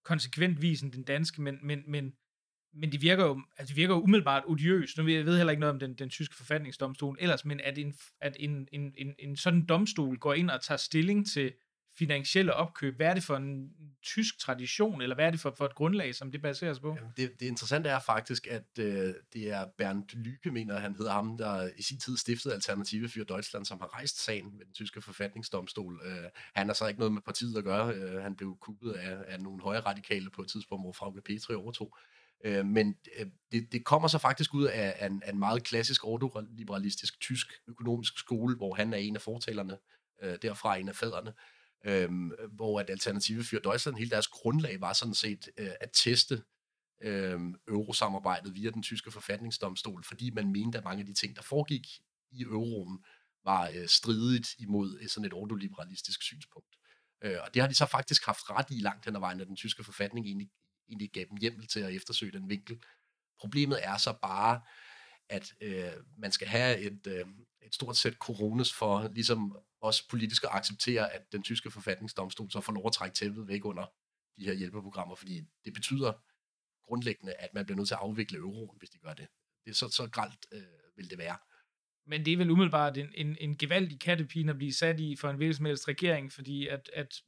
konsekvent 0.04 0.62
vis 0.62 0.80
end 0.80 0.92
den 0.92 1.04
danske, 1.04 1.42
men, 1.42 1.58
men, 1.62 1.82
men, 1.88 2.12
men 2.74 2.92
det 2.92 3.02
virker 3.02 3.24
jo, 3.24 3.42
altså 3.58 3.72
det 3.72 3.76
virker 3.76 3.94
jo 3.94 4.00
umiddelbart 4.00 4.42
odiøst. 4.46 4.98
Nu 4.98 5.04
ved 5.04 5.14
jeg 5.14 5.24
ved 5.24 5.37
heller 5.37 5.50
ikke 5.50 5.61
noget 5.61 5.72
om 5.72 5.78
den, 5.78 5.94
den 5.94 6.11
tyske 6.11 6.37
forfatningsdomstol 6.37 7.16
ellers, 7.20 7.44
men 7.44 7.61
at, 7.61 7.78
en, 7.78 7.94
at 8.20 8.37
en, 8.40 8.68
en, 8.72 8.94
en, 8.98 9.14
en 9.18 9.37
sådan 9.37 9.66
domstol 9.66 10.18
går 10.18 10.34
ind 10.34 10.50
og 10.50 10.62
tager 10.62 10.78
stilling 10.78 11.26
til 11.26 11.52
finansielle 11.98 12.54
opkøb, 12.54 12.96
hvad 12.96 13.06
er 13.06 13.14
det 13.14 13.22
for 13.22 13.37
en 13.37 13.70
tysk 14.02 14.38
tradition, 14.38 15.02
eller 15.02 15.14
hvad 15.14 15.26
er 15.26 15.30
det 15.30 15.40
for, 15.40 15.54
for 15.58 15.64
et 15.64 15.74
grundlag, 15.74 16.14
som 16.14 16.32
det 16.32 16.42
baseres 16.42 16.80
på? 16.80 16.94
Jamen, 16.94 17.12
det, 17.16 17.40
det 17.40 17.46
interessante 17.46 17.88
er 17.88 17.98
faktisk, 17.98 18.46
at 18.46 18.78
øh, 18.78 19.14
det 19.32 19.50
er 19.50 19.66
Bernd 19.78 20.16
Lyke, 20.16 20.50
mener 20.50 20.78
han 20.78 20.94
hedder 20.94 21.12
ham, 21.12 21.37
der 21.38 21.70
i 21.76 21.82
sin 21.82 21.98
tid 21.98 22.16
stiftede 22.16 22.54
Alternative 22.54 23.08
for 23.08 23.24
Deutschland, 23.24 23.64
som 23.64 23.80
har 23.80 23.94
rejst 23.94 24.24
sagen 24.24 24.52
ved 24.58 24.64
den 24.64 24.74
tyske 24.74 25.02
forfatningsdomstol. 25.02 26.00
Øh, 26.04 26.30
han 26.54 26.66
har 26.66 26.74
så 26.74 26.87
ikke 26.87 27.00
noget 27.00 27.12
med 27.12 27.22
partiet 27.22 27.58
at 27.58 27.64
gøre. 27.64 27.94
Øh, 27.94 28.22
han 28.22 28.37
blev 28.37 28.56
kuppet 28.61 28.92
af, 28.92 29.16
af 29.26 29.40
nogle 29.40 29.62
højre 29.62 29.80
radikale 29.80 30.30
på 30.30 30.42
et 30.42 30.48
tidspunkt, 30.48 30.84
hvor 30.84 30.92
Frauke 30.92 31.20
Petri 31.20 31.54
overtog. 31.54 31.96
Øh, 32.44 32.66
men 32.66 32.96
øh, 33.18 33.26
det, 33.52 33.72
det 33.72 33.84
kommer 33.84 34.08
så 34.08 34.18
faktisk 34.18 34.54
ud 34.54 34.64
af, 34.64 34.94
af, 34.98 35.06
en, 35.06 35.22
af 35.24 35.32
en 35.32 35.38
meget 35.38 35.64
klassisk 35.64 36.04
ordoliberalistisk 36.04 37.20
tysk 37.20 37.52
økonomisk 37.68 38.18
skole, 38.18 38.56
hvor 38.56 38.74
han 38.74 38.92
er 38.92 38.98
en 38.98 39.16
af 39.16 39.22
fortalerne 39.22 39.78
øh, 40.22 40.38
derfra, 40.42 40.76
en 40.76 40.88
af 40.88 40.96
fædrene 40.96 41.32
øhm, 41.84 42.32
hvor 42.52 42.80
at 42.80 42.90
Alternative 42.90 43.44
for 43.44 43.56
Deutschland, 43.56 43.96
hele 43.96 44.10
deres 44.10 44.28
grundlag 44.28 44.80
var 44.80 44.92
sådan 44.92 45.14
set 45.14 45.48
øh, 45.58 45.70
at 45.80 45.90
teste 45.92 46.42
øh, 47.02 47.40
eurosamarbejdet 47.68 48.54
via 48.54 48.70
den 48.70 48.82
tyske 48.82 49.10
forfatningsdomstol, 49.10 50.04
fordi 50.04 50.30
man 50.30 50.52
mente, 50.52 50.78
at 50.78 50.84
mange 50.84 51.00
af 51.00 51.06
de 51.06 51.14
ting, 51.14 51.36
der 51.36 51.42
foregik 51.42 51.86
i 52.30 52.42
euroen, 52.42 53.04
var 53.44 53.70
øh, 53.74 53.88
stridigt 53.88 54.48
imod 54.58 54.98
øh, 55.00 55.08
sådan 55.08 55.26
et 55.26 55.32
ordoliberalistisk 55.32 56.22
synspunkt. 56.22 56.76
Øh, 57.22 57.36
og 57.46 57.54
det 57.54 57.62
har 57.62 57.68
de 57.68 57.74
så 57.74 57.86
faktisk 57.86 58.26
haft 58.26 58.50
ret 58.50 58.66
i 58.70 58.80
langt 58.80 59.04
hen 59.04 59.16
ad 59.16 59.20
vejen, 59.20 59.40
at 59.40 59.46
den 59.46 59.56
tyske 59.56 59.84
forfatning 59.84 60.26
egentlig, 60.26 60.50
egentlig 60.88 61.10
gav 61.10 61.24
dem 61.30 61.36
hjemmel 61.36 61.66
til 61.66 61.80
at 61.80 61.94
eftersøge 61.94 62.32
den 62.32 62.48
vinkel. 62.48 62.82
Problemet 63.40 63.78
er 63.82 63.96
så 63.96 64.18
bare, 64.22 64.60
at 65.28 65.54
øh, 65.60 65.92
man 66.18 66.32
skal 66.32 66.48
have 66.48 66.78
et, 66.78 67.06
øh, 67.06 67.26
et 67.62 67.74
stort 67.74 67.96
sæt 67.96 68.14
coronas 68.14 68.72
for 68.72 69.08
ligesom 69.08 69.56
også 69.80 70.08
politisk 70.08 70.44
at 70.44 70.50
acceptere, 70.52 71.12
at 71.14 71.32
den 71.32 71.42
tyske 71.42 71.70
forfatningsdomstol 71.70 72.50
så 72.50 72.60
får 72.60 72.72
lov 72.72 72.86
at 72.86 72.92
trække 72.92 73.14
tæppet 73.14 73.48
væk 73.48 73.64
under 73.64 73.92
de 74.38 74.44
her 74.44 74.54
hjælpeprogrammer, 74.54 75.14
fordi 75.14 75.42
det 75.64 75.72
betyder 75.74 76.12
grundlæggende, 76.86 77.32
at 77.32 77.54
man 77.54 77.64
bliver 77.64 77.76
nødt 77.76 77.88
til 77.88 77.94
at 77.94 78.00
afvikle 78.02 78.38
euroen, 78.38 78.78
hvis 78.78 78.90
de 78.90 78.98
gør 78.98 79.14
det. 79.14 79.28
Det 79.64 79.70
er 79.70 79.74
så, 79.74 79.88
så 79.88 80.08
gralt 80.12 80.46
øh, 80.52 80.62
vil 80.96 81.10
det 81.10 81.18
være. 81.18 81.36
Men 82.06 82.24
det 82.24 82.32
er 82.32 82.36
vel 82.36 82.50
umiddelbart 82.50 82.98
en, 82.98 83.12
en, 83.14 83.36
en 83.40 83.56
gevaldig 83.56 84.00
kattepine 84.00 84.50
at 84.52 84.58
blive 84.58 84.72
sat 84.72 85.00
i 85.00 85.16
for 85.16 85.30
en 85.30 85.36
hvilken 85.36 85.54
som 85.54 85.66
helst 85.66 85.88
regering, 85.88 86.32
fordi 86.32 86.66
at, 86.66 86.90
at 86.92 87.22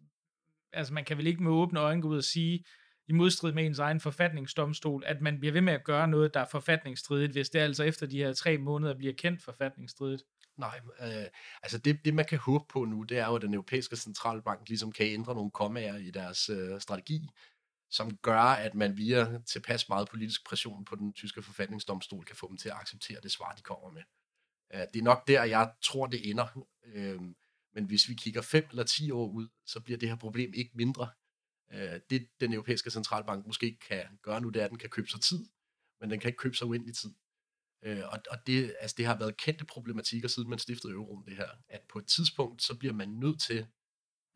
altså 0.73 0.93
man 0.93 1.05
kan 1.05 1.19
vel 1.19 1.27
ikke 1.27 1.43
med 1.43 1.53
åbne 1.53 1.81
øjne 1.81 2.03
gå 2.03 2.09
ud 2.09 2.17
og 2.17 2.25
sige, 2.25 2.65
i 3.11 3.13
modstrid 3.13 3.53
med 3.53 3.67
ens 3.67 3.79
egen 3.79 4.01
forfatningsdomstol, 4.01 5.03
at 5.07 5.21
man 5.21 5.41
bliver 5.41 5.53
ved 5.53 5.61
med 5.61 5.73
at 5.73 5.85
gøre 5.85 6.09
noget, 6.09 6.35
der 6.35 6.41
er 6.41 6.47
forfatningsstridigt, 6.51 7.33
hvis 7.33 7.51
det 7.51 7.59
altså 7.59 7.83
efter 7.83 8.07
de 8.07 8.19
her 8.19 8.33
tre 8.33 8.59
måneder 8.59 8.95
bliver 8.95 9.13
kendt 9.13 9.43
forfatningsstridigt. 9.43 10.23
Nej, 10.57 10.81
øh, 11.01 11.27
altså 11.63 11.79
det, 11.79 12.05
det 12.05 12.15
man 12.15 12.25
kan 12.25 12.39
håbe 12.39 12.65
på 12.69 12.85
nu, 12.85 13.03
det 13.03 13.19
er 13.19 13.27
jo, 13.27 13.37
at 13.37 13.43
den 13.43 13.55
europæiske 13.55 13.97
centralbank 13.97 14.69
ligesom 14.69 14.93
kan 14.93 15.07
ændre 15.07 15.35
nogle 15.35 15.51
kommaer 15.51 15.97
i 15.97 16.11
deres 16.11 16.49
øh, 16.49 16.81
strategi, 16.81 17.29
som 17.91 18.17
gør, 18.17 18.41
at 18.41 18.75
man 18.75 18.97
via 18.97 19.39
tilpas 19.47 19.89
meget 19.89 20.09
politisk 20.09 20.47
pression 20.47 20.85
på 20.85 20.97
den 20.97 21.13
tyske 21.13 21.43
forfatningsdomstol 21.43 22.25
kan 22.25 22.37
få 22.37 22.49
dem 22.49 22.57
til 22.57 22.69
at 22.69 22.77
acceptere 22.81 23.21
det 23.23 23.33
svar, 23.33 23.53
de 23.53 23.63
kommer 23.63 23.91
med. 23.91 24.03
Øh, 24.75 24.87
det 24.95 25.01
er 25.01 25.05
nok 25.05 25.29
der, 25.29 25.45
jeg 25.45 25.73
tror, 25.83 26.07
det 26.07 26.31
ender. 26.31 26.67
Øh, 26.85 27.21
men 27.75 27.85
hvis 27.85 28.09
vi 28.09 28.15
kigger 28.15 28.43
5 28.43 28.67
eller 28.71 28.85
10 28.85 29.11
år 29.11 29.29
ud, 29.29 29.49
så 29.67 29.81
bliver 29.81 29.99
det 29.99 30.09
her 30.09 30.17
problem 30.17 30.53
ikke 30.55 30.71
mindre. 30.75 31.09
Øh, 31.73 32.01
det 32.11 32.29
den 32.41 32.53
europæiske 32.53 32.91
centralbank 32.91 33.47
måske 33.47 33.79
kan 33.89 34.19
gøre 34.23 34.41
nu, 34.41 34.49
det 34.49 34.61
er, 34.61 34.65
at 34.65 34.71
den 34.71 34.79
kan 34.79 34.91
købe 34.91 35.09
sig 35.09 35.21
tid, 35.21 35.47
men 36.01 36.11
den 36.11 36.21
kan 36.21 36.29
ikke 36.29 36.39
købe 36.39 36.57
sig 36.57 36.67
uendelig 36.67 36.97
tid. 36.97 37.15
Øh, 37.83 38.03
og 38.13 38.19
og 38.31 38.47
det, 38.47 38.77
altså, 38.81 38.95
det 38.99 39.07
har 39.07 39.19
været 39.19 39.37
kendte 39.37 39.65
problematikker, 39.65 40.29
siden 40.29 40.51
man 40.51 40.59
stiftede 40.59 40.93
euroen, 40.93 41.25
det 41.27 41.37
her, 41.37 41.49
at 41.69 41.83
på 41.89 41.99
et 41.99 42.07
tidspunkt, 42.07 42.63
så 42.63 42.79
bliver 42.79 42.95
man 42.95 43.09
nødt 43.09 43.41
til 43.41 43.67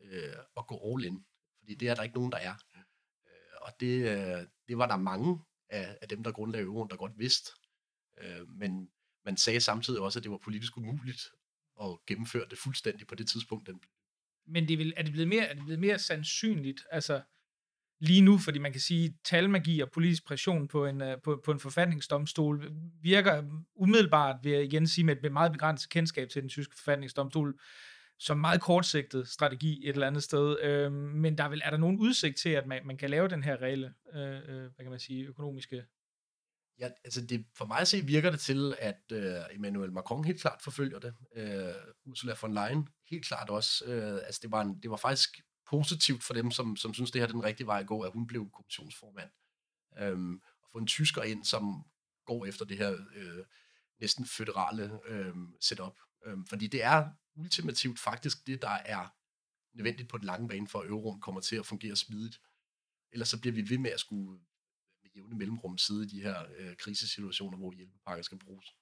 øh, 0.01 0.35
at 0.57 0.67
gå 0.67 0.93
all 0.93 1.05
in, 1.05 1.25
fordi 1.59 1.75
det 1.75 1.89
er 1.89 1.95
der 1.95 2.03
ikke 2.03 2.15
nogen, 2.15 2.31
der 2.31 2.37
er. 2.37 2.55
Øh, 2.75 3.55
og 3.61 3.71
det, 3.79 3.95
øh, 4.09 4.47
det 4.67 4.77
var 4.77 4.87
der 4.87 4.97
mange 4.97 5.39
af, 5.69 5.97
af 6.01 6.07
dem, 6.07 6.23
der 6.23 6.31
grundlagde 6.31 6.65
euroen, 6.65 6.89
der 6.89 6.95
godt 6.95 7.19
vidste. 7.19 7.51
Øh, 8.17 8.49
men 8.49 8.91
man 9.25 9.37
sagde 9.37 9.61
samtidig 9.61 10.01
også, 10.01 10.19
at 10.19 10.23
det 10.23 10.31
var 10.31 10.37
politisk 10.37 10.77
umuligt 10.77 11.21
at 11.81 12.05
gennemføre 12.07 12.45
det 12.49 12.57
fuldstændigt 12.57 13.09
på 13.09 13.15
det 13.15 13.29
tidspunkt, 13.29 13.67
den 13.67 13.81
men 14.47 14.67
det 14.67 14.77
vil, 14.77 14.93
er, 14.97 15.03
det 15.03 15.11
blevet 15.11 15.27
mere, 15.27 15.45
er 15.45 15.53
det 15.53 15.63
blevet 15.63 15.79
mere 15.79 15.99
sandsynligt, 15.99 16.83
altså 16.91 17.21
lige 17.99 18.21
nu, 18.21 18.37
fordi 18.37 18.59
man 18.59 18.71
kan 18.71 18.81
sige, 18.81 19.17
talmagi 19.23 19.79
og 19.79 19.91
politisk 19.91 20.25
pression 20.25 20.67
på 20.67 20.85
en, 20.85 21.01
øh, 21.01 21.17
på, 21.23 21.41
på 21.45 21.51
en 21.51 21.59
forfatningsdomstol 21.59 22.71
virker 23.01 23.43
umiddelbart, 23.75 24.35
vil 24.43 24.51
jeg 24.51 24.63
igen 24.63 24.87
sige, 24.87 25.05
med 25.05 25.25
et 25.25 25.31
meget 25.31 25.51
begrænset 25.51 25.89
kendskab 25.89 26.29
til 26.29 26.41
den 26.41 26.49
tyske 26.49 26.75
forfatningsdomstol, 26.77 27.59
som 28.19 28.37
meget 28.37 28.61
kortsigtet 28.61 29.27
strategi 29.27 29.81
et 29.83 29.93
eller 29.93 30.07
andet 30.07 30.23
sted. 30.23 30.59
Øh, 30.61 30.91
men 30.91 31.37
der 31.37 31.43
er, 31.43 31.49
vel, 31.49 31.61
er 31.65 31.69
der 31.69 31.77
nogen 31.77 31.99
udsigt 31.99 32.37
til, 32.37 32.49
at 32.49 32.67
man, 32.67 32.81
man 32.85 32.97
kan 32.97 33.09
lave 33.09 33.27
den 33.27 33.43
her 33.43 33.61
reelle, 33.61 33.93
øh, 34.13 34.37
øh 34.37 34.61
hvad 34.61 34.83
kan 34.85 34.89
man 34.89 34.99
sige, 34.99 35.25
økonomiske 35.25 35.83
Ja, 36.79 36.89
altså 37.03 37.25
det, 37.25 37.45
for 37.53 37.65
mig 37.65 37.79
at 37.79 37.87
se 37.87 38.05
virker 38.05 38.31
det 38.31 38.39
til, 38.39 38.75
at 38.79 39.01
øh, 39.11 39.41
Emmanuel 39.51 39.93
Macron 39.93 40.25
helt 40.25 40.41
klart 40.41 40.61
forfølger 40.61 40.99
det. 40.99 41.15
Øh, 41.35 41.73
Ursula 42.05 42.35
von 42.41 42.53
Leyen 42.53 42.87
helt 43.09 43.25
klart 43.25 43.49
også. 43.49 43.85
Øh, 43.85 44.13
altså 44.13 44.39
det 44.43 44.51
var, 44.51 44.61
en, 44.61 44.79
det 44.83 44.91
var 44.91 44.97
faktisk 44.97 45.39
positivt 45.69 46.23
for 46.23 46.33
dem, 46.33 46.51
som, 46.51 46.75
som 46.75 46.93
synes, 46.93 47.11
det 47.11 47.21
her 47.21 47.27
er 47.27 47.31
den 47.31 47.43
rigtige 47.43 47.67
vej 47.67 47.79
at 47.79 47.87
gå, 47.87 48.01
at 48.01 48.11
hun 48.13 48.27
blev 48.27 48.49
kommissionsformand. 48.53 49.29
Øh, 49.99 50.39
og 50.63 50.69
få 50.71 50.77
en 50.77 50.87
tysker 50.87 51.23
ind, 51.23 51.43
som 51.43 51.83
går 52.25 52.45
efter 52.45 52.65
det 52.65 52.77
her 52.77 52.91
øh, 53.15 53.45
næsten 53.99 54.25
føderale 54.25 54.99
øh, 55.07 55.35
setup. 55.61 55.99
Øh, 56.25 56.37
fordi 56.49 56.67
det 56.67 56.83
er 56.83 57.09
ultimativt 57.35 57.99
faktisk 57.99 58.47
det, 58.47 58.61
der 58.61 58.77
er 58.85 59.07
nødvendigt 59.77 60.09
på 60.09 60.17
den 60.17 60.25
lange 60.25 60.47
bane, 60.47 60.67
for 60.67 60.79
at 60.79 60.87
euroen 60.87 61.21
kommer 61.21 61.41
til 61.41 61.55
at 61.55 61.65
fungere 61.65 61.95
smidigt. 61.95 62.39
Ellers 63.11 63.29
så 63.29 63.41
bliver 63.41 63.53
vi 63.53 63.69
ved 63.69 63.77
med 63.77 63.91
at 63.91 63.99
skulle 63.99 64.39
jævne 65.15 65.37
mellemrum 65.37 65.77
sidde 65.77 66.03
i 66.05 66.07
de 66.07 66.21
her 66.21 66.35
øh, 66.57 66.75
krisesituationer, 66.75 67.57
hvor 67.57 67.71
hjælpepakker 67.71 68.23
skal 68.23 68.39
bruges. 68.39 68.75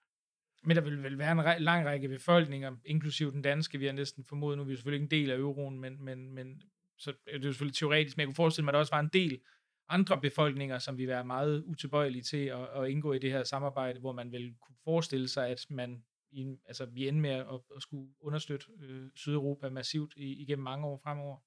Men 0.63 0.75
der 0.77 0.83
vil 0.83 1.03
vel 1.03 1.17
være 1.17 1.31
en 1.31 1.39
re- 1.39 1.57
lang 1.57 1.85
række 1.85 2.07
befolkninger, 2.09 2.75
inklusive 2.85 3.31
den 3.31 3.41
danske, 3.41 3.77
vi 3.77 3.85
har 3.85 3.93
næsten 3.93 4.23
formodet, 4.23 4.57
nu 4.57 4.63
er 4.63 4.67
vi 4.67 4.75
selvfølgelig 4.75 5.03
ikke 5.03 5.15
en 5.15 5.21
del 5.21 5.31
af 5.31 5.37
euroen, 5.37 5.79
men, 5.79 6.03
men, 6.03 6.33
men 6.33 6.61
så 6.97 7.13
er 7.27 7.37
det 7.37 7.45
jo 7.45 7.51
selvfølgelig 7.51 7.75
teoretisk, 7.75 8.17
men 8.17 8.21
jeg 8.21 8.27
kunne 8.27 8.35
forestille 8.35 8.65
mig, 8.65 8.71
at 8.71 8.73
der 8.73 8.79
også 8.79 8.95
var 8.95 8.99
en 8.99 9.09
del 9.13 9.41
andre 9.89 10.21
befolkninger, 10.21 10.79
som 10.79 10.97
vil 10.97 11.07
være 11.07 11.25
meget 11.25 11.63
utilbøjelige 11.63 12.23
til 12.23 12.45
at, 12.45 12.67
at 12.75 12.89
indgå 12.89 13.13
i 13.13 13.19
det 13.19 13.31
her 13.31 13.43
samarbejde, 13.43 13.99
hvor 13.99 14.11
man 14.11 14.31
vil 14.31 14.55
kunne 14.61 14.75
forestille 14.83 15.27
sig, 15.27 15.47
at 15.47 15.65
man 15.69 16.03
i, 16.31 16.55
altså, 16.65 16.85
vi 16.85 17.07
ender 17.07 17.21
med 17.21 17.29
at, 17.29 17.59
at 17.75 17.81
skulle 17.81 18.13
understøtte 18.19 18.65
øh, 18.81 19.09
Sydeuropa 19.15 19.69
massivt 19.69 20.13
i, 20.17 20.41
igennem 20.41 20.63
mange 20.63 20.87
år 20.87 20.97
fremover. 21.03 21.37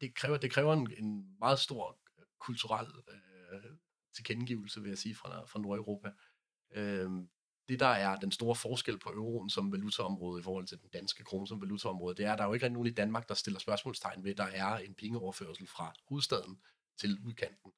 Det 0.00 0.14
kræver, 0.14 0.36
det 0.36 0.50
kræver 0.50 0.72
en, 0.72 0.88
en 0.98 1.36
meget 1.38 1.58
stor 1.58 1.98
kulturel 2.38 2.86
øh, 3.52 3.70
tilkendegivelse, 4.16 4.82
vil 4.82 4.88
jeg 4.88 4.98
sige, 4.98 5.14
fra, 5.14 5.44
fra 5.44 5.60
Nordeuropa. 5.60 6.10
Øh, 6.74 7.10
det, 7.68 7.80
der 7.80 7.86
er 7.86 8.16
den 8.16 8.32
store 8.32 8.56
forskel 8.56 8.98
på 8.98 9.10
euroen 9.10 9.50
som 9.50 9.72
valutaområde 9.72 10.40
i 10.40 10.42
forhold 10.42 10.66
til 10.66 10.78
den 10.80 10.90
danske 10.92 11.24
krone 11.24 11.46
som 11.46 11.60
valutaområde, 11.60 12.16
det 12.16 12.24
er, 12.24 12.32
at 12.32 12.38
der 12.38 12.44
er 12.44 12.48
jo 12.48 12.54
ikke 12.54 12.66
rigtig 12.66 12.74
nogen 12.74 12.88
i 12.88 12.94
Danmark, 12.94 13.28
der 13.28 13.34
stiller 13.34 13.60
spørgsmålstegn 13.60 14.24
ved, 14.24 14.30
at 14.30 14.38
der 14.38 14.44
er 14.44 14.78
en 14.78 14.94
pengeoverførsel 14.94 15.66
fra 15.66 15.94
hovedstaden 16.08 16.60
til 17.00 17.18
udkanten. 17.26 17.72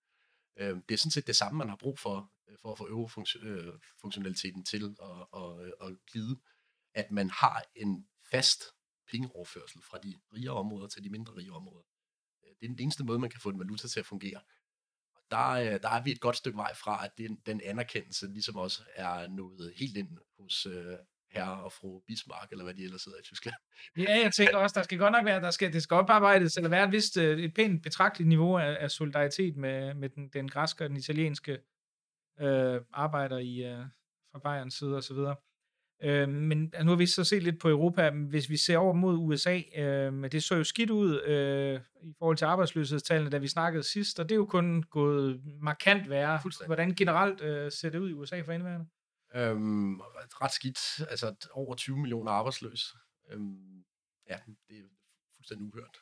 Øh, 0.56 0.76
det 0.88 0.94
er 0.94 0.98
sådan 0.98 1.10
set 1.10 1.26
det 1.26 1.36
samme, 1.36 1.58
man 1.58 1.68
har 1.68 1.76
brug 1.76 1.98
for, 1.98 2.32
øh, 2.48 2.56
for 2.62 2.72
at 2.72 2.78
få 2.78 2.88
eurofunktionaliteten 2.88 4.60
øh, 4.60 4.64
til 4.64 4.96
at, 5.02 5.40
at, 5.42 5.72
at 5.88 5.96
glide, 6.12 6.36
at 6.94 7.10
man 7.10 7.30
har 7.30 7.64
en 7.74 8.06
fast 8.30 8.64
pengeoverførsel 9.10 9.82
fra 9.82 9.98
de 9.98 10.14
rige 10.34 10.50
områder 10.50 10.88
til 10.88 11.04
de 11.04 11.10
mindre 11.10 11.34
rige 11.34 11.52
områder. 11.52 11.84
Øh, 12.44 12.50
det 12.60 12.66
er 12.66 12.68
den 12.68 12.80
eneste 12.80 13.04
måde, 13.04 13.18
man 13.18 13.30
kan 13.30 13.40
få 13.40 13.48
en 13.48 13.58
valuta 13.58 13.88
til 13.88 14.00
at 14.00 14.06
fungere. 14.06 14.40
Der, 15.30 15.48
øh, 15.50 15.80
der 15.82 15.88
er 15.88 16.02
vi 16.02 16.10
et 16.10 16.20
godt 16.20 16.36
stykke 16.36 16.56
vej 16.56 16.74
fra, 16.74 17.04
at 17.04 17.10
den, 17.18 17.38
den 17.46 17.60
anerkendelse 17.64 18.26
ligesom 18.26 18.56
også 18.56 18.82
er 18.94 19.28
nået 19.28 19.72
helt 19.76 19.96
ind 19.96 20.08
hos 20.38 20.66
øh, 20.66 20.96
herre 21.30 21.64
og 21.64 21.72
fru 21.72 22.00
Bismarck, 22.06 22.52
eller 22.52 22.64
hvad 22.64 22.74
de 22.74 22.84
ellers 22.84 23.02
sidder 23.02 23.18
i 23.18 23.22
Tyskland. 23.22 23.56
Ja, 23.96 24.20
jeg 24.24 24.32
tænker 24.32 24.56
også, 24.56 24.74
der 24.74 24.82
skal 24.82 24.98
godt 24.98 25.12
nok 25.12 25.24
være, 25.24 25.40
der 25.40 25.50
skal, 25.50 25.72
det 25.72 25.82
skal 25.82 25.94
oparbejdes, 25.94 26.56
eller 26.56 26.70
være 26.70 26.84
et, 26.84 26.92
vist, 26.92 27.16
øh, 27.16 27.38
et 27.38 27.54
pænt 27.54 27.82
betragteligt 27.82 28.28
niveau 28.28 28.58
af, 28.58 28.76
af 28.80 28.90
solidaritet 28.90 29.56
med, 29.56 29.94
med 29.94 30.08
den, 30.08 30.28
den 30.28 30.48
græske 30.48 30.84
og 30.84 30.88
den 30.88 30.96
italienske 30.96 31.58
øh, 32.40 32.80
arbejder 32.92 33.38
i, 33.38 33.64
øh, 33.64 33.84
fra 34.32 34.38
Bayerns 34.38 34.74
side 34.74 34.96
og 34.96 35.02
så 35.02 35.14
videre. 35.14 35.36
Øh, 36.02 36.28
men 36.28 36.74
nu 36.84 36.90
har 36.90 36.96
vi 36.96 37.06
så 37.06 37.24
set 37.24 37.42
lidt 37.42 37.60
på 37.60 37.68
Europa. 37.68 38.10
Hvis 38.10 38.50
vi 38.50 38.56
ser 38.56 38.78
over 38.78 38.92
mod 38.92 39.16
USA, 39.16 39.60
øh, 39.76 40.32
det 40.32 40.44
så 40.44 40.54
jo 40.54 40.64
skidt 40.64 40.90
ud 40.90 41.20
øh, 41.22 41.80
i 42.02 42.14
forhold 42.18 42.36
til 42.36 42.44
arbejdsløshedstallene, 42.44 43.30
da 43.30 43.38
vi 43.38 43.48
snakkede 43.48 43.82
sidst, 43.82 44.20
og 44.20 44.28
det 44.28 44.34
er 44.34 44.36
jo 44.36 44.46
kun 44.46 44.82
gået 44.82 45.40
markant 45.60 46.10
værre. 46.10 46.40
Hvordan 46.66 46.94
generelt 46.94 47.40
øh, 47.40 47.72
ser 47.72 47.90
det 47.90 47.98
ud 47.98 48.10
i 48.10 48.12
USA 48.12 48.40
for 48.40 48.52
indværende? 48.52 48.86
Øhm, 49.34 50.00
ret 50.42 50.52
skidt. 50.52 50.78
Altså 51.10 51.48
over 51.52 51.74
20 51.74 51.98
millioner 51.98 52.32
arbejdsløse. 52.32 52.86
Øhm, 53.30 53.84
ja, 54.28 54.38
det 54.68 54.78
er 54.78 54.88
fuldstændig 55.36 55.66
uhørt. 55.66 55.96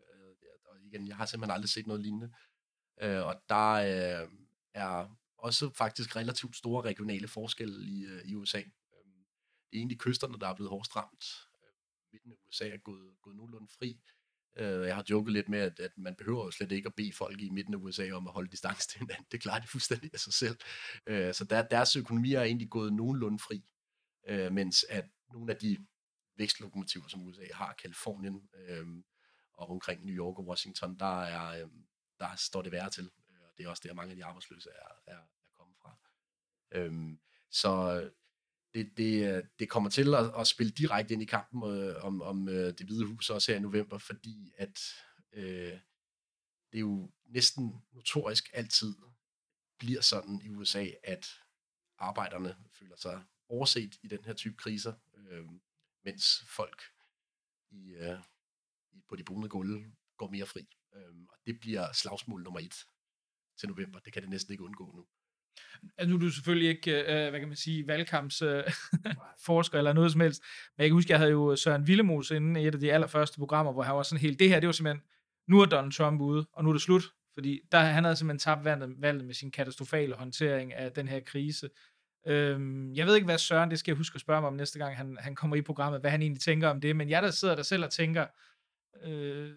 Øh, 0.00 0.34
og 0.64 0.76
igen, 0.80 1.08
jeg 1.08 1.16
har 1.16 1.26
simpelthen 1.26 1.54
aldrig 1.54 1.68
set 1.68 1.86
noget 1.86 2.02
lignende. 2.02 2.32
Øh, 3.02 3.26
og 3.26 3.42
der 3.48 3.72
øh, 3.72 4.28
er 4.74 5.16
også 5.38 5.70
faktisk 5.74 6.16
relativt 6.16 6.56
store 6.56 6.84
regionale 6.84 7.28
forskelle 7.28 7.86
i, 7.86 8.04
øh, 8.04 8.22
i 8.24 8.34
USA. 8.34 8.62
Det 9.70 9.76
er 9.76 9.80
egentlig 9.80 9.98
kysterne, 9.98 10.38
der 10.38 10.48
er 10.48 10.54
blevet 10.54 10.70
hårdest 10.70 10.96
ramt. 10.96 11.24
Øh, 11.54 11.72
midten 12.12 12.32
af 12.32 12.36
USA 12.48 12.68
er 12.68 12.76
gået, 12.76 13.16
gået 13.22 13.36
nogenlunde 13.36 13.68
fri. 13.78 14.00
Øh, 14.56 14.86
jeg 14.86 14.94
har 14.94 15.04
joket 15.10 15.32
lidt 15.32 15.48
med, 15.48 15.58
at, 15.58 15.80
at 15.80 15.98
man 15.98 16.14
behøver 16.16 16.44
jo 16.44 16.50
slet 16.50 16.72
ikke 16.72 16.86
at 16.86 16.94
bede 16.94 17.12
folk 17.12 17.40
i 17.40 17.50
midten 17.50 17.74
af 17.74 17.78
USA 17.78 18.12
om 18.12 18.26
at 18.26 18.32
holde 18.32 18.50
distance 18.50 18.88
til 18.88 18.98
hinanden. 18.98 19.26
Det 19.32 19.40
klarer 19.40 19.60
de 19.60 19.68
fuldstændig 19.68 20.10
af 20.14 20.20
sig 20.20 20.32
selv. 20.32 20.56
Øh, 21.06 21.34
så 21.34 21.44
der, 21.44 21.68
deres 21.68 21.96
økonomi 21.96 22.32
er 22.32 22.42
egentlig 22.42 22.70
gået 22.70 22.92
nogenlunde 22.92 23.38
fri, 23.38 23.64
mens 24.50 24.84
at 24.88 25.04
nogle 25.32 25.52
af 25.52 25.58
de 25.58 25.86
vækstlokomotiver, 26.36 27.08
som 27.08 27.22
USA 27.22 27.46
har, 27.54 27.72
Kalifornien 27.72 28.48
og 29.54 29.70
omkring 29.70 30.04
New 30.04 30.14
York 30.14 30.38
og 30.38 30.46
Washington, 30.46 30.98
der, 30.98 31.22
er, 31.22 31.68
der 32.20 32.36
står 32.36 32.62
det 32.62 32.72
værre 32.72 32.90
til. 32.90 33.10
Og 33.40 33.52
det 33.58 33.64
er 33.64 33.70
også 33.70 33.82
der, 33.86 33.94
mange 33.94 34.10
af 34.10 34.16
de 34.16 34.24
arbejdsløse 34.24 34.70
er, 34.70 35.12
er, 35.12 35.16
er 35.16 35.52
kommet 35.54 35.76
fra. 35.82 35.96
så 37.50 38.10
det, 38.76 38.96
det, 38.96 39.36
øh, 39.36 39.44
det 39.58 39.68
kommer 39.68 39.90
til 39.90 40.14
at, 40.14 40.40
at 40.40 40.46
spille 40.46 40.72
direkte 40.72 41.14
ind 41.14 41.22
i 41.22 41.26
kampen 41.26 41.70
øh, 41.70 42.04
om, 42.04 42.22
om 42.22 42.48
øh, 42.48 42.78
det 42.78 42.86
hvide 42.86 43.06
hus 43.06 43.30
også 43.30 43.52
her 43.52 43.58
i 43.58 43.62
november, 43.62 43.98
fordi 43.98 44.52
at 44.56 44.80
øh, 45.32 45.78
det 46.72 46.78
er 46.78 46.80
jo 46.80 47.10
næsten 47.26 47.82
notorisk 47.92 48.50
altid 48.52 48.94
bliver 49.78 50.00
sådan 50.00 50.40
i 50.44 50.48
USA, 50.48 50.86
at 51.02 51.26
arbejderne 51.98 52.56
føler 52.78 52.96
sig 52.96 53.24
overset 53.48 53.94
i 54.02 54.08
den 54.08 54.24
her 54.24 54.34
type 54.34 54.56
kriser, 54.56 54.94
øh, 55.16 55.44
mens 56.04 56.44
folk 56.46 56.82
i, 57.70 57.94
øh, 57.94 58.18
på 59.08 59.16
de 59.16 59.24
brune 59.24 59.48
gulve 59.48 59.92
går 60.16 60.30
mere 60.30 60.46
fri. 60.46 60.68
Øh, 60.94 61.14
og 61.28 61.38
det 61.46 61.60
bliver 61.60 61.92
slagsmål 61.92 62.42
nummer 62.42 62.60
et 62.60 62.86
til 63.56 63.68
november. 63.68 63.98
Det 63.98 64.12
kan 64.12 64.22
det 64.22 64.30
næsten 64.30 64.52
ikke 64.52 64.64
undgå 64.64 64.92
nu. 64.96 65.06
Nu 66.06 66.14
er 66.14 66.18
du 66.18 66.30
selvfølgelig 66.30 66.68
ikke, 66.68 66.90
øh, 66.90 67.24
øh 67.26 67.30
hvad 67.30 67.40
kan 67.40 67.48
man 67.48 67.56
sige, 67.56 67.86
valgkampsforsker 67.86 69.74
øh, 69.74 69.78
eller 69.80 69.92
noget 69.92 70.12
som 70.12 70.20
helst, 70.20 70.42
men 70.76 70.82
jeg 70.82 70.88
kan 70.88 70.94
huske, 70.94 71.10
jeg 71.10 71.18
havde 71.18 71.30
jo 71.30 71.56
Søren 71.56 71.82
Willemus 71.82 72.30
inden 72.30 72.56
i 72.56 72.66
et 72.66 72.74
af 72.74 72.80
de 72.80 72.92
allerførste 72.92 73.38
programmer, 73.38 73.72
hvor 73.72 73.82
han 73.82 73.96
var 73.96 74.02
sådan 74.02 74.20
helt, 74.20 74.38
det 74.38 74.48
her, 74.48 74.60
det 74.60 74.66
var 74.66 74.72
simpelthen, 74.72 75.02
nu 75.48 75.60
er 75.60 75.66
Donald 75.66 75.92
Trump 75.92 76.20
ude, 76.20 76.46
og 76.52 76.64
nu 76.64 76.70
er 76.70 76.74
det 76.74 76.82
slut, 76.82 77.02
fordi 77.34 77.60
der, 77.72 77.78
han 77.78 78.04
havde 78.04 78.16
simpelthen 78.16 78.38
tabt 78.38 78.64
valget, 78.64 78.94
valget 78.98 79.24
med 79.24 79.34
sin 79.34 79.50
katastrofale 79.50 80.14
håndtering 80.14 80.74
af 80.74 80.92
den 80.92 81.08
her 81.08 81.20
krise. 81.20 81.68
Øhm, 82.26 82.94
jeg 82.94 83.06
ved 83.06 83.14
ikke, 83.14 83.24
hvad 83.24 83.38
Søren, 83.38 83.70
det 83.70 83.78
skal 83.78 83.92
jeg 83.92 83.96
huske 83.96 84.14
at 84.14 84.20
spørge 84.20 84.40
mig 84.40 84.48
om 84.48 84.54
næste 84.54 84.78
gang, 84.78 84.96
han, 84.96 85.16
han 85.20 85.34
kommer 85.34 85.56
i 85.56 85.62
programmet, 85.62 86.00
hvad 86.00 86.10
han 86.10 86.22
egentlig 86.22 86.42
tænker 86.42 86.68
om 86.68 86.80
det, 86.80 86.96
men 86.96 87.10
jeg 87.10 87.22
der 87.22 87.30
sidder 87.30 87.54
der 87.54 87.62
selv 87.62 87.84
og 87.84 87.90
tænker, 87.90 88.26
øh, 89.04 89.50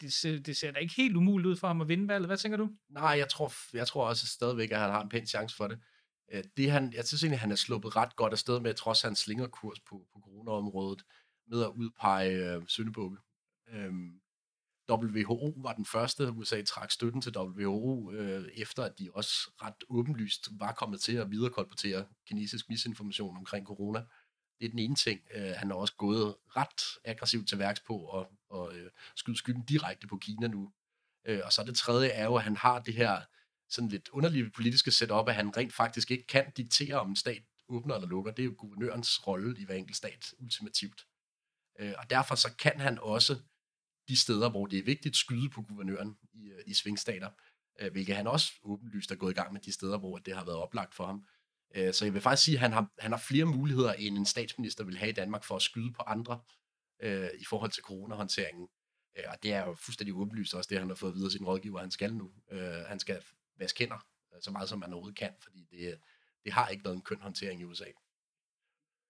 det, 0.00 0.12
ser, 0.12 0.38
det 0.38 0.56
ser 0.56 0.70
da 0.70 0.78
ikke 0.78 0.94
helt 0.94 1.16
umuligt 1.16 1.46
ud 1.46 1.56
for 1.56 1.66
ham 1.66 1.80
at 1.80 1.88
vinde 1.88 2.08
valget. 2.08 2.28
Hvad 2.28 2.36
tænker 2.36 2.58
du? 2.58 2.70
Nej, 2.88 3.14
jeg 3.18 3.28
tror, 3.28 3.76
jeg 3.76 3.86
tror 3.86 4.08
også 4.08 4.26
stadigvæk, 4.26 4.70
at 4.70 4.78
han 4.78 4.90
har 4.90 5.02
en 5.02 5.08
pæn 5.08 5.26
chance 5.26 5.56
for 5.56 5.68
det. 5.68 5.78
Øh, 6.32 6.44
det 6.56 6.70
han, 6.70 6.92
jeg 6.92 7.04
synes 7.04 7.22
egentlig, 7.22 7.36
at 7.36 7.40
han 7.40 7.52
er 7.52 7.56
sluppet 7.56 7.96
ret 7.96 8.16
godt 8.16 8.32
afsted 8.32 8.60
med, 8.60 8.74
trods 8.74 9.02
hans 9.02 9.18
slingerkurs 9.18 9.80
på, 9.80 10.06
på 10.12 10.20
coronaområdet, 10.24 11.02
med 11.48 11.62
at 11.62 11.68
udpege 11.68 12.54
øh, 12.54 12.62
Søndebukke. 12.68 13.16
Øhm, 13.68 14.20
WHO 14.90 15.54
var 15.56 15.72
den 15.72 15.86
første, 15.86 16.32
USA 16.32 16.62
trak 16.62 16.90
støtten 16.90 17.20
til 17.20 17.38
WHO, 17.38 18.12
øh, 18.12 18.48
efter 18.56 18.82
at 18.82 18.98
de 18.98 19.10
også 19.14 19.32
ret 19.62 19.84
åbenlyst 19.88 20.48
var 20.58 20.72
kommet 20.72 21.00
til 21.00 21.16
at 21.16 21.30
viderekolportere 21.30 22.06
kinesisk 22.26 22.68
misinformation 22.68 23.36
omkring 23.36 23.66
corona. 23.66 24.04
Det 24.60 24.66
er 24.66 24.70
den 24.70 24.78
ene 24.78 24.94
ting. 24.94 25.20
Øh, 25.34 25.52
han 25.56 25.70
har 25.70 25.74
også 25.74 25.94
gået 25.96 26.34
ret 26.56 27.00
aggressivt 27.04 27.48
til 27.48 27.58
værks 27.58 27.80
på 27.80 28.20
at, 28.20 28.26
og 28.54 28.76
øh, 28.76 28.90
skyde 29.16 29.36
skylden 29.36 29.64
direkte 29.64 30.06
på 30.06 30.16
Kina 30.16 30.46
nu. 30.46 30.72
Øh, 31.24 31.40
og 31.44 31.52
så 31.52 31.64
det 31.64 31.76
tredje 31.76 32.08
er 32.08 32.24
jo, 32.24 32.34
at 32.34 32.42
han 32.42 32.56
har 32.56 32.78
det 32.78 32.94
her 32.94 33.20
sådan 33.68 33.88
lidt 33.88 34.08
underlige 34.08 34.50
politiske 34.50 34.90
setup, 34.90 35.28
at 35.28 35.34
han 35.34 35.56
rent 35.56 35.72
faktisk 35.72 36.10
ikke 36.10 36.26
kan 36.26 36.52
diktere, 36.56 37.00
om 37.00 37.10
en 37.10 37.16
stat 37.16 37.42
åbner 37.68 37.94
eller 37.94 38.08
lukker. 38.08 38.32
Det 38.32 38.42
er 38.42 38.46
jo 38.46 38.54
guvernørens 38.58 39.26
rolle 39.26 39.56
i 39.58 39.64
hver 39.64 39.74
enkelt 39.74 39.96
stat, 39.96 40.34
ultimativt. 40.38 41.06
Øh, 41.78 41.92
og 41.98 42.10
derfor 42.10 42.34
så 42.34 42.56
kan 42.56 42.80
han 42.80 42.98
også 42.98 43.36
de 44.08 44.16
steder, 44.16 44.50
hvor 44.50 44.66
det 44.66 44.78
er 44.78 44.82
vigtigt, 44.82 45.16
skyde 45.16 45.50
på 45.50 45.62
guvernøren 45.62 46.16
i, 46.32 46.50
øh, 46.50 46.62
i 46.66 46.74
svingstater, 46.74 47.30
øh, 47.80 47.92
hvilket 47.92 48.16
han 48.16 48.26
også 48.26 48.52
åbenlyst 48.62 49.10
er 49.10 49.14
gået 49.14 49.30
i 49.30 49.34
gang 49.34 49.52
med 49.52 49.60
de 49.60 49.72
steder, 49.72 49.98
hvor 49.98 50.18
det 50.18 50.36
har 50.36 50.44
været 50.44 50.58
oplagt 50.58 50.94
for 50.94 51.06
ham. 51.06 51.26
Øh, 51.74 51.94
så 51.94 52.04
jeg 52.04 52.14
vil 52.14 52.22
faktisk 52.22 52.44
sige, 52.44 52.54
at 52.54 52.60
han 52.60 52.72
har, 52.72 52.92
han 52.98 53.10
har 53.10 53.18
flere 53.18 53.44
muligheder, 53.44 53.92
end 53.92 54.18
en 54.18 54.26
statsminister 54.26 54.84
vil 54.84 54.98
have 54.98 55.10
i 55.10 55.12
Danmark 55.12 55.44
for 55.44 55.56
at 55.56 55.62
skyde 55.62 55.92
på 55.92 56.02
andre 56.02 56.40
øh, 57.00 57.28
i 57.38 57.44
forhold 57.44 57.70
til 57.70 57.82
coronahåndteringen. 57.82 58.68
Øh, 59.16 59.24
og 59.28 59.42
det 59.42 59.52
er 59.52 59.66
jo 59.66 59.74
fuldstændig 59.74 60.14
åbenlyst 60.14 60.54
også 60.54 60.68
det, 60.68 60.78
han 60.78 60.88
har 60.88 60.94
fået 60.94 61.14
videre 61.14 61.30
sin 61.30 61.44
rådgiver, 61.44 61.80
han 61.80 61.90
skal 61.90 62.14
nu. 62.14 62.32
Øh, 62.50 62.60
han 62.62 62.98
skal 62.98 63.22
vaske 63.58 63.78
hænder 63.78 64.06
så 64.40 64.50
meget, 64.50 64.68
som 64.68 64.78
man 64.78 64.92
overhovedet 64.92 65.18
kan, 65.18 65.32
fordi 65.42 65.66
det, 65.70 65.98
det 66.44 66.52
har 66.52 66.68
ikke 66.68 66.84
været 66.84 66.94
en 66.94 67.02
køn 67.02 67.20
håndtering 67.20 67.60
i 67.60 67.64
USA. 67.64 67.84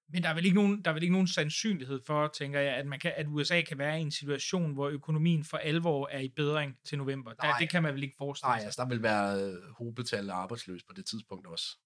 Men 0.08 0.22
der 0.22 0.28
er, 0.28 0.34
vel 0.34 0.44
ikke 0.44 0.54
nogen, 0.54 0.82
der 0.82 0.90
er 0.90 0.94
vel 0.94 1.02
ikke 1.02 1.12
nogen 1.12 1.28
sandsynlighed 1.28 2.00
for, 2.06 2.28
tænker 2.28 2.60
jeg, 2.60 2.74
at, 2.74 2.86
man 2.86 3.00
kan, 3.00 3.12
at 3.16 3.26
USA 3.28 3.62
kan 3.62 3.78
være 3.78 3.98
i 3.98 4.02
en 4.02 4.10
situation, 4.10 4.72
hvor 4.72 4.88
økonomien 4.88 5.44
for 5.44 5.56
alvor 5.56 6.08
er 6.08 6.20
i 6.20 6.28
bedring 6.28 6.78
til 6.84 6.98
november. 6.98 7.32
Der, 7.32 7.56
det 7.56 7.70
kan 7.70 7.82
man 7.82 7.94
vel 7.94 8.02
ikke 8.02 8.14
forestille 8.18 8.48
sig? 8.48 8.56
Nej, 8.56 8.64
altså, 8.64 8.82
der 8.82 8.88
vil 8.88 9.02
være 9.02 9.56
hovedbetal 9.78 10.30
af 10.30 10.34
arbejdsløse 10.34 10.86
på 10.86 10.92
det 10.92 11.06
tidspunkt 11.06 11.46
også. 11.46 11.78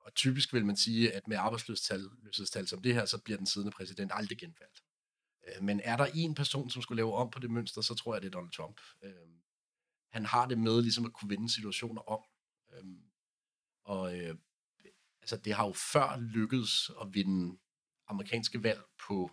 Og 0.00 0.14
typisk 0.14 0.52
vil 0.52 0.66
man 0.66 0.76
sige, 0.76 1.12
at 1.12 1.28
med 1.28 1.36
arbejdsløshedstal 1.36 2.68
som 2.68 2.82
det 2.82 2.94
her, 2.94 3.04
så 3.04 3.18
bliver 3.18 3.36
den 3.36 3.46
siddende 3.46 3.72
præsident 3.72 4.12
aldrig 4.14 4.38
genvalgt. 4.38 4.82
Øh, 5.46 5.62
men 5.62 5.80
er 5.80 5.96
der 5.96 6.06
en 6.14 6.34
person, 6.34 6.70
som 6.70 6.82
skulle 6.82 6.96
lave 6.96 7.14
om 7.14 7.30
på 7.30 7.38
det 7.38 7.50
mønster, 7.50 7.80
så 7.80 7.94
tror 7.94 8.14
jeg, 8.14 8.22
det 8.22 8.28
er 8.28 8.30
Donald 8.30 8.52
Trump. 8.52 8.80
Øhm, 9.02 9.42
han 10.10 10.24
har 10.24 10.46
det 10.46 10.58
med 10.58 10.82
ligesom 10.82 11.04
at 11.04 11.12
kunne 11.12 11.30
vende 11.30 11.54
situationer 11.54 12.02
om. 12.02 12.24
Øhm, 12.72 13.02
og 13.84 14.18
øh, 14.18 14.36
altså, 15.20 15.36
det 15.36 15.54
har 15.54 15.66
jo 15.66 15.72
før 15.72 16.16
lykkedes 16.16 16.90
at 17.00 17.14
vinde 17.14 17.58
amerikanske 18.08 18.62
valg 18.62 18.82
på 19.06 19.30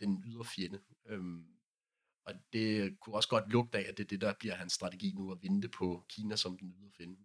den 0.00 0.24
ydre 0.26 0.44
fjende. 0.44 0.80
Øhm, 1.06 1.46
og 2.24 2.34
det 2.52 3.00
kunne 3.00 3.14
også 3.14 3.28
godt 3.28 3.52
lugte 3.52 3.78
af, 3.78 3.88
at 3.88 3.98
det 3.98 4.04
er 4.04 4.08
det, 4.08 4.20
der 4.20 4.34
bliver 4.38 4.54
hans 4.54 4.72
strategi 4.72 5.12
nu, 5.12 5.32
at 5.32 5.42
vinde 5.42 5.68
på 5.68 6.04
Kina 6.08 6.36
som 6.36 6.58
den 6.58 6.70
ydre 6.70 6.90
fjende 6.96 7.16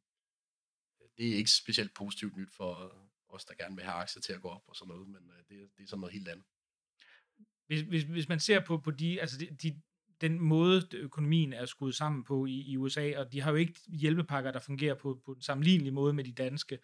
det 1.17 1.29
er 1.31 1.35
ikke 1.35 1.51
specielt 1.51 1.93
positivt 1.93 2.37
nyt 2.37 2.53
for 2.53 2.95
os, 3.29 3.45
der 3.45 3.53
gerne 3.53 3.75
vil 3.75 3.85
have 3.85 3.95
aktier 3.95 4.21
til 4.21 4.33
at 4.33 4.41
gå 4.41 4.47
op 4.47 4.63
og 4.67 4.75
sådan 4.75 4.87
noget, 4.87 5.07
men 5.07 5.31
øh, 5.31 5.37
det, 5.37 5.71
det 5.77 5.83
er 5.83 5.87
sådan 5.87 5.99
noget 5.99 6.13
helt 6.13 6.27
andet. 6.27 6.45
Hvis, 7.67 7.81
hvis, 7.81 8.03
hvis 8.03 8.29
man 8.29 8.39
ser 8.39 8.59
på, 8.59 8.77
på 8.77 8.91
de, 8.91 9.21
altså 9.21 9.37
de, 9.37 9.47
de, 9.63 9.81
den 10.21 10.39
måde, 10.39 10.87
økonomien 10.93 11.53
er 11.53 11.65
skruet 11.65 11.95
sammen 11.95 12.23
på 12.23 12.45
i, 12.45 12.61
i 12.67 12.77
USA, 12.77 13.11
og 13.17 13.33
de 13.33 13.41
har 13.41 13.51
jo 13.51 13.57
ikke 13.57 13.73
hjælpepakker, 13.87 14.51
der 14.51 14.59
fungerer 14.59 14.95
på, 14.95 15.21
på 15.25 15.33
den 15.33 15.41
sammenlignelige 15.41 15.93
måde 15.93 16.13
med 16.13 16.23
de 16.23 16.31
danske. 16.31 16.79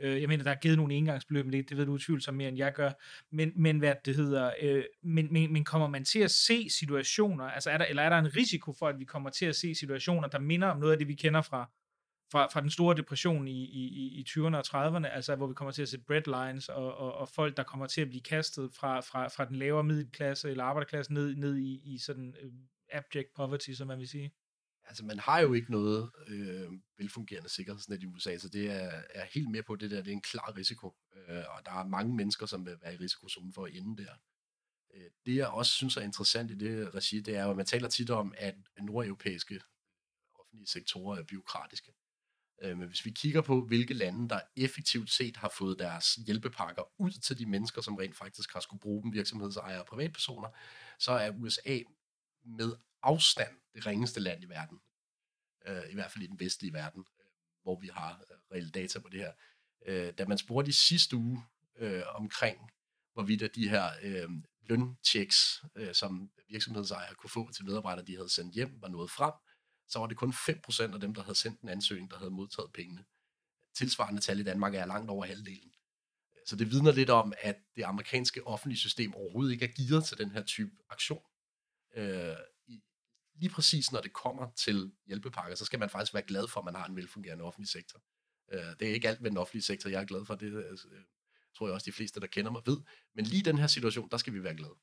Øh, 0.00 0.20
jeg 0.20 0.28
mener, 0.28 0.44
der 0.44 0.50
er 0.50 0.60
givet 0.62 0.76
nogle 0.76 0.94
engangsbeløb, 0.94 1.44
men 1.44 1.52
det, 1.52 1.68
det 1.68 1.76
ved 1.76 1.86
du 1.86 1.92
utvivlsomt 1.92 2.36
mere, 2.36 2.48
end 2.48 2.58
jeg 2.58 2.72
gør. 2.72 2.90
Men, 3.32 3.52
men 3.56 3.78
hvad 3.78 3.94
det 4.04 4.16
hedder, 4.16 4.50
øh, 4.62 4.84
men, 5.02 5.32
men, 5.32 5.52
men 5.52 5.64
kommer 5.64 5.88
man 5.88 6.04
til 6.04 6.18
at 6.18 6.30
se 6.30 6.70
situationer, 6.70 7.44
altså 7.44 7.70
er 7.70 7.78
der, 7.78 7.84
eller 7.84 8.02
er 8.02 8.08
der 8.08 8.18
en 8.18 8.36
risiko 8.36 8.72
for, 8.78 8.88
at 8.88 8.98
vi 8.98 9.04
kommer 9.04 9.30
til 9.30 9.46
at 9.46 9.56
se 9.56 9.74
situationer, 9.74 10.28
der 10.28 10.38
minder 10.38 10.68
om 10.68 10.78
noget 10.78 10.92
af 10.92 10.98
det, 10.98 11.08
vi 11.08 11.14
kender 11.14 11.42
fra 11.42 11.70
fra, 12.32 12.46
fra 12.46 12.60
den 12.60 12.70
store 12.70 12.96
depression 12.96 13.48
i, 13.48 13.64
i, 13.64 14.20
i 14.20 14.24
20'erne 14.28 14.56
og 14.56 14.64
30'erne, 14.66 15.06
altså 15.06 15.36
hvor 15.36 15.46
vi 15.46 15.54
kommer 15.54 15.72
til 15.72 15.82
at 15.82 15.88
se 15.88 15.98
breadlines 15.98 16.68
og, 16.68 16.94
og, 16.94 17.14
og 17.14 17.28
folk, 17.28 17.56
der 17.56 17.62
kommer 17.62 17.86
til 17.86 18.00
at 18.00 18.08
blive 18.08 18.22
kastet 18.22 18.74
fra, 18.74 19.00
fra, 19.00 19.28
fra 19.28 19.44
den 19.44 19.56
lavere 19.56 19.84
middelklasse 19.84 20.50
eller 20.50 20.64
arbejderklasse 20.64 21.12
ned, 21.12 21.36
ned 21.36 21.56
i, 21.56 21.94
i 21.94 21.98
sådan 21.98 22.34
øh, 22.42 22.52
abject 22.92 23.34
poverty, 23.36 23.70
som 23.70 23.86
man 23.86 23.98
vil 23.98 24.08
sige. 24.08 24.32
Altså, 24.84 25.04
man 25.04 25.18
har 25.18 25.40
jo 25.40 25.52
ikke 25.52 25.70
noget 25.70 26.10
øh, 26.26 26.72
velfungerende 26.98 27.48
sikkerhedsnet 27.48 28.02
i 28.02 28.06
USA, 28.06 28.38
så 28.38 28.48
det 28.48 28.70
er, 28.70 29.02
er 29.10 29.24
helt 29.34 29.50
med 29.50 29.62
på 29.62 29.76
det 29.76 29.90
der. 29.90 30.02
Det 30.02 30.08
er 30.08 30.12
en 30.12 30.20
klar 30.20 30.56
risiko, 30.56 30.94
øh, 31.16 31.44
og 31.48 31.66
der 31.66 31.72
er 31.72 31.84
mange 31.84 32.16
mennesker, 32.16 32.46
som 32.46 32.66
vil 32.66 32.76
være 32.82 32.94
i 32.94 32.96
risikozonen 32.96 33.52
for 33.52 33.64
at 33.64 33.74
ende 33.74 34.02
der. 34.02 34.12
Øh, 34.94 35.10
det, 35.26 35.36
jeg 35.36 35.48
også 35.48 35.72
synes 35.72 35.96
er 35.96 36.00
interessant 36.00 36.50
i 36.50 36.54
det 36.54 36.94
regi, 36.94 37.20
det 37.20 37.36
er 37.36 37.44
jo, 37.44 37.50
at 37.50 37.56
man 37.56 37.66
taler 37.66 37.88
tit 37.88 38.10
om, 38.10 38.34
at 38.36 38.54
nordeuropæiske 38.80 39.60
offentlige 40.40 40.66
sektorer 40.66 41.18
er 41.18 41.22
byråkratiske. 41.22 41.92
Øh, 42.60 42.78
men 42.78 42.88
hvis 42.88 43.04
vi 43.04 43.10
kigger 43.10 43.40
på, 43.40 43.66
hvilke 43.66 43.94
lande, 43.94 44.28
der 44.28 44.40
effektivt 44.56 45.10
set 45.10 45.36
har 45.36 45.52
fået 45.58 45.78
deres 45.78 46.14
hjælpepakker 46.14 46.82
ud 46.98 47.10
til 47.10 47.38
de 47.38 47.46
mennesker, 47.46 47.82
som 47.82 47.96
rent 47.96 48.16
faktisk 48.16 48.52
har 48.52 48.60
skulle 48.60 48.80
bruge 48.80 49.02
dem, 49.02 49.12
virksomhedsejere 49.12 49.80
og 49.80 49.86
privatpersoner, 49.86 50.48
så 50.98 51.12
er 51.12 51.30
USA 51.30 51.78
med 52.44 52.72
afstand 53.02 53.56
det 53.74 53.86
ringeste 53.86 54.20
land 54.20 54.44
i 54.44 54.48
verden. 54.48 54.78
Øh, 55.66 55.90
I 55.90 55.94
hvert 55.94 56.12
fald 56.12 56.24
i 56.24 56.26
den 56.26 56.40
vestlige 56.40 56.72
verden, 56.72 57.04
øh, 57.20 57.26
hvor 57.62 57.80
vi 57.80 57.90
har 57.92 58.12
øh, 58.30 58.36
reelle 58.52 58.70
data 58.70 58.98
på 58.98 59.08
det 59.08 59.20
her. 59.20 59.32
Øh, 59.86 60.12
da 60.18 60.24
man 60.26 60.38
spurgte 60.38 60.68
i 60.68 60.72
sidste 60.72 61.16
uge 61.16 61.44
omkring, 62.14 62.70
hvorvidt 63.12 63.54
de 63.54 63.68
her 63.68 63.90
lønchecks, 64.68 65.64
som 65.92 66.30
virksomhedsejere 66.48 67.14
kunne 67.14 67.30
få 67.30 67.52
til 67.52 67.64
medarbejdere, 67.64 68.06
de 68.06 68.16
havde 68.16 68.28
sendt 68.28 68.54
hjem, 68.54 68.82
var 68.82 68.88
noget 68.88 69.10
frem, 69.10 69.32
så 69.90 69.98
var 69.98 70.06
det 70.06 70.16
kun 70.16 70.32
5% 70.32 70.94
af 70.94 71.00
dem, 71.00 71.14
der 71.14 71.22
havde 71.22 71.38
sendt 71.38 71.60
en 71.60 71.68
ansøgning, 71.68 72.10
der 72.10 72.18
havde 72.18 72.30
modtaget 72.30 72.72
pengene. 72.72 73.04
Tilsvarende 73.74 74.20
tal 74.20 74.40
i 74.40 74.42
Danmark 74.42 74.74
er 74.74 74.86
langt 74.86 75.10
over 75.10 75.24
halvdelen. 75.24 75.72
Så 76.46 76.56
det 76.56 76.70
vidner 76.70 76.92
lidt 76.92 77.10
om, 77.10 77.32
at 77.38 77.56
det 77.76 77.82
amerikanske 77.82 78.46
offentlige 78.46 78.78
system 78.78 79.14
overhovedet 79.14 79.52
ikke 79.52 79.64
er 79.64 79.72
gearet 79.76 80.04
til 80.04 80.18
den 80.18 80.30
her 80.30 80.42
type 80.42 80.70
aktion. 80.90 81.22
Øh, 81.96 82.36
lige 83.34 83.50
præcis 83.50 83.92
når 83.92 84.00
det 84.00 84.12
kommer 84.12 84.50
til 84.56 84.92
hjælpepakker, 85.06 85.56
så 85.56 85.64
skal 85.64 85.78
man 85.78 85.90
faktisk 85.90 86.14
være 86.14 86.22
glad 86.22 86.48
for, 86.48 86.60
at 86.60 86.64
man 86.64 86.74
har 86.74 86.86
en 86.86 86.96
velfungerende 86.96 87.44
offentlig 87.44 87.68
sektor. 87.68 88.02
Øh, 88.52 88.76
det 88.80 88.88
er 88.88 88.94
ikke 88.94 89.08
alt 89.08 89.22
ved 89.22 89.30
den 89.30 89.38
offentlige 89.38 89.62
sektor, 89.62 89.90
jeg 89.90 90.00
er 90.00 90.06
glad 90.06 90.24
for. 90.24 90.34
Det 90.34 90.52
øh, 90.52 90.78
tror 91.56 91.66
jeg 91.66 91.74
også, 91.74 91.84
de 91.84 91.92
fleste, 91.92 92.20
der 92.20 92.26
kender 92.26 92.50
mig, 92.50 92.62
ved. 92.66 92.80
Men 93.14 93.24
lige 93.24 93.40
i 93.40 93.42
den 93.42 93.58
her 93.58 93.66
situation, 93.66 94.08
der 94.10 94.16
skal 94.16 94.32
vi 94.32 94.44
være 94.44 94.56
glade 94.56 94.74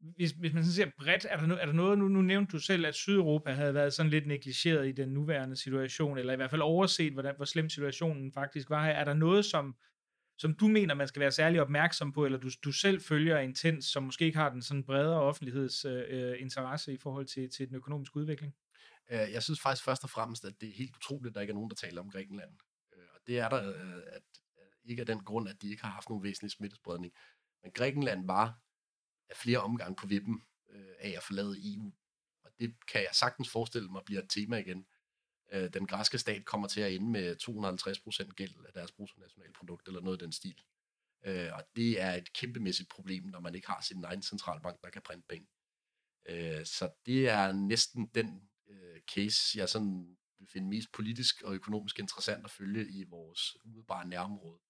hvis, 0.00 0.30
hvis 0.30 0.52
man 0.52 0.64
sådan 0.64 0.74
ser 0.74 0.90
bredt, 0.98 1.26
er 1.30 1.36
der, 1.36 1.46
no, 1.46 1.54
er 1.54 1.66
der 1.66 1.72
noget, 1.72 1.98
nu, 1.98 2.08
nu 2.08 2.22
nævnte 2.22 2.52
du 2.52 2.58
selv, 2.58 2.86
at 2.86 2.94
Sydeuropa 2.94 3.52
havde 3.52 3.74
været 3.74 3.92
sådan 3.92 4.10
lidt 4.10 4.26
negligeret 4.26 4.88
i 4.88 4.92
den 4.92 5.08
nuværende 5.08 5.56
situation, 5.56 6.18
eller 6.18 6.32
i 6.32 6.36
hvert 6.36 6.50
fald 6.50 6.62
overset, 6.62 7.12
hvordan, 7.12 7.34
hvor 7.36 7.44
slem 7.44 7.68
situationen 7.68 8.32
faktisk 8.32 8.70
var 8.70 8.84
her. 8.84 8.92
Er 8.92 9.04
der 9.04 9.14
noget, 9.14 9.44
som, 9.44 9.76
som 10.38 10.54
du 10.54 10.68
mener, 10.68 10.94
man 10.94 11.08
skal 11.08 11.20
være 11.20 11.30
særlig 11.30 11.60
opmærksom 11.60 12.12
på, 12.12 12.24
eller 12.24 12.38
du, 12.38 12.50
du 12.64 12.72
selv 12.72 13.00
følger 13.00 13.38
intens, 13.38 13.84
som 13.84 14.02
måske 14.02 14.24
ikke 14.24 14.38
har 14.38 14.50
den 14.50 14.62
sådan 14.62 14.84
bredere 14.84 15.20
offentlighedsinteresse 15.20 16.90
øh, 16.90 16.94
øh 16.94 16.98
i 16.98 17.00
forhold 17.02 17.26
til, 17.26 17.50
til 17.50 17.68
den 17.68 17.76
økonomiske 17.76 18.16
udvikling? 18.16 18.54
Øh, 19.10 19.32
jeg 19.32 19.42
synes 19.42 19.60
faktisk 19.60 19.84
først 19.84 20.04
og 20.04 20.10
fremmest, 20.10 20.44
at 20.44 20.60
det 20.60 20.68
er 20.68 20.72
helt 20.72 20.96
utroligt, 20.96 21.30
at 21.30 21.34
der 21.34 21.40
ikke 21.40 21.50
er 21.50 21.54
nogen, 21.54 21.70
der 21.70 21.76
taler 21.76 22.00
om 22.00 22.10
Grækenland. 22.10 22.50
Øh, 22.96 23.04
og 23.14 23.20
det 23.26 23.38
er 23.38 23.48
der 23.48 23.56
at, 24.12 24.22
ikke 24.84 25.00
af 25.00 25.06
den 25.06 25.20
grund, 25.20 25.48
at 25.48 25.62
de 25.62 25.70
ikke 25.70 25.82
har 25.82 25.90
haft 25.90 26.08
nogen 26.08 26.24
væsentlig 26.24 26.50
smittespredning. 26.50 27.12
Men 27.62 27.72
Grækenland 27.72 28.26
var 28.26 28.63
af 29.28 29.36
flere 29.36 29.58
omgange 29.58 29.96
på 29.96 30.06
vippen 30.06 30.42
øh, 30.70 30.94
af 30.98 31.14
at 31.16 31.22
forlade 31.22 31.74
EU. 31.74 31.92
Og 32.44 32.50
det 32.60 32.74
kan 32.88 33.00
jeg 33.00 33.10
sagtens 33.12 33.48
forestille 33.48 33.88
mig 33.88 34.02
bliver 34.04 34.22
et 34.22 34.30
tema 34.30 34.56
igen. 34.56 34.86
Øh, 35.52 35.72
den 35.72 35.86
græske 35.86 36.18
stat 36.18 36.44
kommer 36.44 36.68
til 36.68 36.80
at 36.80 36.94
ende 36.94 37.10
med 37.10 37.36
250% 38.28 38.34
gæld 38.34 38.66
af 38.66 38.72
deres 38.72 38.92
bruttonationalprodukt, 38.92 39.88
eller 39.88 40.00
noget 40.00 40.16
af 40.16 40.26
den 40.26 40.32
stil. 40.32 40.62
Øh, 41.24 41.50
og 41.52 41.62
det 41.76 42.00
er 42.00 42.12
et 42.12 42.32
kæmpemæssigt 42.32 42.88
problem, 42.88 43.24
når 43.24 43.40
man 43.40 43.54
ikke 43.54 43.66
har 43.66 43.80
sin 43.80 44.04
egen 44.04 44.22
centralbank, 44.22 44.82
der 44.82 44.90
kan 44.90 45.02
printe 45.02 45.26
penge. 45.28 45.48
Øh, 46.28 46.66
så 46.66 46.90
det 47.06 47.28
er 47.28 47.52
næsten 47.52 48.06
den 48.14 48.50
øh, 48.68 49.00
case, 49.14 49.58
jeg 49.58 49.68
sådan 49.68 50.16
vil 50.38 50.48
finde 50.48 50.68
mest 50.68 50.92
politisk 50.92 51.42
og 51.42 51.54
økonomisk 51.54 51.98
interessant 51.98 52.44
at 52.44 52.50
følge 52.50 52.88
i 52.90 53.04
vores 53.04 53.56
umiddelbare 53.64 54.08
nærområde. 54.08 54.60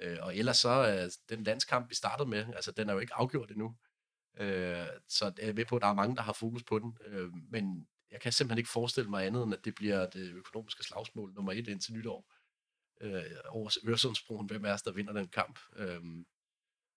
Øh, 0.00 0.18
og 0.20 0.36
ellers 0.36 0.56
så 0.56 0.88
øh, 0.88 1.36
den 1.36 1.44
landskamp, 1.44 1.90
vi 1.90 1.94
startede 1.94 2.28
med, 2.28 2.46
altså 2.54 2.72
den 2.72 2.88
er 2.88 2.92
jo 2.92 2.98
ikke 2.98 3.14
afgjort 3.14 3.50
endnu. 3.50 3.76
Øh, 4.38 4.86
så 5.08 5.32
jeg 5.42 5.56
ved 5.56 5.64
på, 5.64 5.76
at 5.76 5.82
der 5.82 5.88
er 5.88 5.94
mange, 5.94 6.16
der 6.16 6.22
har 6.22 6.32
fokus 6.32 6.62
på 6.62 6.78
den. 6.78 6.98
Øh, 7.06 7.32
men 7.50 7.88
jeg 8.10 8.20
kan 8.20 8.32
simpelthen 8.32 8.58
ikke 8.58 8.70
forestille 8.70 9.10
mig 9.10 9.26
andet, 9.26 9.42
end 9.42 9.54
at 9.54 9.64
det 9.64 9.74
bliver 9.74 10.10
det 10.10 10.32
økonomiske 10.32 10.84
slagsmål 10.84 11.32
nummer 11.32 11.52
et 11.52 11.68
indtil 11.68 11.94
nytår. 11.94 12.32
Øh, 13.00 13.22
over 13.48 13.70
Øresundsbroen, 13.88 14.46
hvem 14.46 14.64
er 14.64 14.72
det, 14.72 14.84
der 14.84 14.92
vinder 14.92 15.12
den 15.12 15.28
kamp? 15.28 15.58
Øh, 15.76 16.00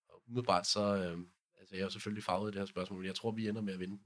og 0.09 0.23
umiddelbart 0.27 0.67
så, 0.67 0.95
øh, 0.95 1.17
altså 1.59 1.75
jeg 1.75 1.79
er 1.79 1.85
jo 1.85 1.89
selvfølgelig 1.89 2.23
farvet 2.23 2.51
i 2.51 2.51
det 2.51 2.61
her 2.61 2.65
spørgsmål, 2.65 2.99
men 2.99 3.07
jeg 3.07 3.15
tror, 3.15 3.31
vi 3.31 3.47
ender 3.47 3.61
med 3.61 3.73
at 3.73 3.79
vinde 3.79 3.99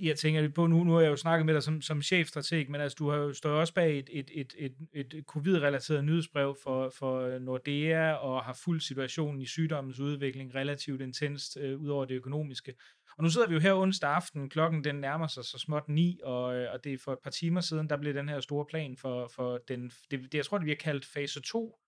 jeg 0.00 0.16
tænker 0.16 0.48
på 0.48 0.66
nu, 0.66 0.84
nu 0.84 0.92
har 0.92 1.00
jeg 1.00 1.10
jo 1.10 1.16
snakket 1.16 1.46
med 1.46 1.54
dig 1.54 1.62
som, 1.62 1.82
som 1.82 2.02
chefstrateg, 2.02 2.70
men 2.70 2.80
altså, 2.80 2.96
du 2.98 3.10
har 3.10 3.16
jo 3.16 3.32
stået 3.32 3.54
også 3.54 3.74
bag 3.74 3.98
et, 3.98 4.10
et, 4.12 4.30
et, 4.34 4.52
et, 4.58 5.14
et 5.14 5.24
covid-relateret 5.26 6.04
nyhedsbrev 6.04 6.56
for, 6.62 6.92
for 6.98 7.20
øh, 7.20 7.40
Nordea, 7.40 8.12
og 8.12 8.44
har 8.44 8.58
fuldt 8.64 8.82
situationen 8.82 9.40
i 9.40 9.46
sygdommens 9.46 10.00
udvikling 10.00 10.54
relativt 10.54 11.00
intenst, 11.00 11.56
øh, 11.60 11.80
ud 11.80 11.88
over 11.88 12.04
det 12.04 12.14
økonomiske. 12.14 12.74
Og 13.18 13.22
nu 13.22 13.30
sidder 13.30 13.48
vi 13.48 13.54
jo 13.54 13.60
her 13.60 13.74
onsdag 13.74 14.10
aften, 14.10 14.50
klokken 14.50 14.84
den 14.84 14.94
nærmer 14.94 15.26
sig 15.26 15.44
så 15.44 15.58
småt 15.58 15.88
ni, 15.88 16.20
og, 16.24 16.56
øh, 16.56 16.72
og 16.72 16.84
det 16.84 16.92
er 16.92 16.98
for 17.04 17.12
et 17.12 17.18
par 17.24 17.30
timer 17.30 17.60
siden, 17.60 17.88
der 17.88 17.96
blev 17.96 18.14
den 18.14 18.28
her 18.28 18.40
store 18.40 18.66
plan 18.70 18.96
for, 18.96 19.28
for 19.34 19.58
den, 19.68 19.90
det, 20.10 20.22
det, 20.22 20.34
jeg 20.34 20.44
tror, 20.44 20.58
det 20.58 20.66
vi 20.66 20.74
kaldt 20.74 21.06
fase 21.06 21.40
2 21.40 21.78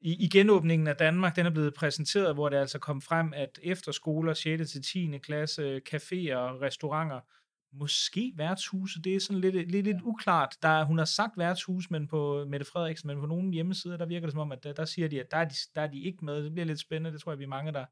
i, 0.00 0.24
i 0.24 0.28
genåbningen 0.28 0.88
af 0.88 0.96
Danmark, 0.96 1.36
den 1.36 1.46
er 1.46 1.50
blevet 1.50 1.74
præsenteret, 1.74 2.34
hvor 2.34 2.48
det 2.48 2.56
altså 2.56 2.78
kom 2.78 3.00
frem, 3.00 3.32
at 3.36 3.58
efterskoler 3.62 4.34
6. 4.34 4.70
til 4.70 4.82
10. 4.82 5.18
klasse, 5.18 5.80
caféer 5.94 6.34
og 6.34 6.60
restauranter, 6.60 7.20
måske 7.72 8.32
værtshuse, 8.36 9.02
det 9.02 9.16
er 9.16 9.20
sådan 9.20 9.40
lidt, 9.40 9.54
lidt, 9.54 9.84
lidt 9.84 10.02
uklart. 10.02 10.56
Der, 10.62 10.84
hun 10.84 10.98
har 10.98 11.04
sagt 11.04 11.38
værtshus, 11.38 11.90
men 11.90 12.08
på 12.08 12.44
Mette 12.48 12.66
Frederiksen, 12.66 13.06
men 13.06 13.20
på 13.20 13.26
nogle 13.26 13.52
hjemmesider, 13.52 13.96
der 13.96 14.06
virker 14.06 14.26
det 14.26 14.32
som 14.32 14.40
om, 14.40 14.52
at 14.52 14.64
der, 14.64 14.72
der 14.72 14.84
siger 14.84 15.08
de, 15.08 15.20
at 15.20 15.30
der 15.30 15.36
er 15.36 15.44
de, 15.44 15.54
der 15.74 15.82
er 15.82 15.86
de 15.86 16.00
ikke 16.00 16.24
med. 16.24 16.44
Det 16.44 16.52
bliver 16.52 16.66
lidt 16.66 16.80
spændende, 16.80 17.12
det 17.12 17.20
tror 17.20 17.32
jeg, 17.32 17.38
vi 17.38 17.44
er 17.44 17.48
mange, 17.48 17.72
der, 17.72 17.84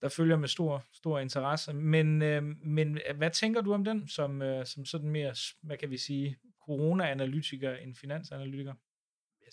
der 0.00 0.08
følger 0.08 0.36
med 0.36 0.48
stor, 0.48 0.84
stor 0.92 1.18
interesse. 1.18 1.72
Men, 1.72 2.22
øh, 2.22 2.42
men 2.62 2.98
hvad 3.16 3.30
tænker 3.30 3.60
du 3.60 3.74
om 3.74 3.84
den, 3.84 4.08
som, 4.08 4.42
øh, 4.42 4.66
som 4.66 4.84
sådan 4.84 5.10
mere, 5.10 5.34
hvad 5.62 5.76
kan 5.76 5.90
vi 5.90 5.98
sige, 5.98 6.36
corona-analytiker 6.66 7.74
end 7.74 7.94
finansanalytiker? 7.94 8.74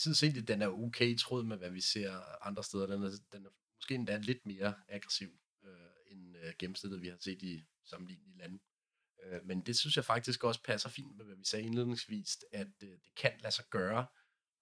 Altid 0.02 0.16
set, 0.16 0.38
at 0.38 0.48
den 0.48 0.62
er 0.62 0.68
okay 0.68 1.10
i 1.10 1.18
tråd 1.18 1.44
med, 1.44 1.58
hvad 1.58 1.70
vi 1.70 1.82
ser 1.82 2.44
andre 2.48 2.64
steder. 2.64 2.86
Den 2.86 3.04
er, 3.04 3.12
den 3.32 3.46
er 3.46 3.50
måske 3.78 3.96
endda 3.96 4.18
lidt 4.18 4.46
mere 4.46 4.74
aggressiv 4.88 5.40
øh, 5.64 5.72
end 6.12 6.38
øh, 6.38 6.54
gennemsnittet, 6.60 7.02
vi 7.02 7.08
har 7.08 7.18
set 7.20 7.42
i 7.42 7.64
sammenlignelige 7.84 8.38
lande. 8.38 8.60
Øh, 9.24 9.46
men 9.46 9.62
det 9.62 9.78
synes 9.78 9.96
jeg 9.96 10.06
faktisk 10.06 10.44
også 10.44 10.64
passer 10.64 10.90
fint 10.90 11.18
med, 11.18 11.26
hvad 11.26 11.36
vi 11.36 11.46
sagde 11.46 11.66
indledningsvis, 11.66 12.38
at 12.52 12.68
øh, 12.84 12.90
det 12.90 13.16
kan 13.16 13.32
lade 13.40 13.56
sig 13.56 13.66
gøre 13.70 14.08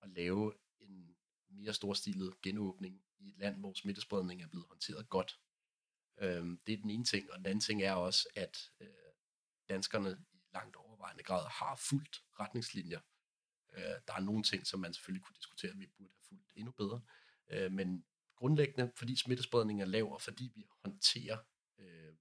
at 0.01 0.09
lave 0.09 0.53
en 0.79 1.15
mere 1.49 1.73
storstilet 1.73 2.41
genåbning 2.41 3.01
i 3.19 3.29
et 3.29 3.37
land, 3.37 3.59
hvor 3.59 3.73
smittespredningen 3.73 4.45
er 4.45 4.49
blevet 4.49 4.67
håndteret 4.67 5.09
godt. 5.09 5.39
Øh, 6.21 6.45
det 6.67 6.73
er 6.73 6.77
den 6.77 6.89
ene 6.89 7.05
ting, 7.05 7.31
og 7.31 7.37
den 7.37 7.45
anden 7.45 7.61
ting 7.61 7.83
er 7.83 7.93
også, 7.93 8.29
at 8.35 8.57
øh, 8.79 8.87
danskerne 9.69 10.17
i 10.31 10.37
langt 10.53 10.75
overvejende 10.75 11.23
grad 11.23 11.49
har 11.49 11.75
fuldt 11.75 12.23
retningslinjer 12.39 12.99
Øh, 13.77 13.83
der 14.07 14.13
er 14.13 14.19
nogle 14.19 14.43
ting, 14.43 14.67
som 14.67 14.79
man 14.79 14.93
selvfølgelig 14.93 15.23
kunne 15.23 15.35
diskutere, 15.35 15.71
at 15.71 15.79
vi 15.79 15.87
burde 15.97 16.11
have 16.13 16.27
fulgt 16.27 16.51
endnu 16.55 16.71
bedre. 16.71 17.01
Øh, 17.49 17.71
men 17.71 18.05
grundlæggende, 18.35 18.91
fordi 18.95 19.15
smittespredningen 19.15 19.81
er 19.81 19.91
lav, 19.91 20.13
og 20.13 20.21
fordi 20.21 20.51
vi 20.55 20.65
håndterer 20.85 21.37
øh, 21.79 22.13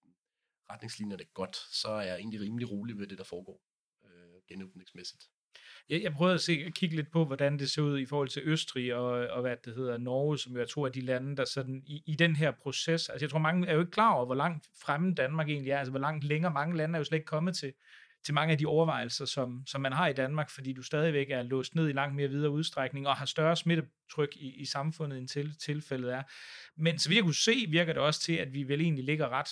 retningslinjerne 0.70 1.24
godt, 1.24 1.56
så 1.56 1.88
er 1.88 2.02
jeg 2.02 2.16
egentlig 2.16 2.40
rimelig 2.40 2.70
rolig 2.70 2.98
ved 2.98 3.06
det, 3.06 3.18
der 3.18 3.24
foregår 3.24 3.62
øh, 4.04 4.42
genåbningsmæssigt. 4.48 5.28
Jeg, 5.88 6.02
jeg 6.02 6.12
prøvede 6.12 6.34
at, 6.34 6.40
se, 6.40 6.52
at 6.66 6.74
kigge 6.74 6.96
lidt 6.96 7.10
på, 7.10 7.24
hvordan 7.24 7.58
det 7.58 7.70
ser 7.70 7.82
ud 7.82 7.98
i 7.98 8.06
forhold 8.06 8.28
til 8.28 8.42
Østrig 8.44 8.94
og, 8.94 9.10
og 9.10 9.40
hvad 9.40 9.56
det 9.64 9.74
hedder, 9.74 9.98
Norge, 9.98 10.38
som 10.38 10.56
jeg 10.56 10.68
tror 10.68 10.86
er 10.86 10.90
de 10.90 11.00
lande, 11.00 11.36
der 11.36 11.44
sådan 11.44 11.82
i, 11.86 12.02
i 12.06 12.14
den 12.14 12.36
her 12.36 12.50
proces, 12.50 13.08
altså 13.08 13.24
jeg 13.24 13.30
tror 13.30 13.38
mange 13.38 13.68
er 13.68 13.74
jo 13.74 13.80
ikke 13.80 13.92
klar 13.92 14.12
over, 14.14 14.26
hvor 14.26 14.34
langt 14.34 14.68
fremme 14.82 15.14
Danmark 15.14 15.48
egentlig 15.48 15.70
er, 15.70 15.78
altså 15.78 15.90
hvor 15.90 16.00
langt 16.00 16.24
længere 16.24 16.52
mange 16.52 16.76
lande 16.76 16.96
er 16.96 16.98
jo 16.98 17.04
slet 17.04 17.18
ikke 17.18 17.26
kommet 17.26 17.56
til, 17.56 17.72
til 18.24 18.34
mange 18.34 18.52
af 18.52 18.58
de 18.58 18.66
overvejelser, 18.66 19.24
som, 19.24 19.62
som 19.66 19.80
man 19.80 19.92
har 19.92 20.08
i 20.08 20.12
Danmark, 20.12 20.50
fordi 20.50 20.72
du 20.72 20.82
stadigvæk 20.82 21.30
er 21.30 21.42
låst 21.42 21.74
ned 21.74 21.88
i 21.88 21.92
langt 21.92 22.16
mere 22.16 22.28
videre 22.28 22.50
udstrækning 22.50 23.08
og 23.08 23.16
har 23.16 23.26
større 23.26 23.56
smittetryk 23.56 24.36
i, 24.36 24.54
i 24.60 24.64
samfundet, 24.64 25.18
end 25.18 25.28
til, 25.28 25.54
tilfældet 25.58 26.14
er. 26.14 26.22
Men 26.76 26.98
så 26.98 27.08
vidt 27.08 27.16
jeg 27.16 27.24
kunne 27.24 27.34
se, 27.34 27.66
virker 27.68 27.92
det 27.92 28.02
også 28.02 28.20
til, 28.20 28.32
at 28.32 28.52
vi 28.52 28.62
vel 28.62 28.80
egentlig 28.80 29.04
ligger 29.04 29.28
ret 29.28 29.48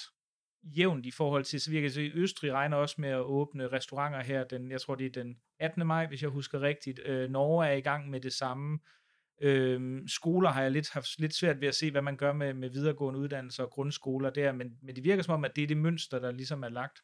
jævnt 0.62 1.06
i 1.06 1.10
forhold 1.10 1.44
til, 1.44 1.60
så 1.60 1.70
virker 1.70 1.88
det 1.88 2.10
at 2.10 2.12
Østrig 2.14 2.52
regner 2.52 2.76
også 2.76 2.94
med 2.98 3.08
at 3.08 3.20
åbne 3.20 3.68
restauranter 3.68 4.22
her, 4.22 4.44
den, 4.44 4.70
jeg 4.70 4.80
tror 4.80 4.94
det 4.94 5.06
er 5.06 5.22
den 5.22 5.36
18. 5.58 5.86
maj, 5.86 6.06
hvis 6.06 6.22
jeg 6.22 6.30
husker 6.30 6.60
rigtigt. 6.60 7.00
Øh, 7.04 7.30
Norge 7.30 7.66
er 7.66 7.72
i 7.72 7.80
gang 7.80 8.10
med 8.10 8.20
det 8.20 8.32
samme. 8.32 8.78
Øhm, 9.40 10.08
skoler 10.08 10.50
har 10.50 10.62
jeg 10.62 10.70
lidt 10.70 10.90
haft 10.92 11.18
lidt 11.18 11.34
svært 11.34 11.60
ved 11.60 11.68
at 11.68 11.74
se, 11.74 11.90
hvad 11.90 12.02
man 12.02 12.16
gør 12.16 12.32
med, 12.32 12.54
med 12.54 12.70
videregående 12.70 13.20
uddannelser 13.20 13.64
og 13.64 13.70
grundskoler 13.70 14.30
der, 14.30 14.52
men, 14.52 14.78
men 14.82 14.96
det 14.96 15.04
virker 15.04 15.22
som 15.22 15.34
om, 15.34 15.44
at 15.44 15.56
det 15.56 15.62
er 15.62 15.66
det 15.66 15.76
mønster, 15.76 16.18
der 16.18 16.30
ligesom 16.30 16.62
er 16.62 16.68
lagt 16.68 16.98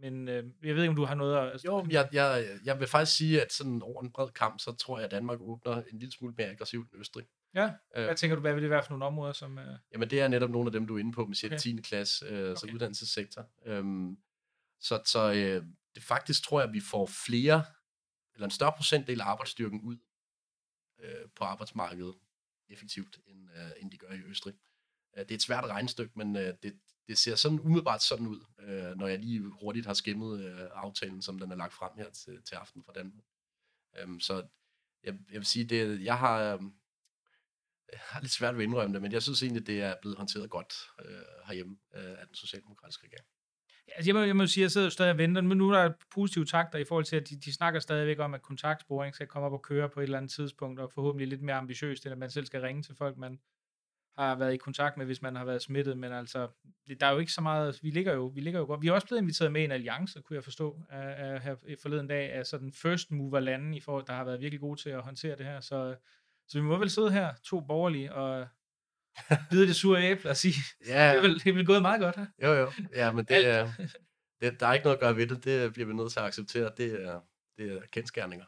men 0.00 0.28
øh, 0.28 0.44
jeg 0.62 0.74
ved 0.74 0.82
ikke, 0.82 0.90
om 0.90 0.96
du 0.96 1.04
har 1.04 1.14
noget 1.14 1.36
at... 1.36 1.52
Altså, 1.52 1.66
Jo, 1.66 1.86
jeg, 1.90 2.08
jeg, 2.12 2.58
jeg 2.64 2.80
vil 2.80 2.88
faktisk 2.88 3.16
sige, 3.16 3.42
at 3.42 3.52
sådan 3.52 3.82
over 3.82 4.02
en 4.02 4.12
bred 4.12 4.28
kamp, 4.28 4.60
så 4.60 4.72
tror 4.72 4.98
jeg, 4.98 5.04
at 5.04 5.10
Danmark 5.10 5.38
åbner 5.40 5.82
en 5.92 5.98
lille 5.98 6.12
smule 6.12 6.34
mere 6.38 6.48
aggressivt 6.48 6.92
end 6.92 7.00
Østrig. 7.00 7.26
Ja, 7.54 7.72
Øh, 7.96 8.04
hvad 8.04 8.16
tænker 8.16 8.34
du, 8.34 8.40
hvad 8.40 8.54
vil 8.54 8.62
det 8.62 8.70
være 8.70 8.82
for 8.82 8.90
nogle 8.90 9.04
områder, 9.04 9.32
som... 9.32 9.58
Øh, 9.58 9.76
Jamen, 9.92 10.10
det 10.10 10.20
er 10.20 10.28
netop 10.28 10.50
nogle 10.50 10.68
af 10.68 10.72
dem, 10.72 10.86
du 10.86 10.94
er 10.94 10.98
inde 10.98 11.12
på 11.12 11.26
med 11.26 11.34
6. 11.34 11.44
Okay. 11.44 11.56
og 11.56 11.62
10. 11.62 11.80
klasse, 11.82 12.26
øh, 12.26 12.50
okay. 12.50 12.54
så 12.54 12.70
uddannelsessektor. 12.74 13.46
Øhm, 13.66 14.18
så 14.80 15.02
så 15.04 15.32
øh, 15.32 15.66
det 15.94 16.02
faktisk 16.02 16.44
tror 16.44 16.60
jeg, 16.60 16.68
at 16.68 16.74
vi 16.74 16.80
får 16.80 17.06
flere, 17.26 17.64
eller 18.34 18.44
en 18.44 18.50
større 18.50 18.72
procentdel 18.76 19.20
af 19.20 19.24
arbejdsstyrken 19.24 19.80
ud 19.80 19.96
øh, 21.00 21.28
på 21.36 21.44
arbejdsmarkedet 21.44 22.14
effektivt, 22.68 23.20
end, 23.26 23.50
øh, 23.50 23.70
end 23.80 23.90
de 23.90 23.98
gør 23.98 24.12
i 24.12 24.20
Østrig. 24.20 24.54
Øh, 25.16 25.22
det 25.22 25.30
er 25.30 25.34
et 25.34 25.42
svært 25.42 25.64
regnestykke, 25.64 26.12
men 26.18 26.36
øh, 26.36 26.54
det, 26.62 26.78
det 27.08 27.18
ser 27.18 27.34
sådan 27.34 27.60
umiddelbart 27.60 28.02
sådan 28.02 28.26
ud, 28.26 28.40
øh, 28.58 28.96
når 28.96 29.06
jeg 29.06 29.18
lige 29.18 29.40
hurtigt 29.60 29.86
har 29.86 29.94
skimmet 29.94 30.44
øh, 30.44 30.68
aftalen, 30.72 31.22
som 31.22 31.38
den 31.38 31.52
er 31.52 31.56
lagt 31.56 31.72
frem 31.72 31.90
her 31.96 32.10
til, 32.10 32.42
til 32.42 32.54
aften 32.54 32.84
fra 32.84 32.92
Danmark. 32.92 33.24
Øhm, 33.98 34.20
så 34.20 34.34
jeg, 35.04 35.14
jeg 35.30 35.38
vil 35.38 35.46
sige, 35.46 35.64
det, 35.64 36.04
jeg 36.04 36.18
har... 36.18 36.54
Øh, 36.54 36.60
jeg 37.92 38.00
har 38.02 38.20
lidt 38.20 38.32
svært 38.32 38.54
ved 38.54 38.62
at 38.62 38.68
indrømme 38.68 38.94
det, 38.94 39.02
men 39.02 39.12
jeg 39.12 39.22
synes 39.22 39.42
egentlig, 39.42 39.66
det 39.66 39.82
er 39.82 39.94
blevet 40.00 40.18
håndteret 40.18 40.50
godt 40.50 40.74
øh, 41.04 41.46
herhjemme 41.46 41.76
øh, 41.94 42.10
af 42.20 42.26
den 42.26 42.34
socialdemokratiske 42.34 43.06
regering. 43.06 43.26
Altså, 43.88 44.08
jeg, 44.08 44.14
må, 44.14 44.20
jeg 44.20 44.36
må 44.36 44.46
sige, 44.46 44.62
at 44.62 44.64
jeg 44.64 44.70
sidder 44.70 44.88
stadig 44.88 45.12
og 45.12 45.18
venter, 45.18 45.42
men 45.42 45.58
nu 45.58 45.70
er 45.70 45.82
der 45.82 45.92
positive 46.14 46.44
takter 46.44 46.78
i 46.78 46.84
forhold 46.84 47.04
til, 47.04 47.16
at 47.16 47.28
de, 47.28 47.40
de 47.40 47.52
snakker 47.52 47.80
stadigvæk 47.80 48.18
om, 48.18 48.34
at 48.34 48.42
kontaktsporing 48.42 49.14
skal 49.14 49.26
komme 49.26 49.46
op 49.46 49.52
og 49.52 49.62
køre 49.62 49.88
på 49.88 50.00
et 50.00 50.04
eller 50.04 50.18
andet 50.18 50.32
tidspunkt, 50.32 50.80
og 50.80 50.92
forhåbentlig 50.92 51.28
lidt 51.28 51.42
mere 51.42 51.56
ambitiøst, 51.56 52.06
end 52.06 52.12
at 52.12 52.18
man 52.18 52.30
selv 52.30 52.46
skal 52.46 52.60
ringe 52.60 52.82
til 52.82 52.94
folk, 52.94 53.16
man 53.16 53.40
har 54.18 54.34
været 54.34 54.54
i 54.54 54.56
kontakt 54.56 54.96
med, 54.96 55.06
hvis 55.06 55.22
man 55.22 55.36
har 55.36 55.44
været 55.44 55.62
smittet, 55.62 55.98
men 55.98 56.12
altså, 56.12 56.48
der 57.00 57.06
er 57.06 57.12
jo 57.12 57.18
ikke 57.18 57.32
så 57.32 57.40
meget, 57.40 57.78
vi 57.82 57.90
ligger 57.90 58.14
jo, 58.14 58.26
vi 58.26 58.40
ligger 58.40 58.60
jo 58.60 58.66
godt, 58.66 58.82
vi 58.82 58.88
er 58.88 58.92
også 58.92 59.06
blevet 59.06 59.20
inviteret 59.22 59.52
med 59.52 59.60
i 59.60 59.64
en 59.64 59.72
alliance, 59.72 60.20
kunne 60.22 60.34
jeg 60.34 60.44
forstå, 60.44 60.82
af, 60.90 61.32
af, 61.32 61.40
her 61.40 61.56
forleden 61.82 62.06
dag, 62.06 62.32
af 62.32 62.46
sådan 62.46 62.72
first 62.72 63.10
mover 63.10 63.40
landen, 63.40 63.74
i 63.74 63.80
forhold, 63.80 64.06
der 64.06 64.12
har 64.12 64.24
været 64.24 64.40
virkelig 64.40 64.60
gode 64.60 64.80
til 64.80 64.90
at 64.90 65.02
håndtere 65.02 65.36
det 65.36 65.46
her, 65.46 65.60
så, 65.60 65.96
så 66.48 66.58
vi 66.58 66.64
må 66.64 66.78
vel 66.78 66.90
sidde 66.90 67.10
her, 67.10 67.34
to 67.44 67.60
borgerlige, 67.60 68.14
og 68.14 68.48
bide 69.50 69.66
det 69.66 69.76
sure 69.76 70.02
æble 70.02 70.30
og 70.30 70.36
sige, 70.36 70.54
Ja, 70.86 71.08
det 71.10 71.16
er 71.16 71.20
vel, 71.20 71.34
det 71.34 71.46
er 71.46 71.52
vel 71.52 71.66
gået 71.66 71.82
meget 71.82 72.00
godt 72.00 72.16
her. 72.16 72.26
jo 72.42 72.52
jo. 72.52 72.72
Ja, 72.94 73.12
men 73.12 73.24
det, 73.24 73.46
er, 73.46 73.70
det, 74.40 74.60
der 74.60 74.66
er 74.66 74.72
ikke 74.72 74.84
noget 74.84 74.96
at 74.96 75.00
gøre 75.00 75.16
ved 75.16 75.26
det. 75.26 75.44
Det 75.44 75.72
bliver 75.72 75.86
vi 75.86 75.94
nødt 75.94 76.12
til 76.12 76.20
at 76.20 76.26
acceptere. 76.26 76.70
Det 76.76 77.04
er, 77.04 77.20
det 77.58 77.72
er 77.72 77.80
kendskærninger. 77.92 78.44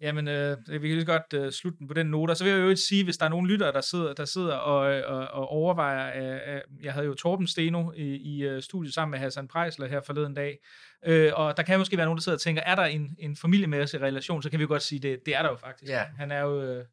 Jamen, 0.00 0.28
øh, 0.28 0.56
vi 0.68 0.88
kan 0.88 0.96
lige 0.96 1.04
godt 1.04 1.32
øh, 1.34 1.52
slutte 1.52 1.78
den 1.78 1.88
på 1.88 1.94
den 1.94 2.06
note. 2.06 2.30
Og 2.30 2.36
så 2.36 2.44
vil 2.44 2.52
jeg 2.52 2.60
jo 2.60 2.68
ikke 2.68 2.80
sige, 2.80 3.04
hvis 3.04 3.16
der 3.16 3.24
er 3.24 3.28
nogle 3.28 3.48
lyttere, 3.48 3.72
der 3.72 3.80
sidder, 3.80 4.12
der 4.12 4.24
sidder 4.24 4.54
og, 4.54 5.02
og, 5.02 5.28
og 5.28 5.48
overvejer, 5.48 6.32
øh, 6.32 6.54
øh, 6.54 6.60
jeg 6.82 6.92
havde 6.92 7.06
jo 7.06 7.14
Torben 7.14 7.46
Steno 7.46 7.92
i, 7.92 8.02
i 8.02 8.42
øh, 8.44 8.62
studiet 8.62 8.94
sammen 8.94 9.10
med 9.10 9.18
Hassan 9.18 9.48
Prejsler 9.48 9.88
her 9.88 10.00
forleden 10.00 10.34
dag, 10.34 10.58
øh, 11.06 11.32
og 11.34 11.56
der 11.56 11.62
kan 11.62 11.78
måske 11.78 11.96
være 11.96 12.06
nogen, 12.06 12.16
der 12.16 12.22
sidder 12.22 12.36
og 12.36 12.42
tænker, 12.42 12.62
er 12.62 12.74
der 12.74 12.84
en, 12.84 13.16
en 13.18 13.36
familiemæssig 13.36 14.00
relation, 14.00 14.42
så 14.42 14.50
kan 14.50 14.60
vi 14.60 14.66
godt 14.66 14.82
sige, 14.82 14.98
det, 14.98 15.18
det 15.26 15.36
er 15.36 15.42
der 15.42 15.50
jo 15.50 15.56
faktisk. 15.56 15.92
Ja. 15.92 16.04
Han 16.18 16.30
er 16.30 16.40
jo 16.40 16.62
øh, 16.62 16.84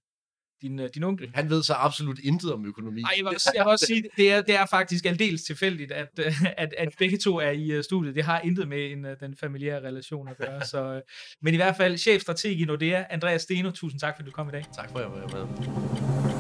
din, 0.61 0.79
øh, 0.79 0.89
din 0.95 1.03
onkel. 1.03 1.31
Han 1.33 1.49
ved 1.49 1.63
så 1.63 1.73
absolut 1.73 2.19
intet 2.19 2.53
om 2.53 2.65
økonomi. 2.65 3.01
Ej, 3.01 3.09
jeg 3.17 3.25
vil, 3.25 3.37
jeg 3.55 3.65
vil 3.65 3.71
også 3.71 3.85
sige, 3.85 4.03
det 4.17 4.31
er, 4.31 4.41
det 4.41 4.55
er 4.55 4.65
faktisk 4.65 5.05
aldeles 5.05 5.43
tilfældigt, 5.43 5.91
at, 5.91 6.09
øh, 6.19 6.41
at, 6.57 6.73
at 6.77 6.89
begge 6.99 7.17
to 7.17 7.37
er 7.37 7.51
i 7.51 7.71
øh, 7.71 7.83
studiet. 7.83 8.15
Det 8.15 8.23
har 8.23 8.39
intet 8.39 8.67
med 8.67 8.91
en, 8.91 9.05
øh, 9.05 9.19
den 9.19 9.35
familiære 9.35 9.79
relation 9.79 10.27
at 10.27 10.37
gøre. 10.37 10.65
Så, 10.65 10.83
øh, 10.83 11.01
men 11.41 11.53
i 11.53 11.57
hvert 11.57 11.75
fald, 11.77 11.97
chefstrateg 11.97 12.59
i 12.59 12.65
Nordea, 12.65 13.03
Andreas 13.09 13.41
Steno, 13.41 13.71
tusind 13.71 13.99
tak, 13.99 14.15
fordi 14.15 14.29
du 14.29 14.33
kom 14.33 14.47
i 14.49 14.51
dag. 14.51 14.65
Tak 14.75 14.91
for 14.91 14.99
at 14.99 15.03
jeg 15.03 15.11
var 15.11 15.45
med. 15.45 16.30